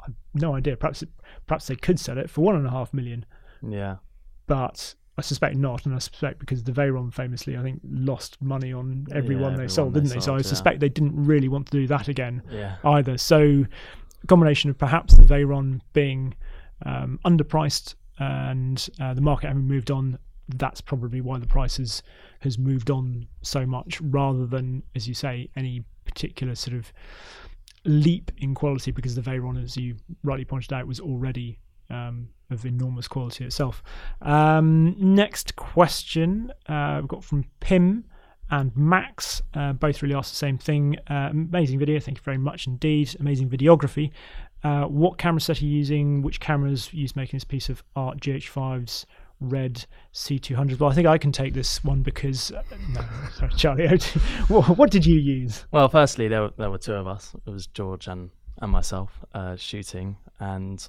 I've 0.00 0.14
no 0.34 0.54
idea. 0.54 0.76
Perhaps 0.76 1.02
it, 1.02 1.08
perhaps 1.46 1.66
they 1.66 1.76
could 1.76 2.00
sell 2.00 2.18
it 2.18 2.30
for 2.30 2.42
one 2.42 2.56
and 2.56 2.66
a 2.66 2.70
half 2.70 2.92
million, 2.94 3.24
yeah, 3.62 3.96
but 4.46 4.94
I 5.18 5.20
suspect 5.20 5.56
not, 5.56 5.84
and 5.84 5.94
I 5.94 5.98
suspect 5.98 6.38
because 6.38 6.62
the 6.62 6.72
Veyron 6.72 7.12
famously, 7.12 7.56
I 7.56 7.62
think, 7.62 7.80
lost 7.84 8.40
money 8.40 8.72
on 8.72 9.06
every 9.12 9.34
Yeah, 9.34 9.42
one 9.42 9.56
they 9.56 9.66
sold, 9.66 9.94
didn't 9.94 10.10
they? 10.10 10.20
So 10.20 10.20
I 10.20 10.24
sold, 10.24 10.44
yeah. 10.44 10.48
suspect 10.48 10.80
they 10.80 10.88
didn't 10.88 11.24
really 11.24 11.48
want 11.48 11.66
to 11.66 11.72
do 11.72 11.86
that 11.88 12.06
again 12.06 12.42
yeah, 12.50 12.76
either. 12.84 13.18
So, 13.18 13.64
a 14.22 14.26
combination 14.28 14.70
of 14.70 14.78
perhaps 14.78 15.14
the 15.14 15.24
Veyron 15.24 15.80
being 15.92 16.34
um, 16.84 17.18
underpriced 17.24 17.94
and 18.18 18.88
uh, 19.00 19.14
the 19.14 19.20
market 19.20 19.48
having 19.48 19.66
moved 19.66 19.90
on, 19.90 20.18
that's 20.56 20.80
probably 20.80 21.20
why 21.20 21.38
the 21.38 21.46
price 21.46 21.76
has, 21.76 22.02
has 22.40 22.58
moved 22.58 22.90
on 22.90 23.26
so 23.42 23.66
much, 23.66 24.00
rather 24.00 24.46
than, 24.46 24.82
as 24.94 25.06
you 25.06 25.14
say, 25.14 25.48
any 25.56 25.84
particular 26.04 26.54
sort 26.54 26.76
of 26.76 26.92
leap 27.84 28.32
in 28.38 28.54
quality, 28.54 28.90
because 28.90 29.14
the 29.14 29.20
Veyron, 29.20 29.62
as 29.62 29.76
you 29.76 29.96
rightly 30.24 30.44
pointed 30.44 30.72
out, 30.72 30.86
was 30.86 31.00
already 31.00 31.58
um, 31.90 32.28
of 32.50 32.64
enormous 32.64 33.06
quality 33.06 33.44
itself. 33.44 33.82
Um, 34.22 34.96
next 34.98 35.54
question 35.56 36.50
uh, 36.66 36.98
we've 37.00 37.08
got 37.08 37.24
from 37.24 37.44
Pim 37.60 38.04
and 38.50 38.74
Max. 38.76 39.42
Uh, 39.54 39.74
both 39.74 40.02
really 40.02 40.14
asked 40.14 40.32
the 40.32 40.38
same 40.38 40.58
thing. 40.58 40.96
Uh, 41.10 41.28
amazing 41.30 41.78
video, 41.78 42.00
thank 42.00 42.18
you 42.18 42.24
very 42.24 42.38
much 42.38 42.66
indeed. 42.66 43.14
Amazing 43.20 43.50
videography. 43.50 44.10
Uh, 44.64 44.84
what 44.84 45.18
camera 45.18 45.40
set 45.40 45.60
are 45.60 45.64
you 45.64 45.70
using? 45.70 46.22
Which 46.22 46.40
cameras 46.40 46.92
used 46.92 47.16
making 47.16 47.36
this 47.36 47.44
piece 47.44 47.68
of 47.68 47.82
art? 47.94 48.20
GH5s, 48.20 49.04
Red 49.40 49.86
C200. 50.12 50.80
Well, 50.80 50.90
I 50.90 50.94
think 50.94 51.06
I 51.06 51.18
can 51.18 51.32
take 51.32 51.54
this 51.54 51.84
one 51.84 52.02
because 52.02 52.50
uh, 52.50 52.62
no, 52.92 53.04
sorry, 53.34 53.52
Charlie. 53.56 53.88
what, 54.48 54.90
did 54.90 55.06
you 55.06 55.16
use? 55.16 55.64
Well, 55.70 55.88
firstly, 55.88 56.28
there 56.28 56.42
were, 56.42 56.52
there 56.56 56.70
were 56.70 56.78
two 56.78 56.94
of 56.94 57.06
us. 57.06 57.34
It 57.46 57.50
was 57.50 57.66
George 57.68 58.08
and 58.08 58.30
and 58.60 58.72
myself 58.72 59.24
uh, 59.34 59.56
shooting, 59.56 60.16
and 60.40 60.88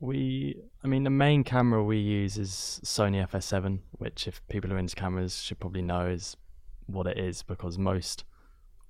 we. 0.00 0.56
I 0.82 0.86
mean, 0.86 1.04
the 1.04 1.10
main 1.10 1.44
camera 1.44 1.84
we 1.84 1.98
use 1.98 2.38
is 2.38 2.80
Sony 2.84 3.26
FS7, 3.28 3.80
which, 3.92 4.26
if 4.26 4.46
people 4.48 4.70
who 4.70 4.76
are 4.76 4.78
into 4.78 4.96
cameras, 4.96 5.42
should 5.42 5.60
probably 5.60 5.82
know 5.82 6.06
is 6.06 6.36
what 6.86 7.06
it 7.06 7.18
is 7.18 7.42
because 7.42 7.78
most, 7.78 8.24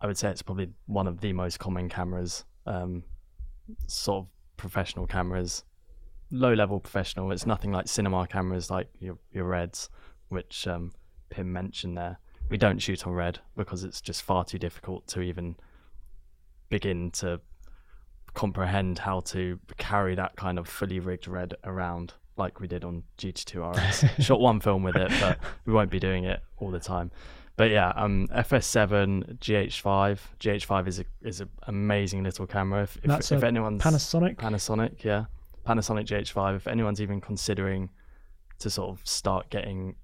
I 0.00 0.06
would 0.06 0.18
say, 0.18 0.30
it's 0.30 0.42
probably 0.42 0.70
one 0.86 1.06
of 1.06 1.20
the 1.20 1.32
most 1.32 1.58
common 1.58 1.88
cameras, 1.88 2.44
um, 2.66 3.04
sort 3.86 4.24
of 4.24 4.28
professional 4.56 5.06
cameras, 5.06 5.64
low 6.30 6.52
level 6.52 6.80
professional. 6.80 7.32
It's 7.32 7.46
nothing 7.46 7.72
like 7.72 7.88
cinema 7.88 8.26
cameras 8.26 8.70
like 8.70 8.88
your 8.98 9.18
your 9.32 9.44
Reds, 9.44 9.90
which 10.28 10.66
um, 10.66 10.92
Pim 11.30 11.52
mentioned 11.52 11.96
there. 11.96 12.18
We 12.50 12.58
don't 12.58 12.78
shoot 12.78 13.06
on 13.06 13.14
red 13.14 13.40
because 13.56 13.84
it's 13.84 14.00
just 14.00 14.22
far 14.22 14.44
too 14.44 14.58
difficult 14.58 15.06
to 15.08 15.22
even 15.22 15.56
begin 16.68 17.10
to 17.12 17.40
comprehend 18.34 18.98
how 18.98 19.20
to 19.20 19.58
carry 19.78 20.14
that 20.16 20.36
kind 20.36 20.58
of 20.58 20.68
fully 20.68 21.00
rigged 21.00 21.26
red 21.26 21.54
around 21.64 22.12
like 22.36 22.60
we 22.60 22.66
did 22.66 22.84
on 22.84 23.04
GT2 23.18 23.76
RS. 23.76 24.04
Shot 24.24 24.40
one 24.40 24.60
film 24.60 24.82
with 24.82 24.96
it, 24.96 25.10
but 25.20 25.38
we 25.64 25.72
won't 25.72 25.90
be 25.90 26.00
doing 26.00 26.24
it 26.24 26.42
all 26.58 26.70
the 26.70 26.80
time. 26.80 27.10
But 27.56 27.70
yeah, 27.70 27.92
um, 27.94 28.26
FS7 28.28 29.38
GH5. 29.38 30.18
GH5 30.40 30.88
is 30.88 30.98
a 30.98 31.04
is 31.22 31.40
an 31.40 31.48
amazing 31.68 32.24
little 32.24 32.46
camera. 32.46 32.82
If 32.82 32.96
if, 32.96 33.02
That's 33.04 33.30
if 33.30 33.42
a 33.42 33.46
anyone's 33.46 33.80
Panasonic. 33.80 34.36
Panasonic, 34.36 35.04
yeah, 35.04 35.26
Panasonic 35.64 36.06
GH5. 36.06 36.56
If 36.56 36.66
anyone's 36.66 37.00
even 37.00 37.20
considering 37.20 37.90
to 38.58 38.70
sort 38.70 38.90
of 38.90 39.06
start 39.06 39.50
getting 39.50 39.94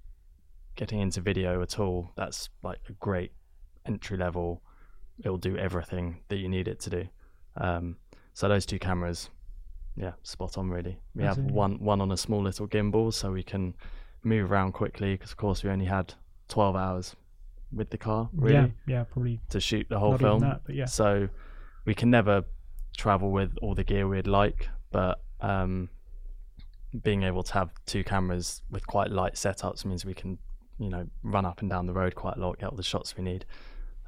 getting 0.77 1.01
into 1.01 1.21
video 1.21 1.61
at 1.61 1.81
all, 1.81 2.11
that's 2.17 2.51
like 2.63 2.79
a 2.89 2.93
great 2.93 3.33
entry 3.85 4.17
level. 4.17 4.63
It'll 5.19 5.37
do 5.37 5.57
everything 5.57 6.21
that 6.29 6.37
you 6.37 6.49
need 6.49 6.69
it 6.69 6.79
to 6.81 6.91
do. 6.91 7.09
Um, 7.57 7.97
so 8.33 8.49
those 8.49 8.65
two 8.65 8.79
cameras, 8.79 9.29
yeah, 9.97 10.13
spot 10.23 10.57
on 10.57 10.71
really. 10.71 11.01
We 11.17 11.25
have 11.25 11.39
one 11.39 11.81
one 11.81 12.01
on 12.01 12.13
a 12.13 12.17
small 12.17 12.45
little 12.45 12.69
gimbal, 12.69 13.13
so 13.13 13.33
we 13.33 13.43
can 13.43 13.75
move 14.23 14.53
around 14.53 14.71
quickly 14.71 15.15
because 15.15 15.33
of 15.33 15.37
course 15.37 15.65
we 15.65 15.71
only 15.71 15.87
had 15.87 16.15
12 16.49 16.77
hours 16.77 17.17
with 17.73 17.91
the 17.91 17.99
car 17.99 18.29
really 18.33 18.55
Yeah, 18.55 18.67
yeah, 18.87 19.05
probably 19.05 19.41
to 19.51 19.61
shoot 19.61 19.87
the 19.89 19.99
whole 19.99 20.17
film. 20.19 20.41
that, 20.41 20.63
but 20.65 20.75
yeah. 20.75 20.87
So 20.87 21.29
we 21.85 21.95
can 21.95 22.11
never 22.11 22.45
travel 22.97 23.31
with 23.31 23.57
all 23.63 23.75
the 23.75 23.85
gear 23.85 24.07
we'd 24.09 24.27
like, 24.27 24.69
but 24.91 25.21
um, 25.41 25.89
being 27.03 27.23
able 27.23 27.43
to 27.45 27.53
have 27.55 27.71
two 27.87 28.03
cameras 28.05 28.63
with 28.71 28.87
quite 28.87 29.11
light 29.11 29.35
setups 29.35 29.85
means 29.85 30.05
we 30.05 30.15
can, 30.15 30.39
you 30.79 30.89
know, 30.91 31.07
run 31.23 31.45
up 31.47 31.61
and 31.61 31.71
down 31.71 31.87
the 31.87 31.93
road 31.93 32.15
quite 32.15 32.37
a 32.37 32.41
lot, 32.41 32.59
get 32.59 32.69
all 32.71 32.77
the 32.77 32.83
shots 32.83 33.17
we 33.17 33.23
need. 33.23 33.45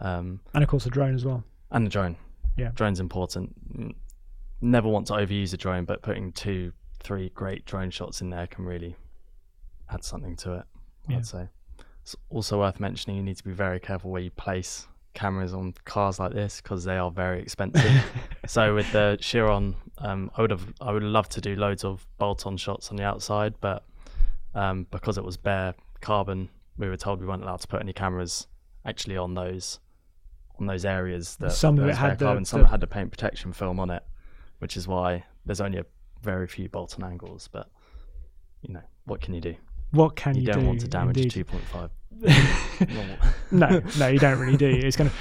Um, 0.00 0.40
And 0.54 0.64
of 0.64 0.68
course, 0.68 0.84
a 0.86 0.90
drone 0.90 1.14
as 1.14 1.24
well. 1.24 1.44
and 1.70 1.86
the 1.86 1.90
drone. 1.90 2.16
Yeah. 2.56 2.72
Drone's 2.74 2.98
important. 3.00 3.56
Never 4.60 4.88
want 4.88 5.06
to 5.06 5.12
overuse 5.14 5.54
a 5.54 5.56
drone, 5.56 5.84
but 5.84 6.02
putting 6.02 6.32
two, 6.32 6.72
three 7.02 7.30
great 7.30 7.64
drone 7.64 7.90
shots 7.90 8.20
in 8.20 8.30
there 8.30 8.46
can 8.46 8.64
really 8.64 8.96
add 9.88 10.04
something 10.04 10.36
to 10.36 10.54
it, 10.54 10.64
Yeah. 11.08 11.16
I'd 11.18 11.26
say. 11.26 11.48
It's 12.02 12.16
also 12.30 12.58
worth 12.58 12.80
mentioning 12.80 13.16
you 13.16 13.22
need 13.22 13.36
to 13.36 13.44
be 13.44 13.52
very 13.52 13.78
careful 13.80 14.10
where 14.10 14.20
you 14.22 14.30
place 14.30 14.86
cameras 15.14 15.52
on 15.52 15.74
cars 15.84 16.18
like 16.18 16.32
this 16.32 16.60
because 16.60 16.84
they 16.84 16.96
are 16.96 17.10
very 17.10 17.40
expensive. 17.40 18.02
so 18.46 18.74
with 18.74 18.90
the 18.92 19.18
Chiron, 19.20 19.76
um, 19.98 20.30
I 20.36 20.40
would 20.40 20.50
have 20.50 20.72
I 20.80 20.92
would 20.92 21.02
love 21.02 21.28
to 21.30 21.40
do 21.40 21.54
loads 21.54 21.84
of 21.84 22.06
bolt-on 22.18 22.56
shots 22.56 22.90
on 22.90 22.96
the 22.96 23.04
outside, 23.04 23.54
but 23.60 23.84
um, 24.54 24.86
because 24.90 25.16
it 25.18 25.24
was 25.24 25.36
bare 25.36 25.74
carbon, 26.00 26.48
we 26.76 26.88
were 26.88 26.96
told 26.96 27.20
we 27.20 27.26
weren't 27.26 27.42
allowed 27.42 27.60
to 27.60 27.68
put 27.68 27.80
any 27.80 27.92
cameras 27.92 28.46
actually 28.84 29.16
on 29.16 29.34
those 29.34 29.78
on 30.58 30.66
those 30.66 30.84
areas 30.84 31.36
that 31.36 31.52
Some 31.52 31.78
of 31.78 31.88
it 31.88 31.94
had 31.96 32.18
the- 32.18 32.24
carbon. 32.24 32.44
Some 32.44 32.62
the- 32.62 32.68
had 32.68 32.80
the 32.80 32.86
paint 32.86 33.10
protection 33.10 33.52
film 33.52 33.78
on 33.78 33.90
it, 33.90 34.02
which 34.58 34.76
is 34.76 34.88
why 34.88 35.24
there's 35.46 35.60
only 35.60 35.78
a 35.78 35.86
very 36.20 36.46
few 36.46 36.68
bolt-on 36.68 37.04
angles. 37.08 37.48
But 37.52 37.68
you 38.62 38.74
know 38.74 38.82
what 39.04 39.20
can 39.20 39.34
you 39.34 39.40
do? 39.40 39.54
What 39.92 40.16
can 40.16 40.34
You, 40.34 40.42
you, 40.42 40.46
don't 40.48 40.60
do? 40.62 40.66
want 40.66 40.80
to 40.80 40.88
damage 40.88 41.18
indeed. 41.18 41.46
2.5. 41.46 41.90
no, 43.50 43.80
no, 43.98 44.06
you 44.08 44.18
don't 44.18 44.38
really 44.38 44.56
do. 44.56 44.68
It's 44.68 44.96
kind 44.96 45.08
of 45.10 45.16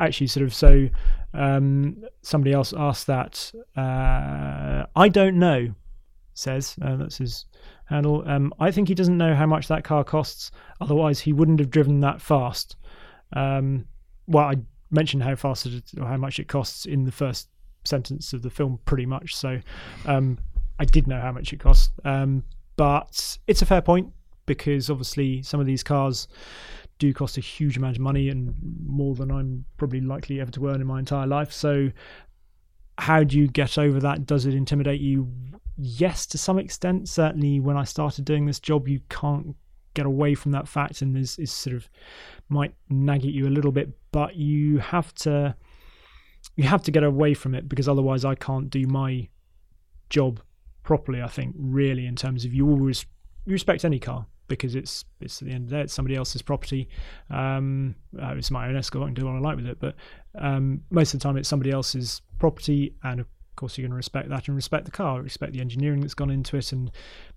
actually 0.00 0.26
sort 0.26 0.44
of 0.44 0.54
so. 0.54 0.88
Um, 1.34 2.04
somebody 2.20 2.52
else 2.52 2.72
asked 2.76 3.06
that. 3.06 3.52
Uh, 3.76 4.84
I 4.94 5.08
don't 5.08 5.38
know. 5.38 5.74
Says 6.34 6.76
uh, 6.82 6.96
that's 6.96 7.16
his 7.18 7.46
handle. 7.86 8.22
Um, 8.26 8.52
I 8.58 8.70
think 8.70 8.88
he 8.88 8.94
doesn't 8.94 9.16
know 9.18 9.34
how 9.34 9.46
much 9.46 9.68
that 9.68 9.84
car 9.84 10.04
costs. 10.04 10.50
Otherwise, 10.80 11.20
he 11.20 11.32
wouldn't 11.32 11.60
have 11.60 11.70
driven 11.70 12.00
that 12.00 12.20
fast. 12.20 12.76
Um, 13.34 13.86
well, 14.26 14.44
I 14.44 14.56
mentioned 14.90 15.22
how 15.22 15.34
fast 15.36 15.66
it 15.66 15.84
or 16.00 16.06
how 16.06 16.16
much 16.16 16.38
it 16.38 16.48
costs 16.48 16.86
in 16.86 17.04
the 17.04 17.12
first 17.12 17.48
sentence 17.84 18.32
of 18.32 18.42
the 18.42 18.50
film, 18.50 18.78
pretty 18.84 19.06
much. 19.06 19.34
So, 19.34 19.60
um, 20.06 20.38
I 20.78 20.84
did 20.84 21.06
know 21.06 21.20
how 21.20 21.32
much 21.32 21.52
it 21.52 21.60
cost. 21.60 21.90
But 22.82 23.38
it's 23.46 23.62
a 23.62 23.66
fair 23.66 23.80
point 23.80 24.12
because 24.44 24.90
obviously 24.90 25.40
some 25.44 25.60
of 25.60 25.66
these 25.66 25.84
cars 25.84 26.26
do 26.98 27.14
cost 27.14 27.38
a 27.38 27.40
huge 27.40 27.76
amount 27.76 27.94
of 27.94 28.02
money 28.02 28.28
and 28.28 28.56
more 28.84 29.14
than 29.14 29.30
I'm 29.30 29.66
probably 29.76 30.00
likely 30.00 30.40
ever 30.40 30.50
to 30.50 30.66
earn 30.66 30.80
in 30.80 30.88
my 30.88 30.98
entire 30.98 31.28
life. 31.28 31.52
So, 31.52 31.92
how 32.98 33.22
do 33.22 33.38
you 33.38 33.46
get 33.46 33.78
over 33.78 34.00
that? 34.00 34.26
Does 34.26 34.46
it 34.46 34.54
intimidate 34.54 35.00
you? 35.00 35.32
Yes, 35.76 36.26
to 36.26 36.38
some 36.38 36.58
extent. 36.58 37.08
Certainly, 37.08 37.60
when 37.60 37.76
I 37.76 37.84
started 37.84 38.24
doing 38.24 38.46
this 38.46 38.58
job, 38.58 38.88
you 38.88 38.98
can't 39.08 39.54
get 39.94 40.04
away 40.04 40.34
from 40.34 40.50
that 40.50 40.66
fact, 40.66 41.02
and 41.02 41.14
this 41.14 41.38
is 41.38 41.52
sort 41.52 41.76
of 41.76 41.88
might 42.48 42.74
nag 42.90 43.24
at 43.24 43.30
you 43.32 43.46
a 43.46 43.54
little 43.56 43.70
bit, 43.70 43.90
but 44.10 44.34
you 44.34 44.78
have 44.78 45.14
to 45.26 45.54
you 46.56 46.64
have 46.64 46.82
to 46.82 46.90
get 46.90 47.04
away 47.04 47.32
from 47.32 47.54
it 47.54 47.68
because 47.68 47.88
otherwise 47.88 48.24
I 48.24 48.34
can't 48.34 48.70
do 48.70 48.88
my 48.88 49.28
job 50.10 50.40
properly. 50.82 51.22
I 51.22 51.28
think 51.28 51.54
really 51.58 52.06
in 52.06 52.16
terms 52.16 52.44
of 52.44 52.52
you 52.52 52.68
always 52.68 53.06
respect 53.46 53.84
any 53.84 53.98
car 53.98 54.26
because 54.48 54.74
it's 54.74 55.04
it's 55.20 55.40
at 55.40 55.48
the 55.48 55.54
end 55.54 55.64
of 55.64 55.70
the 55.70 55.76
day 55.76 55.82
it's 55.82 55.94
somebody 55.94 56.14
else's 56.16 56.42
property. 56.42 56.88
Um, 57.30 57.94
uh, 58.20 58.34
it's 58.36 58.50
my 58.50 58.68
own 58.68 58.76
Escort. 58.76 59.04
I 59.04 59.06
can 59.06 59.14
do 59.14 59.24
what 59.24 59.36
I 59.36 59.38
like 59.38 59.56
with 59.56 59.66
it, 59.66 59.78
but 59.80 59.94
um, 60.38 60.82
most 60.90 61.14
of 61.14 61.20
the 61.20 61.24
time 61.24 61.36
it's 61.36 61.48
somebody 61.48 61.70
else's 61.70 62.20
property, 62.38 62.94
and 63.02 63.20
of 63.20 63.26
course 63.56 63.78
you're 63.78 63.84
going 63.84 63.92
to 63.92 63.96
respect 63.96 64.28
that 64.28 64.48
and 64.48 64.56
respect 64.56 64.84
the 64.84 64.90
car, 64.90 65.22
respect 65.22 65.52
the 65.52 65.60
engineering 65.60 66.00
that's 66.00 66.14
gone 66.14 66.30
into 66.30 66.56
it, 66.56 66.72
and 66.72 66.90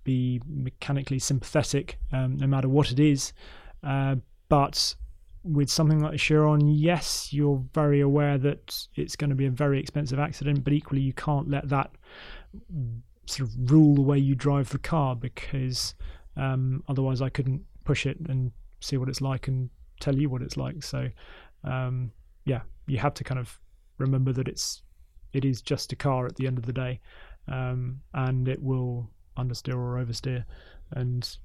be 0.03 0.41
mechanically 0.47 1.19
sympathetic 1.19 1.97
um, 2.11 2.37
no 2.37 2.47
matter 2.47 2.67
what 2.67 2.91
it 2.91 2.99
is. 2.99 3.33
Uh, 3.83 4.15
but 4.49 4.95
with 5.43 5.69
something 5.69 6.01
like 6.01 6.15
a 6.15 6.17
Chiron, 6.17 6.67
yes, 6.67 7.31
you're 7.31 7.63
very 7.73 8.01
aware 8.01 8.37
that 8.39 8.87
it's 8.95 9.15
going 9.15 9.29
to 9.29 9.35
be 9.35 9.45
a 9.45 9.51
very 9.51 9.79
expensive 9.79 10.19
accident, 10.19 10.63
but 10.63 10.73
equally 10.73 11.01
you 11.01 11.13
can't 11.13 11.49
let 11.49 11.69
that 11.69 11.91
sort 13.25 13.49
of 13.49 13.71
rule 13.71 13.95
the 13.95 14.01
way 14.01 14.17
you 14.17 14.35
drive 14.35 14.69
the 14.69 14.79
car 14.79 15.15
because 15.15 15.95
um, 16.37 16.83
otherwise 16.87 17.21
I 17.21 17.29
couldn't 17.29 17.61
push 17.83 18.05
it 18.05 18.17
and 18.27 18.51
see 18.81 18.97
what 18.97 19.09
it's 19.09 19.21
like 19.21 19.47
and 19.47 19.69
tell 19.99 20.15
you 20.15 20.29
what 20.29 20.41
it's 20.41 20.57
like. 20.57 20.83
So 20.83 21.09
um, 21.63 22.11
yeah, 22.45 22.61
you 22.87 22.97
have 22.99 23.13
to 23.15 23.23
kind 23.23 23.39
of 23.39 23.59
remember 23.97 24.31
that 24.33 24.47
it's 24.47 24.83
it 25.33 25.43
is 25.43 25.61
just 25.61 25.91
a 25.91 25.95
car 25.95 26.25
at 26.25 26.35
the 26.35 26.47
end 26.47 26.57
of 26.57 26.65
the 26.65 26.73
day, 26.73 26.99
um, 27.47 28.01
and 28.13 28.47
it 28.47 28.61
will 28.61 29.09
understeer 29.37 29.75
or 29.75 30.03
oversteer, 30.03 30.45
and 30.91 31.37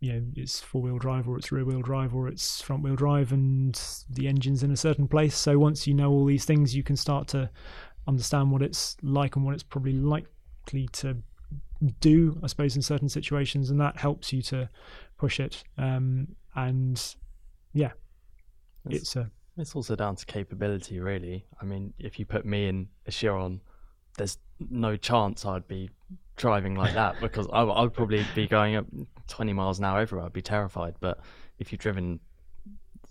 you 0.00 0.12
know 0.12 0.22
it's 0.36 0.60
four 0.60 0.82
wheel 0.82 0.98
drive 0.98 1.28
or 1.28 1.38
it's 1.38 1.50
rear 1.50 1.64
wheel 1.64 1.80
drive 1.80 2.14
or 2.14 2.28
it's 2.28 2.60
front 2.60 2.82
wheel 2.82 2.96
drive, 2.96 3.32
and 3.32 3.80
the 4.10 4.28
engine's 4.28 4.62
in 4.62 4.70
a 4.70 4.76
certain 4.76 5.08
place. 5.08 5.36
So 5.36 5.58
once 5.58 5.86
you 5.86 5.94
know 5.94 6.10
all 6.10 6.24
these 6.24 6.44
things, 6.44 6.74
you 6.74 6.82
can 6.82 6.96
start 6.96 7.28
to 7.28 7.50
understand 8.06 8.50
what 8.50 8.62
it's 8.62 8.96
like 9.02 9.36
and 9.36 9.44
what 9.44 9.54
it's 9.54 9.62
probably 9.62 9.92
likely 10.70 10.88
to 10.88 11.16
do, 12.00 12.38
I 12.42 12.46
suppose, 12.46 12.76
in 12.76 12.82
certain 12.82 13.08
situations, 13.08 13.70
and 13.70 13.80
that 13.80 13.96
helps 13.96 14.32
you 14.32 14.42
to 14.42 14.68
push 15.18 15.40
it. 15.40 15.64
Um, 15.78 16.28
and 16.54 17.02
yeah, 17.72 17.92
it's, 18.88 19.02
it's 19.02 19.16
a 19.16 19.30
it's 19.56 19.74
also 19.74 19.96
down 19.96 20.16
to 20.16 20.26
capability, 20.26 21.00
really. 21.00 21.46
I 21.60 21.64
mean, 21.64 21.92
if 21.98 22.18
you 22.18 22.26
put 22.26 22.44
me 22.44 22.68
in 22.68 22.88
a 23.06 23.10
Chiron, 23.10 23.60
there's 24.16 24.38
no 24.70 24.96
chance 24.96 25.44
I'd 25.44 25.68
be 25.68 25.90
driving 26.36 26.74
like 26.74 26.94
that 26.94 27.16
because 27.20 27.46
I, 27.52 27.62
would 27.62 27.92
probably 27.92 28.24
be 28.34 28.46
going 28.46 28.76
up 28.76 28.86
20 29.28 29.52
miles 29.52 29.78
an 29.78 29.84
hour 29.84 30.00
everywhere. 30.00 30.26
I'd 30.26 30.32
be 30.32 30.42
terrified. 30.42 30.94
But 31.00 31.20
if 31.58 31.72
you've 31.72 31.80
driven 31.80 32.20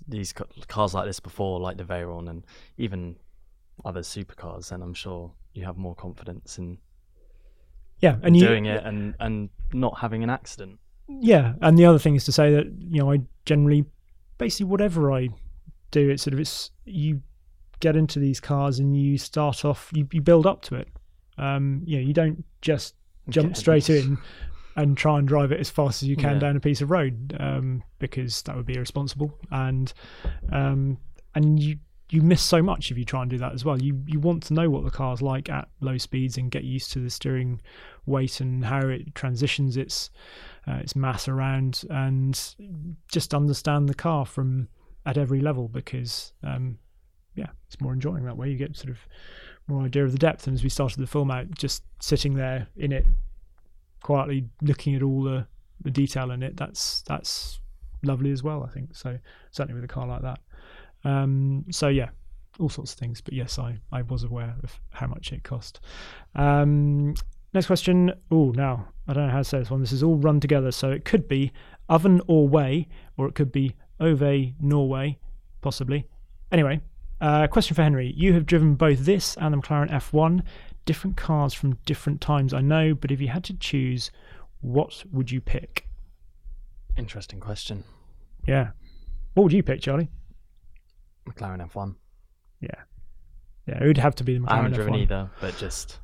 these 0.08 0.34
cars 0.68 0.94
like 0.94 1.06
this 1.06 1.20
before, 1.20 1.60
like 1.60 1.78
the 1.78 1.84
Veyron 1.84 2.30
and 2.30 2.46
even 2.78 3.16
other 3.86 4.02
supercars, 4.02 4.70
then 4.70 4.82
I'm 4.82 4.94
sure 4.94 5.32
you 5.54 5.66
have 5.66 5.78
more 5.78 5.96
confidence 5.96 6.58
in 6.58 6.80
yeah, 8.00 8.18
and 8.22 8.36
you, 8.36 8.46
doing 8.48 8.66
it 8.66 8.84
and 8.84 9.16
and 9.20 9.50
not 9.74 10.00
having 10.00 10.24
an 10.24 10.30
accident. 10.30 10.80
Yeah, 11.08 11.54
and 11.62 11.78
the 11.78 11.86
other 11.86 12.00
thing 12.00 12.16
is 12.16 12.26
to 12.26 12.32
say 12.32 12.54
that 12.54 12.66
you 12.80 13.00
know 13.00 13.12
I 13.12 13.22
generally, 13.46 13.86
basically 14.38 14.68
whatever 14.68 15.12
I 15.12 15.30
do, 15.92 16.10
it's 16.10 16.24
sort 16.24 16.34
of 16.34 16.40
it's 16.40 16.72
you 16.86 17.22
get 17.80 17.96
into 17.96 18.20
these 18.20 18.40
cars 18.40 18.80
and 18.80 18.96
you 18.96 19.18
start 19.18 19.64
off 19.66 19.90
you, 19.94 20.08
you 20.12 20.22
build 20.22 20.46
up 20.46 20.62
to 20.64 20.76
it. 20.76 20.88
Um, 21.38 21.82
you 21.86 21.98
know, 21.98 22.04
you 22.06 22.14
don't 22.14 22.44
just 22.62 22.96
jump 23.30 23.56
straight 23.56 23.90
in 23.90 24.18
and 24.76 24.98
try 24.98 25.20
and 25.20 25.28
drive 25.28 25.52
it 25.52 25.60
as 25.60 25.70
fast 25.70 26.04
as 26.04 26.10
you 26.10 26.16
can 26.16 26.34
yeah. 26.34 26.40
down 26.40 26.56
a 26.56 26.60
piece 26.60 26.82
of 26.82 26.92
road 26.92 27.36
um, 27.40 27.84
because 28.00 28.42
that 28.44 28.56
would 28.56 28.66
be 28.66 28.76
irresponsible 28.76 29.38
and 29.52 29.94
um, 30.52 30.98
and 31.36 31.62
you 31.62 31.78
you 32.10 32.22
miss 32.22 32.42
so 32.42 32.62
much 32.62 32.92
if 32.92 32.98
you 32.98 33.06
try 33.06 33.22
and 33.22 33.30
do 33.30 33.38
that 33.38 33.54
as 33.54 33.64
well. 33.64 33.82
You 33.82 34.04
you 34.08 34.20
want 34.20 34.44
to 34.44 34.54
know 34.54 34.70
what 34.70 34.84
the 34.84 34.92
car's 34.92 35.22
like 35.22 35.50
at 35.50 35.68
low 35.80 35.98
speeds 35.98 36.38
and 36.38 36.50
get 36.50 36.64
used 36.64 36.92
to 36.94 37.00
the 37.00 37.10
steering 37.10 37.62
weight 38.06 38.42
and 38.42 38.66
how 38.66 38.88
it 38.88 39.14
transitions 39.16 39.78
its 39.78 40.10
uh, 40.68 40.76
its 40.78 40.96
mass 40.96 41.28
around, 41.28 41.84
and 41.90 42.56
just 43.12 43.34
understand 43.34 43.88
the 43.88 43.94
car 43.94 44.26
from 44.26 44.68
at 45.06 45.18
every 45.18 45.40
level 45.40 45.68
because 45.68 46.34
um, 46.44 46.78
yeah, 47.36 47.48
it's 47.68 47.80
more 47.80 47.94
enjoying 47.94 48.26
that 48.26 48.38
way. 48.38 48.50
You 48.50 48.58
get 48.58 48.76
sort 48.76 48.90
of 48.90 49.00
more 49.68 49.84
idea 49.84 50.04
of 50.04 50.12
the 50.12 50.18
depth. 50.18 50.48
And 50.48 50.56
as 50.56 50.64
we 50.64 50.70
started 50.70 51.00
the 51.00 51.08
film 51.08 51.32
out, 51.32 51.52
just 51.52 51.84
sitting 52.00 52.34
there 52.34 52.68
in 52.76 52.92
it, 52.92 53.06
quietly 54.02 54.46
looking 54.62 54.96
at 54.96 55.04
all 55.04 55.24
the 55.24 55.48
the 55.82 55.92
detail 55.92 56.32
in 56.32 56.44
it, 56.44 56.58
that's 56.58 57.02
that's 57.04 57.60
lovely 58.04 58.32
as 58.32 58.44
well. 58.44 58.64
I 58.64 58.74
think 58.74 58.96
so. 58.96 59.20
Certainly 59.52 59.80
with 59.80 59.90
a 59.90 59.94
car 59.94 60.08
like 60.08 60.24
that. 60.24 60.40
Um, 61.04 61.66
so 61.72 61.88
yeah, 61.88 62.10
all 62.60 62.70
sorts 62.70 62.94
of 62.94 63.00
things. 63.00 63.22
But 63.22 63.34
yes, 63.34 63.58
I, 63.58 63.80
I 63.92 64.02
was 64.04 64.24
aware 64.24 64.56
of 64.64 64.80
how 64.92 65.08
much 65.08 65.32
it 65.32 65.44
cost. 65.44 65.80
Um, 66.36 67.14
next 67.54 67.68
question. 67.68 68.14
Oh, 68.32 68.52
now 68.52 68.88
I 69.08 69.14
don't 69.14 69.28
know 69.28 69.32
how 69.32 69.40
to 69.40 69.44
say 69.44 69.60
this 69.60 69.72
one. 69.72 69.82
This 69.82 69.92
is 69.92 70.04
all 70.04 70.18
run 70.18 70.40
together, 70.40 70.72
so 70.72 70.92
it 70.92 71.06
could 71.06 71.28
be 71.28 71.52
oven 71.88 72.22
or 72.28 72.48
way, 72.48 72.88
or 73.18 73.28
it 73.28 73.36
could 73.36 73.52
be 73.52 73.76
Ove 74.00 74.54
Norway, 74.62 75.18
possibly. 75.62 76.06
Anyway, 76.52 76.82
uh, 77.22 77.48
question 77.48 77.76
for 77.76 77.84
Henry. 77.84 78.14
You 78.16 78.34
have 78.34 78.46
driven 78.46 78.76
both 78.76 79.00
this 79.00 79.36
and 79.38 79.54
the 79.54 79.58
McLaren 79.58 79.92
F1, 79.92 80.44
different 80.86 81.18
cars 81.18 81.54
from 81.54 81.78
different 81.86 82.22
times, 82.22 82.54
I 82.54 82.62
know, 82.62 82.94
but 82.94 83.12
if 83.12 83.20
you 83.22 83.28
had 83.28 83.44
to 83.46 83.54
choose, 83.54 84.12
what 84.62 85.04
would 85.12 85.32
you 85.32 85.42
pick? 85.42 85.88
Interesting 86.98 87.40
question. 87.40 87.84
Yeah. 88.48 88.70
What 89.34 89.44
would 89.44 89.54
you 89.54 89.64
pick, 89.64 89.82
Charlie? 89.82 90.10
McLaren 91.30 91.68
F1. 91.72 91.96
Yeah, 92.62 92.70
yeah, 93.68 93.84
it 93.84 93.88
would 93.88 93.98
have 93.98 94.16
to 94.16 94.24
be 94.24 94.34
the 94.34 94.40
McLaren 94.40 94.50
I 94.52 94.56
haven't 94.58 94.72
F1. 94.74 94.76
driven 94.76 94.96
either, 94.96 95.32
but 95.40 95.58
just 95.58 96.00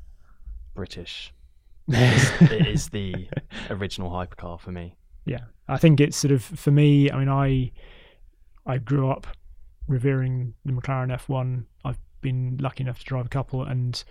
British. 0.74 1.32
it 1.88 2.66
is 2.66 2.88
the 2.88 3.28
original 3.70 4.10
hypercar 4.10 4.58
for 4.58 4.72
me. 4.72 4.96
Yeah, 5.24 5.44
I 5.68 5.76
think 5.78 6.00
it's 6.00 6.16
sort 6.16 6.32
of 6.32 6.42
for 6.42 6.70
me. 6.70 7.10
I 7.10 7.18
mean, 7.18 7.28
I 7.28 7.72
I 8.64 8.78
grew 8.78 9.10
up 9.10 9.26
revering 9.88 10.54
the 10.64 10.72
McLaren 10.72 11.16
F1. 11.16 11.64
I've 11.84 12.00
been 12.20 12.58
lucky 12.60 12.82
enough 12.82 12.98
to 13.00 13.04
drive 13.04 13.26
a 13.26 13.30
couple, 13.30 13.62
and 13.62 14.02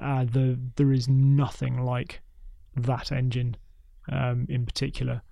uh, 0.00 0.24
the 0.24 0.58
there 0.76 0.92
is 0.92 1.08
nothing 1.08 1.82
like 1.84 2.20
that 2.76 3.12
engine 3.12 3.56
um, 4.10 4.46
in 4.48 4.64
particular. 4.64 5.22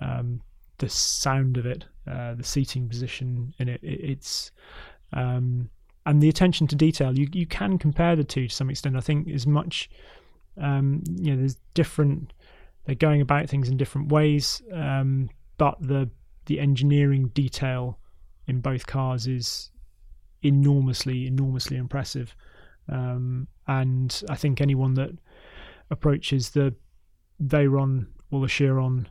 Um, 0.00 0.42
the 0.78 0.88
sound 0.88 1.56
of 1.56 1.66
it, 1.66 1.86
uh, 2.08 2.34
the 2.34 2.44
seating 2.44 2.88
position 2.88 3.54
in 3.58 3.68
it, 3.68 3.80
it 3.82 4.00
it's 4.02 4.52
um, 5.12 5.70
and 6.06 6.22
the 6.22 6.28
attention 6.28 6.66
to 6.68 6.76
detail. 6.76 7.18
You 7.18 7.28
you 7.32 7.46
can 7.46 7.78
compare 7.78 8.16
the 8.16 8.24
two 8.24 8.48
to 8.48 8.54
some 8.54 8.70
extent. 8.70 8.96
I 8.96 9.00
think 9.00 9.28
as 9.28 9.46
much 9.46 9.90
um, 10.60 11.02
you 11.06 11.32
know, 11.32 11.38
there's 11.38 11.56
different. 11.74 12.32
They're 12.84 12.94
going 12.94 13.20
about 13.20 13.48
things 13.48 13.68
in 13.68 13.76
different 13.76 14.10
ways, 14.10 14.62
um, 14.72 15.30
but 15.56 15.76
the 15.80 16.10
the 16.46 16.60
engineering 16.60 17.28
detail 17.28 17.98
in 18.46 18.60
both 18.60 18.86
cars 18.86 19.26
is 19.26 19.70
enormously 20.42 21.26
enormously 21.26 21.76
impressive. 21.76 22.34
Um, 22.88 23.48
and 23.66 24.22
I 24.30 24.36
think 24.36 24.60
anyone 24.60 24.94
that 24.94 25.10
approaches 25.90 26.50
the 26.50 26.74
Veyron 27.42 28.06
or 28.30 28.40
the 28.40 28.48
Chiron 28.48 29.08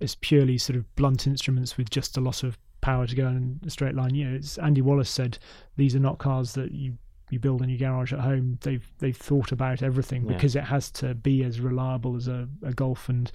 as 0.00 0.14
purely 0.16 0.58
sort 0.58 0.76
of 0.76 0.94
blunt 0.96 1.26
instruments 1.26 1.76
with 1.76 1.90
just 1.90 2.16
a 2.16 2.20
lot 2.20 2.42
of 2.42 2.58
power 2.80 3.06
to 3.06 3.14
go 3.14 3.28
in 3.28 3.60
a 3.66 3.70
straight 3.70 3.94
line. 3.94 4.14
You 4.14 4.30
know, 4.30 4.36
it's 4.36 4.58
Andy 4.58 4.82
Wallace 4.82 5.10
said 5.10 5.38
these 5.76 5.94
are 5.94 6.00
not 6.00 6.18
cars 6.18 6.54
that 6.54 6.72
you 6.72 6.98
you 7.30 7.38
build 7.38 7.62
in 7.62 7.70
your 7.70 7.78
garage 7.78 8.12
at 8.12 8.20
home. 8.20 8.58
They've 8.60 8.86
they've 8.98 9.16
thought 9.16 9.52
about 9.52 9.82
everything 9.82 10.26
yeah. 10.26 10.34
because 10.34 10.54
it 10.54 10.64
has 10.64 10.90
to 10.92 11.14
be 11.14 11.42
as 11.44 11.60
reliable 11.60 12.14
as 12.16 12.28
a, 12.28 12.46
a 12.62 12.72
Golf 12.72 13.08
and 13.08 13.32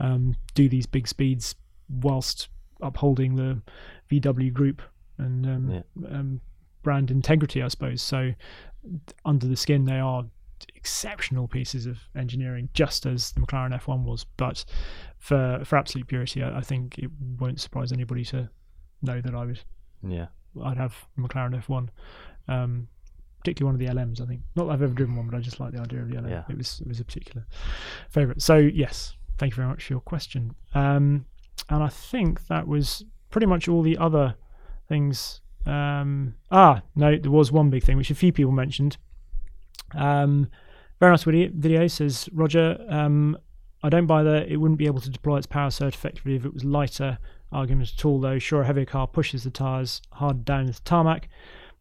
um, 0.00 0.34
do 0.54 0.68
these 0.68 0.86
big 0.86 1.06
speeds 1.06 1.54
whilst 1.88 2.48
upholding 2.80 3.36
the 3.36 3.60
VW 4.10 4.52
group 4.52 4.80
and 5.18 5.46
um, 5.46 5.70
yeah. 5.70 6.08
um, 6.08 6.40
brand 6.82 7.10
integrity, 7.10 7.62
I 7.62 7.68
suppose. 7.68 8.00
So 8.00 8.32
under 9.24 9.46
the 9.46 9.56
skin, 9.56 9.84
they 9.84 9.98
are 9.98 10.24
exceptional 10.74 11.48
pieces 11.48 11.86
of 11.86 11.98
engineering, 12.16 12.68
just 12.72 13.06
as 13.06 13.32
the 13.32 13.40
McLaren 13.40 13.78
F1 13.80 14.04
was. 14.04 14.24
But 14.36 14.64
for 15.18 15.60
for 15.64 15.76
absolute 15.76 16.06
purity, 16.06 16.42
I, 16.42 16.58
I 16.58 16.60
think 16.60 16.98
it 16.98 17.10
won't 17.38 17.60
surprise 17.60 17.92
anybody 17.92 18.24
to 18.26 18.48
know 19.02 19.20
that 19.20 19.34
I 19.34 19.44
would. 19.44 19.60
Yeah. 20.06 20.26
I'd 20.62 20.76
have 20.76 20.94
McLaren 21.18 21.60
F1, 21.64 21.88
um, 22.46 22.88
particularly 23.40 23.76
one 23.76 23.82
of 23.82 23.96
the 23.96 24.02
LMs. 24.02 24.20
I 24.20 24.26
think 24.26 24.42
not 24.54 24.66
that 24.66 24.72
I've 24.72 24.82
ever 24.82 24.94
driven 24.94 25.16
one, 25.16 25.28
but 25.28 25.36
I 25.36 25.40
just 25.40 25.60
like 25.60 25.72
the 25.72 25.80
idea 25.80 26.00
of 26.00 26.10
the 26.10 26.20
LM. 26.20 26.28
Yeah. 26.28 26.44
It 26.48 26.56
was 26.56 26.80
it 26.80 26.88
was 26.88 27.00
a 27.00 27.04
particular 27.04 27.46
favourite. 28.10 28.40
So 28.40 28.56
yes, 28.56 29.14
thank 29.38 29.52
you 29.52 29.56
very 29.56 29.68
much 29.68 29.84
for 29.84 29.92
your 29.92 30.00
question. 30.00 30.54
Um, 30.74 31.26
and 31.68 31.82
I 31.82 31.88
think 31.88 32.46
that 32.48 32.66
was 32.66 33.04
pretty 33.30 33.46
much 33.46 33.68
all 33.68 33.82
the 33.82 33.98
other 33.98 34.34
things. 34.88 35.40
Um, 35.66 36.34
ah, 36.50 36.82
no, 36.94 37.16
there 37.16 37.30
was 37.30 37.50
one 37.50 37.70
big 37.70 37.84
thing 37.84 37.96
which 37.96 38.10
a 38.10 38.14
few 38.14 38.32
people 38.32 38.52
mentioned. 38.52 38.96
Um, 39.94 40.48
very 41.00 41.12
nice 41.12 41.24
video, 41.24 41.86
says 41.86 42.28
Roger. 42.32 42.84
Um, 42.88 43.36
I 43.82 43.88
don't 43.90 44.06
buy 44.06 44.22
that 44.22 44.48
it 44.48 44.56
wouldn't 44.56 44.78
be 44.78 44.86
able 44.86 45.00
to 45.02 45.10
deploy 45.10 45.36
its 45.36 45.46
power 45.46 45.70
surge 45.70 45.94
effectively 45.94 46.36
if 46.36 46.44
it 46.44 46.54
was 46.54 46.64
lighter. 46.64 47.18
Argument 47.52 47.92
at 47.96 48.04
all, 48.04 48.18
though. 48.20 48.38
Sure, 48.38 48.62
a 48.62 48.66
heavier 48.66 48.86
car 48.86 49.06
pushes 49.06 49.44
the 49.44 49.50
tyres 49.50 50.00
hard 50.12 50.44
down 50.44 50.66
the 50.66 50.72
tarmac. 50.84 51.28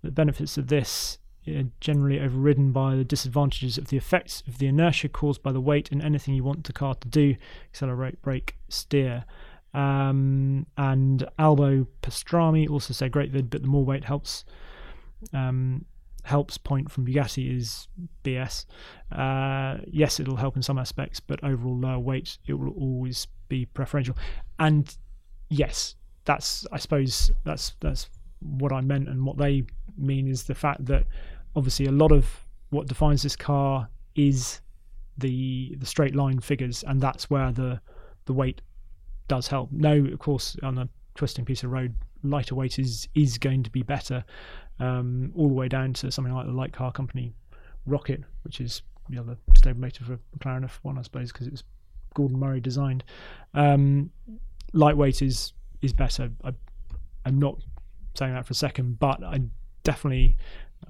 But 0.02 0.10
the 0.10 0.12
benefits 0.12 0.58
of 0.58 0.68
this 0.68 1.18
are 1.48 1.64
generally 1.80 2.20
overridden 2.20 2.72
by 2.72 2.96
the 2.96 3.04
disadvantages 3.04 3.78
of 3.78 3.88
the 3.88 3.98
effects 3.98 4.44
of 4.48 4.58
the 4.58 4.68
inertia 4.68 5.10
caused 5.10 5.42
by 5.42 5.52
the 5.52 5.62
weight 5.62 5.90
in 5.90 6.02
anything 6.02 6.36
you 6.36 6.44
want 6.44 6.66
the 6.66 6.74
car 6.74 6.96
to 6.96 7.08
do 7.08 7.36
accelerate, 7.70 8.22
brake, 8.22 8.56
steer. 8.70 9.26
Um, 9.74 10.68
and 10.78 11.28
Albo 11.40 11.88
Pastrami 12.02 12.70
also 12.70 12.94
say 12.94 13.10
great 13.10 13.32
vid, 13.32 13.50
but 13.50 13.62
the 13.62 13.68
more 13.68 13.84
weight 13.84 14.04
helps. 14.04 14.46
Um, 15.34 15.86
helps 16.24 16.58
point 16.58 16.92
from 16.92 17.06
Bugatti 17.06 17.56
is 17.56 17.88
BS. 18.24 18.66
Uh, 19.12 19.78
yes, 19.88 20.20
it'll 20.20 20.38
help 20.38 20.56
in 20.56 20.64
some 20.64 20.80
aspects, 20.80 21.20
but 21.20 21.44
overall 21.44 21.78
lower 21.78 22.00
weight, 22.00 22.38
it 22.48 22.54
will 22.54 22.74
always 22.74 23.28
be 23.50 23.66
preferential. 23.66 24.18
And 24.60 24.96
yes, 25.50 25.96
that's 26.26 26.66
I 26.72 26.78
suppose 26.78 27.32
that's 27.44 27.76
that's 27.80 28.10
what 28.40 28.72
I 28.72 28.82
meant, 28.82 29.10
and 29.10 29.26
what 29.26 29.38
they 29.38 29.64
mean 29.98 30.28
is 30.28 30.44
the 30.44 30.56
fact 30.56 30.86
that 30.86 31.06
obviously 31.56 31.86
a 31.86 31.92
lot 31.92 32.12
of 32.12 32.28
what 32.70 32.88
defines 32.88 33.22
this 33.22 33.36
car 33.36 33.88
is 34.16 34.62
the 35.18 35.76
the 35.78 35.86
straight 35.86 36.16
line 36.16 36.40
figures, 36.40 36.84
and 36.88 37.02
that's 37.02 37.30
where 37.30 37.52
the 37.52 37.80
the 38.26 38.34
weight 38.34 38.62
does 39.28 39.48
help. 39.48 39.72
No, 39.72 40.06
of 40.06 40.20
course, 40.20 40.58
on 40.64 40.78
a 40.78 40.90
twisting 41.16 41.46
piece 41.46 41.64
of 41.64 41.72
road, 41.72 41.96
lighter 42.24 42.56
weight 42.56 42.80
is 42.80 43.08
is 43.14 43.38
going 43.38 43.64
to 43.64 43.70
be 43.70 43.84
better, 43.84 44.24
um, 44.80 45.32
all 45.36 45.48
the 45.48 45.54
way 45.54 45.68
down 45.68 45.94
to 45.94 46.12
something 46.12 46.34
like 46.34 46.46
the 46.46 46.54
light 46.54 46.74
car 46.74 46.92
company 46.92 47.34
Rocket, 47.86 48.24
which 48.44 48.62
is 48.62 48.82
the 49.10 49.18
other 49.18 49.38
stabilator 49.54 50.06
for 50.06 50.20
McLaren 50.38 50.70
F1, 50.70 50.98
I 50.98 51.02
suppose, 51.02 51.32
because 51.32 51.48
it 51.48 51.52
was 51.52 51.64
Gordon 52.14 52.40
Murray 52.40 52.62
designed. 52.62 53.04
Um, 53.54 54.12
lightweight 54.72 55.22
is 55.22 55.54
is 55.82 55.94
better. 55.94 56.32
I, 56.44 56.54
I'm 57.26 57.40
not 57.40 57.58
saying 58.16 58.34
that 58.34 58.46
for 58.46 58.52
a 58.52 58.56
second, 58.56 59.00
but 59.00 59.24
I 59.24 59.42
definitely 59.84 60.38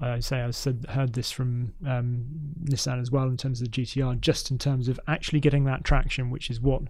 I 0.00 0.20
say 0.20 0.40
I 0.40 0.50
said 0.50 0.86
heard 0.88 1.12
this 1.12 1.30
from 1.30 1.74
um, 1.86 2.26
Nissan 2.64 3.00
as 3.00 3.10
well 3.10 3.24
in 3.24 3.36
terms 3.36 3.60
of 3.60 3.70
the 3.70 3.82
GTR, 3.82 4.20
just 4.20 4.50
in 4.50 4.58
terms 4.58 4.88
of 4.88 4.98
actually 5.06 5.40
getting 5.40 5.64
that 5.64 5.84
traction, 5.84 6.30
which 6.30 6.50
is 6.50 6.60
what 6.60 6.82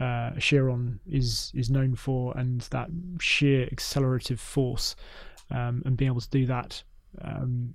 uh, 0.00 0.30
Chiron 0.38 1.00
is 1.06 1.52
is 1.54 1.70
known 1.70 1.94
for, 1.94 2.36
and 2.36 2.60
that 2.70 2.88
sheer 3.20 3.68
accelerative 3.72 4.40
force, 4.40 4.94
um, 5.50 5.82
and 5.84 5.96
being 5.96 6.10
able 6.10 6.20
to 6.20 6.30
do 6.30 6.46
that 6.46 6.82
um, 7.22 7.74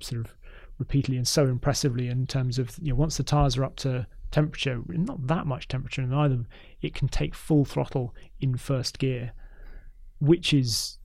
sort 0.00 0.20
of 0.24 0.34
repeatedly 0.78 1.16
and 1.16 1.28
so 1.28 1.46
impressively 1.46 2.08
in 2.08 2.26
terms 2.26 2.58
of 2.58 2.76
you 2.80 2.90
know 2.92 2.96
once 2.96 3.16
the 3.16 3.22
tires 3.22 3.56
are 3.56 3.64
up 3.64 3.76
to 3.76 4.06
temperature, 4.30 4.80
not 4.88 5.26
that 5.26 5.46
much 5.46 5.68
temperature 5.68 6.02
in 6.02 6.12
either, 6.12 6.44
it 6.80 6.94
can 6.94 7.06
take 7.08 7.34
full 7.34 7.64
throttle 7.64 8.14
in 8.40 8.56
first 8.56 8.98
gear, 8.98 9.32
which 10.20 10.52
is 10.52 10.98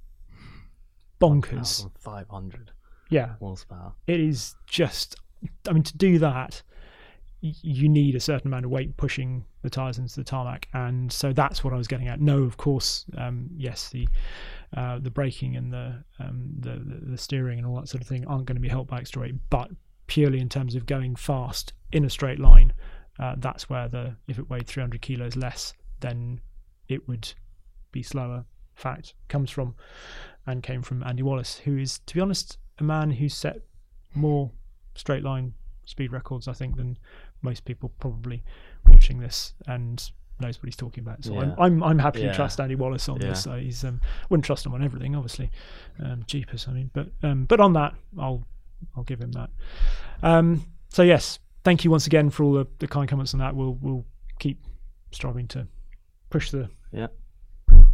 bonkers. 1.20 1.90
500 2.00 2.72
Yeah, 3.10 3.36
horsepower. 3.40 3.94
it 4.08 4.20
is 4.20 4.56
just. 4.66 5.16
I 5.68 5.74
mean, 5.74 5.84
to 5.84 5.96
do 5.98 6.18
that, 6.20 6.64
you 7.42 7.88
need 7.88 8.16
a 8.16 8.20
certain 8.20 8.48
amount 8.48 8.66
of 8.66 8.72
weight 8.72 8.98
pushing 8.98 9.46
the 9.62 9.70
tires 9.70 9.98
into 9.98 10.16
the 10.16 10.24
tarmac, 10.24 10.68
and 10.74 11.12
so 11.12 11.34
that's 11.34 11.64
what 11.64 11.74
I 11.74 11.78
was 11.78 11.88
getting 11.88 12.08
at. 12.08 12.20
No, 12.20 12.44
of 12.44 12.58
course, 12.58 13.06
um, 13.18 13.50
yes, 13.56 13.90
the 13.90 14.08
uh, 14.76 15.00
the 15.00 15.12
braking 15.12 15.56
and 15.56 15.72
the, 15.72 16.04
um, 16.20 16.50
the 16.60 16.82
the 17.12 17.18
steering 17.18 17.60
and 17.60 17.68
all 17.68 17.76
that 17.76 17.88
sort 17.88 18.02
of 18.02 18.08
thing 18.08 18.26
aren't 18.26 18.46
going 18.46 18.56
to 18.56 18.62
be 18.62 18.68
helped 18.68 18.90
by 18.90 19.00
extra 19.00 19.22
weight, 19.22 19.36
but 19.50 19.70
purely 20.08 20.40
in 20.40 20.50
terms 20.50 20.76
of 20.76 20.86
going 20.86 21.16
fast 21.16 21.74
in 21.92 22.06
a 22.06 22.10
straight 22.10 22.40
line, 22.40 22.74
uh, 23.20 23.36
that's 23.38 23.70
where 23.70 23.88
the 23.88 24.16
if 24.28 24.40
it 24.40 24.50
weighed 24.50 24.68
300 24.68 25.02
kilos 25.02 25.36
less, 25.36 25.74
then 26.00 26.42
it 26.88 27.08
would 27.08 27.34
be 27.92 28.02
slower. 28.02 28.46
Fact 28.74 29.16
comes 29.28 29.50
from 29.50 29.76
and 30.46 30.62
came 30.62 30.82
from 30.82 31.04
Andy 31.04 31.24
Wallace, 31.24 31.58
who 31.58 31.78
is, 31.78 32.00
to 32.06 32.14
be 32.14 32.22
honest, 32.22 32.58
a 32.78 32.84
man 32.84 33.12
who 33.12 33.28
set 33.28 33.62
more 34.14 34.52
straight 34.96 35.24
line 35.24 35.54
speed 35.88 36.12
records, 36.12 36.48
I 36.48 36.54
think, 36.54 36.76
than 36.76 36.98
most 37.42 37.66
people 37.66 37.92
probably 38.00 38.44
watching 38.88 39.20
this 39.20 39.54
and 39.68 40.12
knows 40.40 40.58
what 40.58 40.66
he's 40.66 40.76
talking 40.76 41.04
about. 41.04 41.24
So 41.24 41.40
I'm, 41.40 41.56
I'm 41.58 41.84
I'm 41.84 42.00
happy 42.00 42.22
to 42.22 42.34
trust 42.34 42.60
Andy 42.60 42.76
Wallace 42.76 43.10
on 43.10 43.20
Yeah. 43.22 43.30
this. 43.30 43.48
Uh, 43.48 43.56
he's 43.56 43.84
um, 43.84 44.00
wouldn't 44.30 44.46
trust 44.46 44.66
him 44.66 44.74
on 44.74 44.84
everything, 44.84 45.16
obviously. 45.16 45.50
Um, 46.04 46.24
jeepers, 46.28 46.68
I 46.70 46.74
mean, 46.74 46.92
but 46.94 47.08
um, 47.24 47.46
but 47.46 47.60
on 47.60 47.74
that, 47.74 47.94
I'll 48.20 48.44
I'll 48.96 49.04
give 49.04 49.20
him 49.20 49.32
that. 49.34 49.50
Um, 50.22 50.66
so 50.90 51.02
yes, 51.04 51.40
thank 51.64 51.84
you 51.84 51.92
once 51.92 52.06
again 52.08 52.30
for 52.30 52.44
all 52.44 52.54
the, 52.54 52.68
the 52.80 52.88
kind 52.88 53.10
comments 53.10 53.34
on 53.34 53.40
that. 53.40 53.56
We'll 53.56 53.78
we'll 53.82 54.06
keep 54.40 54.64
striving 55.12 55.48
to 55.50 55.68
push 56.30 56.52
the 56.52 56.70
Yeah. 56.92 57.08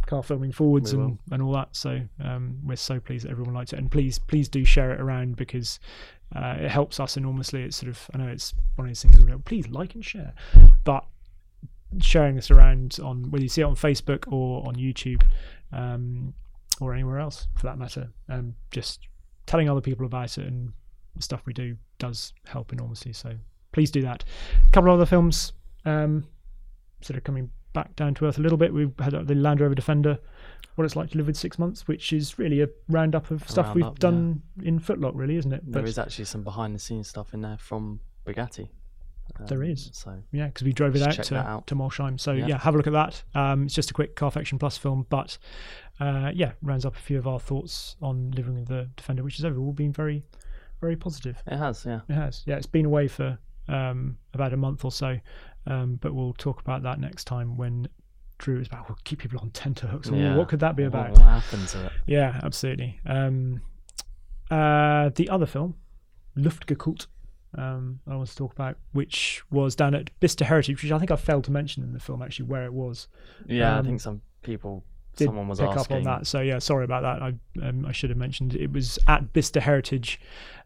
car 0.06 0.22
filming 0.22 0.52
forwards 0.52 0.92
and, 0.92 1.18
and 1.30 1.40
all 1.42 1.52
that. 1.52 1.68
So 1.74 2.00
um, 2.22 2.58
we're 2.62 2.76
so 2.76 3.00
pleased 3.00 3.24
that 3.24 3.30
everyone 3.30 3.54
likes 3.54 3.72
it, 3.72 3.78
and 3.78 3.90
please 3.90 4.18
please 4.18 4.48
do 4.50 4.64
share 4.64 4.92
it 4.92 5.00
around 5.00 5.36
because 5.36 5.80
uh, 6.34 6.56
it 6.58 6.70
helps 6.70 7.00
us 7.00 7.16
enormously. 7.16 7.62
It's 7.62 7.76
sort 7.76 7.90
of 7.90 8.10
I 8.14 8.18
know 8.18 8.28
it's 8.28 8.54
one 8.76 8.86
of 8.86 8.90
these 8.90 9.02
things 9.02 9.16
please 9.44 9.68
like 9.68 9.94
and 9.94 10.04
share, 10.04 10.34
but 10.84 11.04
sharing 12.00 12.34
this 12.34 12.50
around 12.50 12.98
on 13.02 13.30
whether 13.30 13.42
you 13.42 13.48
see 13.48 13.60
it 13.60 13.64
on 13.64 13.76
Facebook 13.76 14.30
or 14.32 14.66
on 14.66 14.74
YouTube 14.74 15.22
um, 15.72 16.34
or 16.80 16.92
anywhere 16.92 17.18
else 17.18 17.48
for 17.54 17.66
that 17.66 17.78
matter, 17.78 18.08
um, 18.28 18.54
just 18.70 19.00
telling 19.46 19.68
other 19.68 19.80
people 19.80 20.06
about 20.06 20.36
it 20.38 20.46
and 20.46 20.72
the 21.14 21.22
stuff 21.22 21.42
we 21.46 21.52
do 21.52 21.76
does 21.98 22.32
help 22.46 22.72
enormously. 22.72 23.12
So 23.12 23.34
please 23.72 23.90
do 23.90 24.02
that. 24.02 24.24
A 24.66 24.70
couple 24.72 24.90
of 24.90 24.94
other 24.94 25.06
films 25.06 25.52
um, 25.84 26.26
sort 27.00 27.16
of 27.16 27.24
coming 27.24 27.50
back 27.72 27.94
down 27.96 28.14
to 28.14 28.26
earth 28.26 28.38
a 28.38 28.40
little 28.40 28.58
bit. 28.58 28.72
We've 28.72 28.92
had 28.98 29.26
the 29.26 29.34
Land 29.34 29.60
Rover 29.60 29.74
Defender, 29.74 30.18
what 30.74 30.84
it's 30.84 30.96
like 30.96 31.10
to 31.10 31.16
live 31.18 31.26
with 31.26 31.36
six 31.36 31.58
months, 31.58 31.86
which 31.86 32.12
is 32.12 32.38
really 32.38 32.60
a 32.62 32.68
roundup 32.88 33.30
of 33.30 33.48
stuff 33.48 33.74
we've 33.74 33.94
done 33.98 34.42
in 34.62 34.78
Footlock, 34.80 35.12
really, 35.14 35.36
isn't 35.36 35.52
it? 35.52 35.62
There 35.66 35.84
is 35.84 35.98
actually 35.98 36.24
some 36.26 36.42
behind 36.42 36.74
the 36.74 36.78
scenes 36.78 37.08
stuff 37.08 37.32
in 37.34 37.40
there 37.42 37.58
from 37.58 38.00
Bugatti. 38.26 38.68
There 39.48 39.62
Um, 39.62 39.70
is. 39.70 39.90
So 39.94 40.22
Yeah, 40.32 40.46
because 40.48 40.64
we 40.64 40.72
drove 40.72 40.94
it 40.96 41.02
out 41.02 41.24
to, 41.24 41.36
out. 41.36 41.66
to 41.68 41.74
Molsheim. 41.74 42.20
So 42.20 42.32
yeah. 42.32 42.46
Yeah. 42.46 42.58
have 42.58 42.74
a 42.74 42.76
look 42.76 42.86
at 42.86 42.92
that. 42.92 43.22
Um, 43.34 43.64
it's 43.64 43.74
just 43.74 43.90
a 43.90 43.94
quick 43.94 44.16
Carfection 44.16 44.58
Plus 44.58 44.76
film, 44.76 45.06
but 45.08 45.38
uh, 45.98 46.30
yeah, 46.34 46.52
rounds 46.62 46.84
up 46.84 46.94
a 46.94 46.98
few 47.00 47.18
of 47.18 47.26
our 47.26 47.40
thoughts 47.40 47.96
on 48.02 48.32
living 48.32 48.54
with 48.54 48.68
the 48.68 48.88
Defender, 48.96 49.22
which 49.22 49.36
has 49.36 49.44
overall 49.44 49.72
been 49.72 49.92
very, 49.92 50.24
very 50.80 50.94
positive. 50.96 51.42
it 51.46 51.56
has, 51.56 51.84
yeah. 51.86 52.00
It 52.08 52.14
has. 52.14 52.42
Yeah, 52.46 52.56
it's 52.56 52.66
been 52.66 52.84
away 52.84 53.08
for 53.08 53.38
um, 53.68 54.18
about 54.34 54.52
a 54.52 54.56
month 54.58 54.84
or 54.84 54.92
so, 54.92 55.18
um, 55.66 55.96
but 56.02 56.14
we'll 56.14 56.34
talk 56.34 56.60
about 56.60 56.82
that 56.82 57.00
next 57.00 57.24
time 57.24 57.56
when 57.56 57.88
Drew 58.38 58.60
is 58.60 58.66
about, 58.66 58.88
We'll 58.88 58.98
keep 59.04 59.20
people 59.20 59.38
on 59.40 59.50
tenterhooks. 59.50 60.08
Yeah. 60.10 60.36
What 60.36 60.48
could 60.48 60.60
that 60.60 60.76
be 60.76 60.82
What- 60.84 60.88
about? 60.88 61.10
What 61.12 61.20
happened 61.22 61.68
to 61.68 61.86
it? 61.86 61.92
Yeah, 62.06 62.40
absolutely. 62.42 63.00
Um, 63.06 63.60
uh, 64.50 65.10
the 65.14 65.28
other 65.30 65.46
film, 65.46 65.74
Luftgekühlt, 66.36 67.06
um, 67.56 68.00
I 68.06 68.16
want 68.16 68.28
to 68.28 68.36
talk 68.36 68.52
about, 68.52 68.76
which 68.92 69.42
was 69.50 69.74
down 69.76 69.94
at 69.94 70.10
Bicester 70.20 70.44
Heritage, 70.44 70.82
which 70.82 70.92
I 70.92 70.98
think 70.98 71.10
I 71.10 71.16
failed 71.16 71.44
to 71.44 71.52
mention 71.52 71.82
in 71.82 71.92
the 71.92 72.00
film 72.00 72.22
actually 72.22 72.46
where 72.46 72.64
it 72.64 72.72
was. 72.72 73.08
Yeah, 73.46 73.74
Um, 73.74 73.78
I 73.78 73.88
think 73.88 74.00
some 74.00 74.20
people, 74.42 74.84
Did 75.16 75.26
someone 75.26 75.48
was 75.48 75.60
pick 75.60 75.68
asking. 75.68 75.80
up 75.80 75.92
on 75.98 76.02
that, 76.04 76.26
so 76.26 76.40
yeah, 76.40 76.58
sorry 76.58 76.84
about 76.84 77.02
that. 77.02 77.22
I 77.22 77.68
um, 77.68 77.86
I 77.86 77.92
should 77.92 78.10
have 78.10 78.18
mentioned 78.18 78.54
it 78.56 78.72
was 78.72 78.98
at 79.06 79.32
Bicester 79.32 79.60
Heritage, 79.60 80.20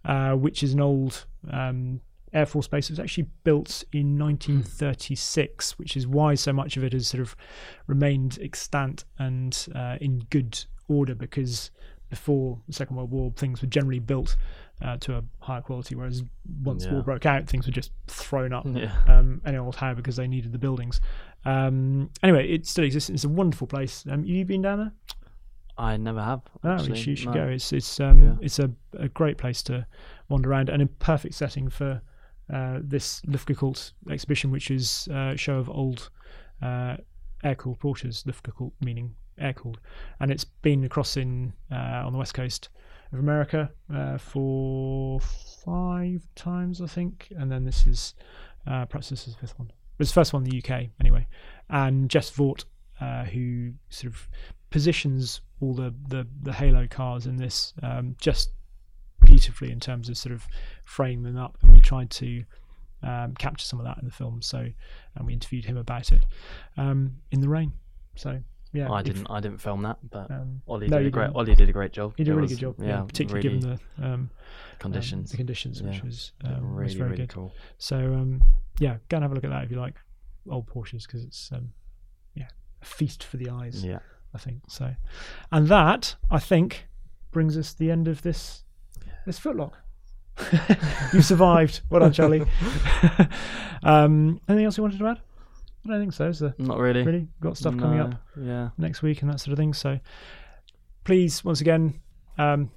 uh, 0.06 0.32
which 0.32 0.62
is 0.62 0.72
an 0.72 0.80
old 0.80 1.26
um, 1.50 2.00
Air 2.32 2.46
Force 2.46 2.68
base. 2.68 2.88
It 2.88 2.92
was 2.92 3.00
actually 3.00 3.28
built 3.44 3.84
in 3.92 4.18
1936, 4.18 5.78
which 5.78 5.96
is 5.96 6.06
why 6.06 6.34
so 6.34 6.52
much 6.52 6.76
of 6.76 6.84
it 6.84 6.92
has 6.92 7.08
sort 7.08 7.20
of 7.20 7.36
remained 7.86 8.38
extant 8.40 9.04
and 9.18 9.66
uh, 9.74 9.96
in 10.00 10.20
good 10.30 10.64
order 10.88 11.14
because 11.14 11.70
before 12.10 12.58
the 12.66 12.72
Second 12.72 12.96
World 12.96 13.10
War, 13.10 13.32
things 13.36 13.60
were 13.60 13.68
generally 13.68 13.98
built 13.98 14.36
uh, 14.80 14.96
to 14.98 15.16
a 15.16 15.24
higher 15.40 15.60
quality, 15.60 15.94
whereas 15.94 16.22
once 16.62 16.86
Yeah. 16.86 16.92
war 16.94 17.02
broke 17.02 17.26
out, 17.26 17.46
things 17.46 17.66
were 17.66 17.72
just 17.72 17.90
thrown 18.06 18.52
up 18.52 18.64
Yeah. 18.66 18.92
um, 19.06 19.42
any 19.44 19.58
old 19.58 19.76
how 19.76 19.92
because 19.94 20.16
they 20.16 20.26
needed 20.26 20.52
the 20.52 20.58
buildings. 20.58 21.00
Um, 21.44 22.10
anyway, 22.22 22.48
it 22.48 22.66
still 22.66 22.84
exists. 22.84 23.10
It's 23.10 23.24
a 23.24 23.28
wonderful 23.28 23.66
place. 23.66 24.04
Um, 24.08 24.24
you 24.24 24.44
been 24.44 24.62
down 24.62 24.78
there? 24.78 24.92
I 25.76 25.96
never 25.96 26.22
have. 26.22 26.40
Oh, 26.64 26.68
you 26.68 26.74
actually, 26.74 26.96
should, 26.96 27.06
you 27.06 27.16
should 27.16 27.26
no. 27.28 27.34
go. 27.34 27.46
It's 27.48 27.72
it's 27.72 28.00
um, 28.00 28.22
Yeah. 28.22 28.34
it's 28.40 28.58
a, 28.58 28.70
a 28.94 29.08
great 29.08 29.36
place 29.38 29.62
to 29.64 29.86
wander 30.28 30.50
around 30.50 30.68
and 30.70 30.82
a 30.82 30.86
perfect 30.86 31.34
setting 31.34 31.68
for 31.68 32.00
uh, 32.52 32.78
this 32.82 33.20
Luftgekühlt 33.22 33.92
exhibition, 34.10 34.50
which 34.50 34.70
is 34.70 35.08
uh, 35.10 35.32
a 35.34 35.36
show 35.36 35.58
of 35.58 35.68
old 35.68 36.10
uh, 36.62 36.96
air 37.44 37.54
cooled 37.54 37.78
Porsches. 37.78 38.24
Luftgekühlt 38.24 38.72
meaning 38.80 39.14
air 39.38 39.52
cooled, 39.52 39.78
and 40.20 40.30
it's 40.30 40.44
been 40.44 40.84
across 40.84 41.16
in 41.16 41.52
on 41.70 42.12
the 42.12 42.18
west 42.18 42.34
coast 42.34 42.70
of 43.12 43.18
America 43.18 43.70
for 44.18 45.20
five 45.64 46.26
times, 46.34 46.80
I 46.82 46.86
think, 46.86 47.28
and 47.36 47.50
then 47.50 47.64
this 47.64 47.86
is 47.86 48.14
perhaps 48.64 49.10
this 49.10 49.28
is 49.28 49.34
the 49.34 49.40
fifth 49.40 49.58
one. 49.58 49.68
It 49.68 49.98
was 50.00 50.08
the 50.08 50.14
first 50.14 50.32
one 50.32 50.44
in 50.44 50.50
the 50.50 50.58
UK 50.58 50.88
anyway, 51.00 51.26
and 51.70 52.10
Jeff 52.10 52.34
Zwart, 52.34 52.64
who 53.32 53.72
sort 53.90 54.12
of 54.12 54.28
positions 54.70 55.40
all 55.60 55.74
the, 55.74 55.94
the, 56.08 56.26
the 56.42 56.52
Halo 56.52 56.86
cars 56.86 57.26
in 57.26 57.36
this 57.36 57.72
um, 57.82 58.16
just 58.20 58.50
beautifully 59.38 59.70
in 59.70 59.78
terms 59.80 60.08
of 60.08 60.16
sort 60.16 60.32
of 60.34 60.46
framing 60.84 61.22
them 61.22 61.36
up, 61.36 61.56
and 61.62 61.72
we 61.72 61.80
tried 61.80 62.10
to 62.10 62.44
um, 63.02 63.34
capture 63.38 63.64
some 63.64 63.78
of 63.78 63.84
that 63.86 63.98
in 63.98 64.04
the 64.04 64.10
film. 64.12 64.42
So, 64.42 64.58
and 65.14 65.26
we 65.26 65.32
interviewed 65.32 65.64
him 65.64 65.76
about 65.76 66.10
it 66.12 66.24
um, 66.76 67.14
in 67.30 67.40
the 67.40 67.48
rain. 67.48 67.72
So, 68.16 68.40
yeah, 68.72 68.90
I 68.90 68.98
if- 69.00 69.06
didn't. 69.06 69.26
I 69.30 69.38
didn't 69.40 69.58
film 69.58 69.82
that, 69.82 69.98
but 70.10 70.28
Um, 70.30 70.60
Ollie 70.66 70.88
no, 70.88 70.98
did 70.98 71.06
a 71.06 71.10
great. 71.10 71.24
didn't. 71.26 71.36
Ollie 71.36 71.54
did 71.54 71.68
a 71.68 71.72
great 71.72 71.92
job. 71.92 72.14
You 72.16 72.24
did 72.24 72.30
It 72.30 72.32
a 72.32 72.36
really 72.36 72.44
was- 72.44 72.52
good 72.54 72.60
job, 72.60 72.74
yeah, 72.80 72.86
Yeah, 72.88 73.02
particularly 73.04 73.48
really 73.48 73.60
given 73.60 73.78
the 73.98 74.06
um, 74.06 74.30
conditions. 74.80 75.30
um, 75.30 75.32
the 75.32 75.36
conditions, 75.36 75.82
which 75.82 75.96
Yeah. 75.98 76.02
was 76.04 76.32
um, 76.44 76.74
was 76.74 76.94
very 76.94 77.10
really 77.10 77.22
good. 77.22 77.28
cool. 77.34 77.52
So 77.78 77.96
um, 78.14 78.42
yeah, 78.80 78.96
go 79.08 79.16
and 79.18 79.22
have 79.24 79.30
a 79.30 79.34
look 79.36 79.44
at 79.44 79.50
that 79.50 79.64
if 79.64 79.70
you 79.70 79.78
like 79.80 79.94
old 80.50 80.66
Porsches 80.66 81.04
because 81.06 81.22
it's 81.24 81.52
um, 81.52 81.72
yeah 82.34 82.48
a 82.82 82.84
feast 82.84 83.22
for 83.22 83.36
the 83.36 83.48
eyes. 83.50 83.84
Yeah. 83.84 84.00
I 84.34 84.38
think 84.38 84.62
so. 84.68 84.94
And 85.50 85.68
that 85.68 86.16
I 86.30 86.38
think 86.38 86.86
brings 87.30 87.56
us 87.56 87.72
to 87.72 87.78
the 87.78 87.90
end 87.90 88.08
of 88.08 88.20
this 88.22 88.64
this 89.28 89.38
footlock. 89.38 89.72
you 91.12 91.20
survived. 91.22 91.80
Well 91.90 92.00
done, 92.00 92.12
Charlie. 92.12 92.44
um, 93.82 94.40
anything 94.48 94.64
else 94.64 94.76
you 94.76 94.82
wanted 94.82 94.98
to 94.98 95.06
add? 95.06 95.20
I 95.84 95.90
don't 95.90 96.00
think 96.00 96.12
so. 96.12 96.28
Is 96.28 96.38
there 96.40 96.54
Not 96.58 96.78
really. 96.78 97.02
really 97.02 97.28
got 97.40 97.56
stuff 97.56 97.76
coming 97.78 98.00
up? 98.00 98.14
Yeah. 98.40 98.70
next 98.78 99.02
week 99.02 99.22
and 99.22 99.30
that 99.30 99.40
sort 99.40 99.52
of 99.52 99.58
thing. 99.58 99.74
So 99.74 99.98
please, 101.04 101.44
once 101.44 101.60
again, 101.60 102.00
um, 102.36 102.70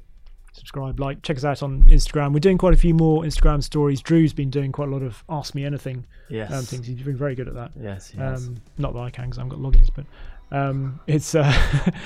subscribe, 0.54 1.00
like, 1.00 1.22
check 1.22 1.38
us 1.38 1.46
out 1.46 1.62
on 1.64 1.84
Instagram. 1.86 2.34
We're 2.34 2.40
doing 2.40 2.58
quite 2.58 2.74
a 2.74 2.78
few 2.78 2.94
more 2.94 3.24
Instagram 3.24 3.64
stories. 3.64 4.02
Drew's 4.02 4.34
been 4.34 4.50
doing 4.50 4.72
quite 4.72 4.88
a 4.90 4.92
lot 4.92 5.04
of 5.04 5.24
Ask 5.30 5.56
Me 5.56 5.66
Anything 5.66 6.06
Yes. 6.30 6.52
um, 6.52 6.64
things. 6.64 6.88
He's 6.88 7.02
been 7.02 7.18
very 7.18 7.36
good 7.36 7.48
at 7.48 7.54
that. 7.56 7.72
Yes. 7.80 8.14
Yes. 8.18 8.48
Um, 8.48 8.62
not 8.78 8.94
that 8.94 9.00
I 9.00 9.10
can 9.10 9.26
because 9.26 9.40
I 9.40 9.44
haven't 9.44 9.62
got 9.62 9.72
logins, 9.72 9.90
but 9.96 10.06
um, 10.52 11.00
it's 11.08 11.36
uh, 11.36 11.52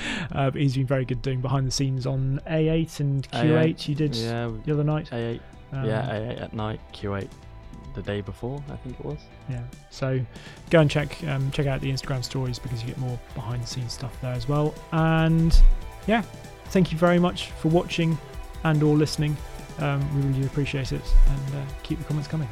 uh, 0.32 0.50
he's 0.52 0.76
been 0.76 0.86
very 0.86 1.04
good 1.04 1.22
doing 1.22 1.40
behind 1.40 1.66
the 1.66 1.70
scenes 1.70 2.06
on 2.06 2.40
A8 2.46 3.00
and 3.00 3.30
Q8. 3.30 3.74
A8, 3.74 3.88
You 3.88 3.94
did 3.94 4.14
yeah. 4.14 4.50
the 4.64 4.72
other 4.72 4.84
night. 4.84 5.10
A8. 5.10 5.40
Um, 5.72 5.84
yeah. 5.84 6.08
A8 6.08 6.42
at 6.42 6.54
night. 6.54 6.80
Q8 6.92 7.28
the 7.94 8.02
day 8.02 8.20
before. 8.20 8.62
I 8.70 8.76
think 8.76 8.98
it 9.00 9.04
was. 9.04 9.18
Yeah. 9.48 9.62
So 9.90 10.20
go 10.70 10.80
and 10.80 10.90
check 10.90 11.22
um, 11.24 11.50
check 11.50 11.66
out 11.66 11.80
the 11.80 11.90
Instagram 11.90 12.22
stories 12.22 12.58
because 12.58 12.82
you 12.82 12.88
get 12.88 12.98
more 12.98 13.18
behind 13.34 13.62
the 13.62 13.66
scenes 13.66 13.92
stuff 13.92 14.16
there 14.20 14.34
as 14.34 14.48
well. 14.48 14.74
And 14.92 15.60
yeah, 16.06 16.22
thank 16.66 16.92
you 16.92 16.98
very 16.98 17.18
much 17.18 17.50
for 17.52 17.68
watching 17.68 18.16
and 18.64 18.82
or 18.82 18.94
listening. 18.94 19.36
Um, 19.78 20.00
we 20.16 20.22
really 20.28 20.46
appreciate 20.46 20.92
it, 20.92 21.02
and 21.28 21.54
uh, 21.56 21.64
keep 21.82 21.98
the 21.98 22.04
comments 22.04 22.28
coming. 22.28 22.48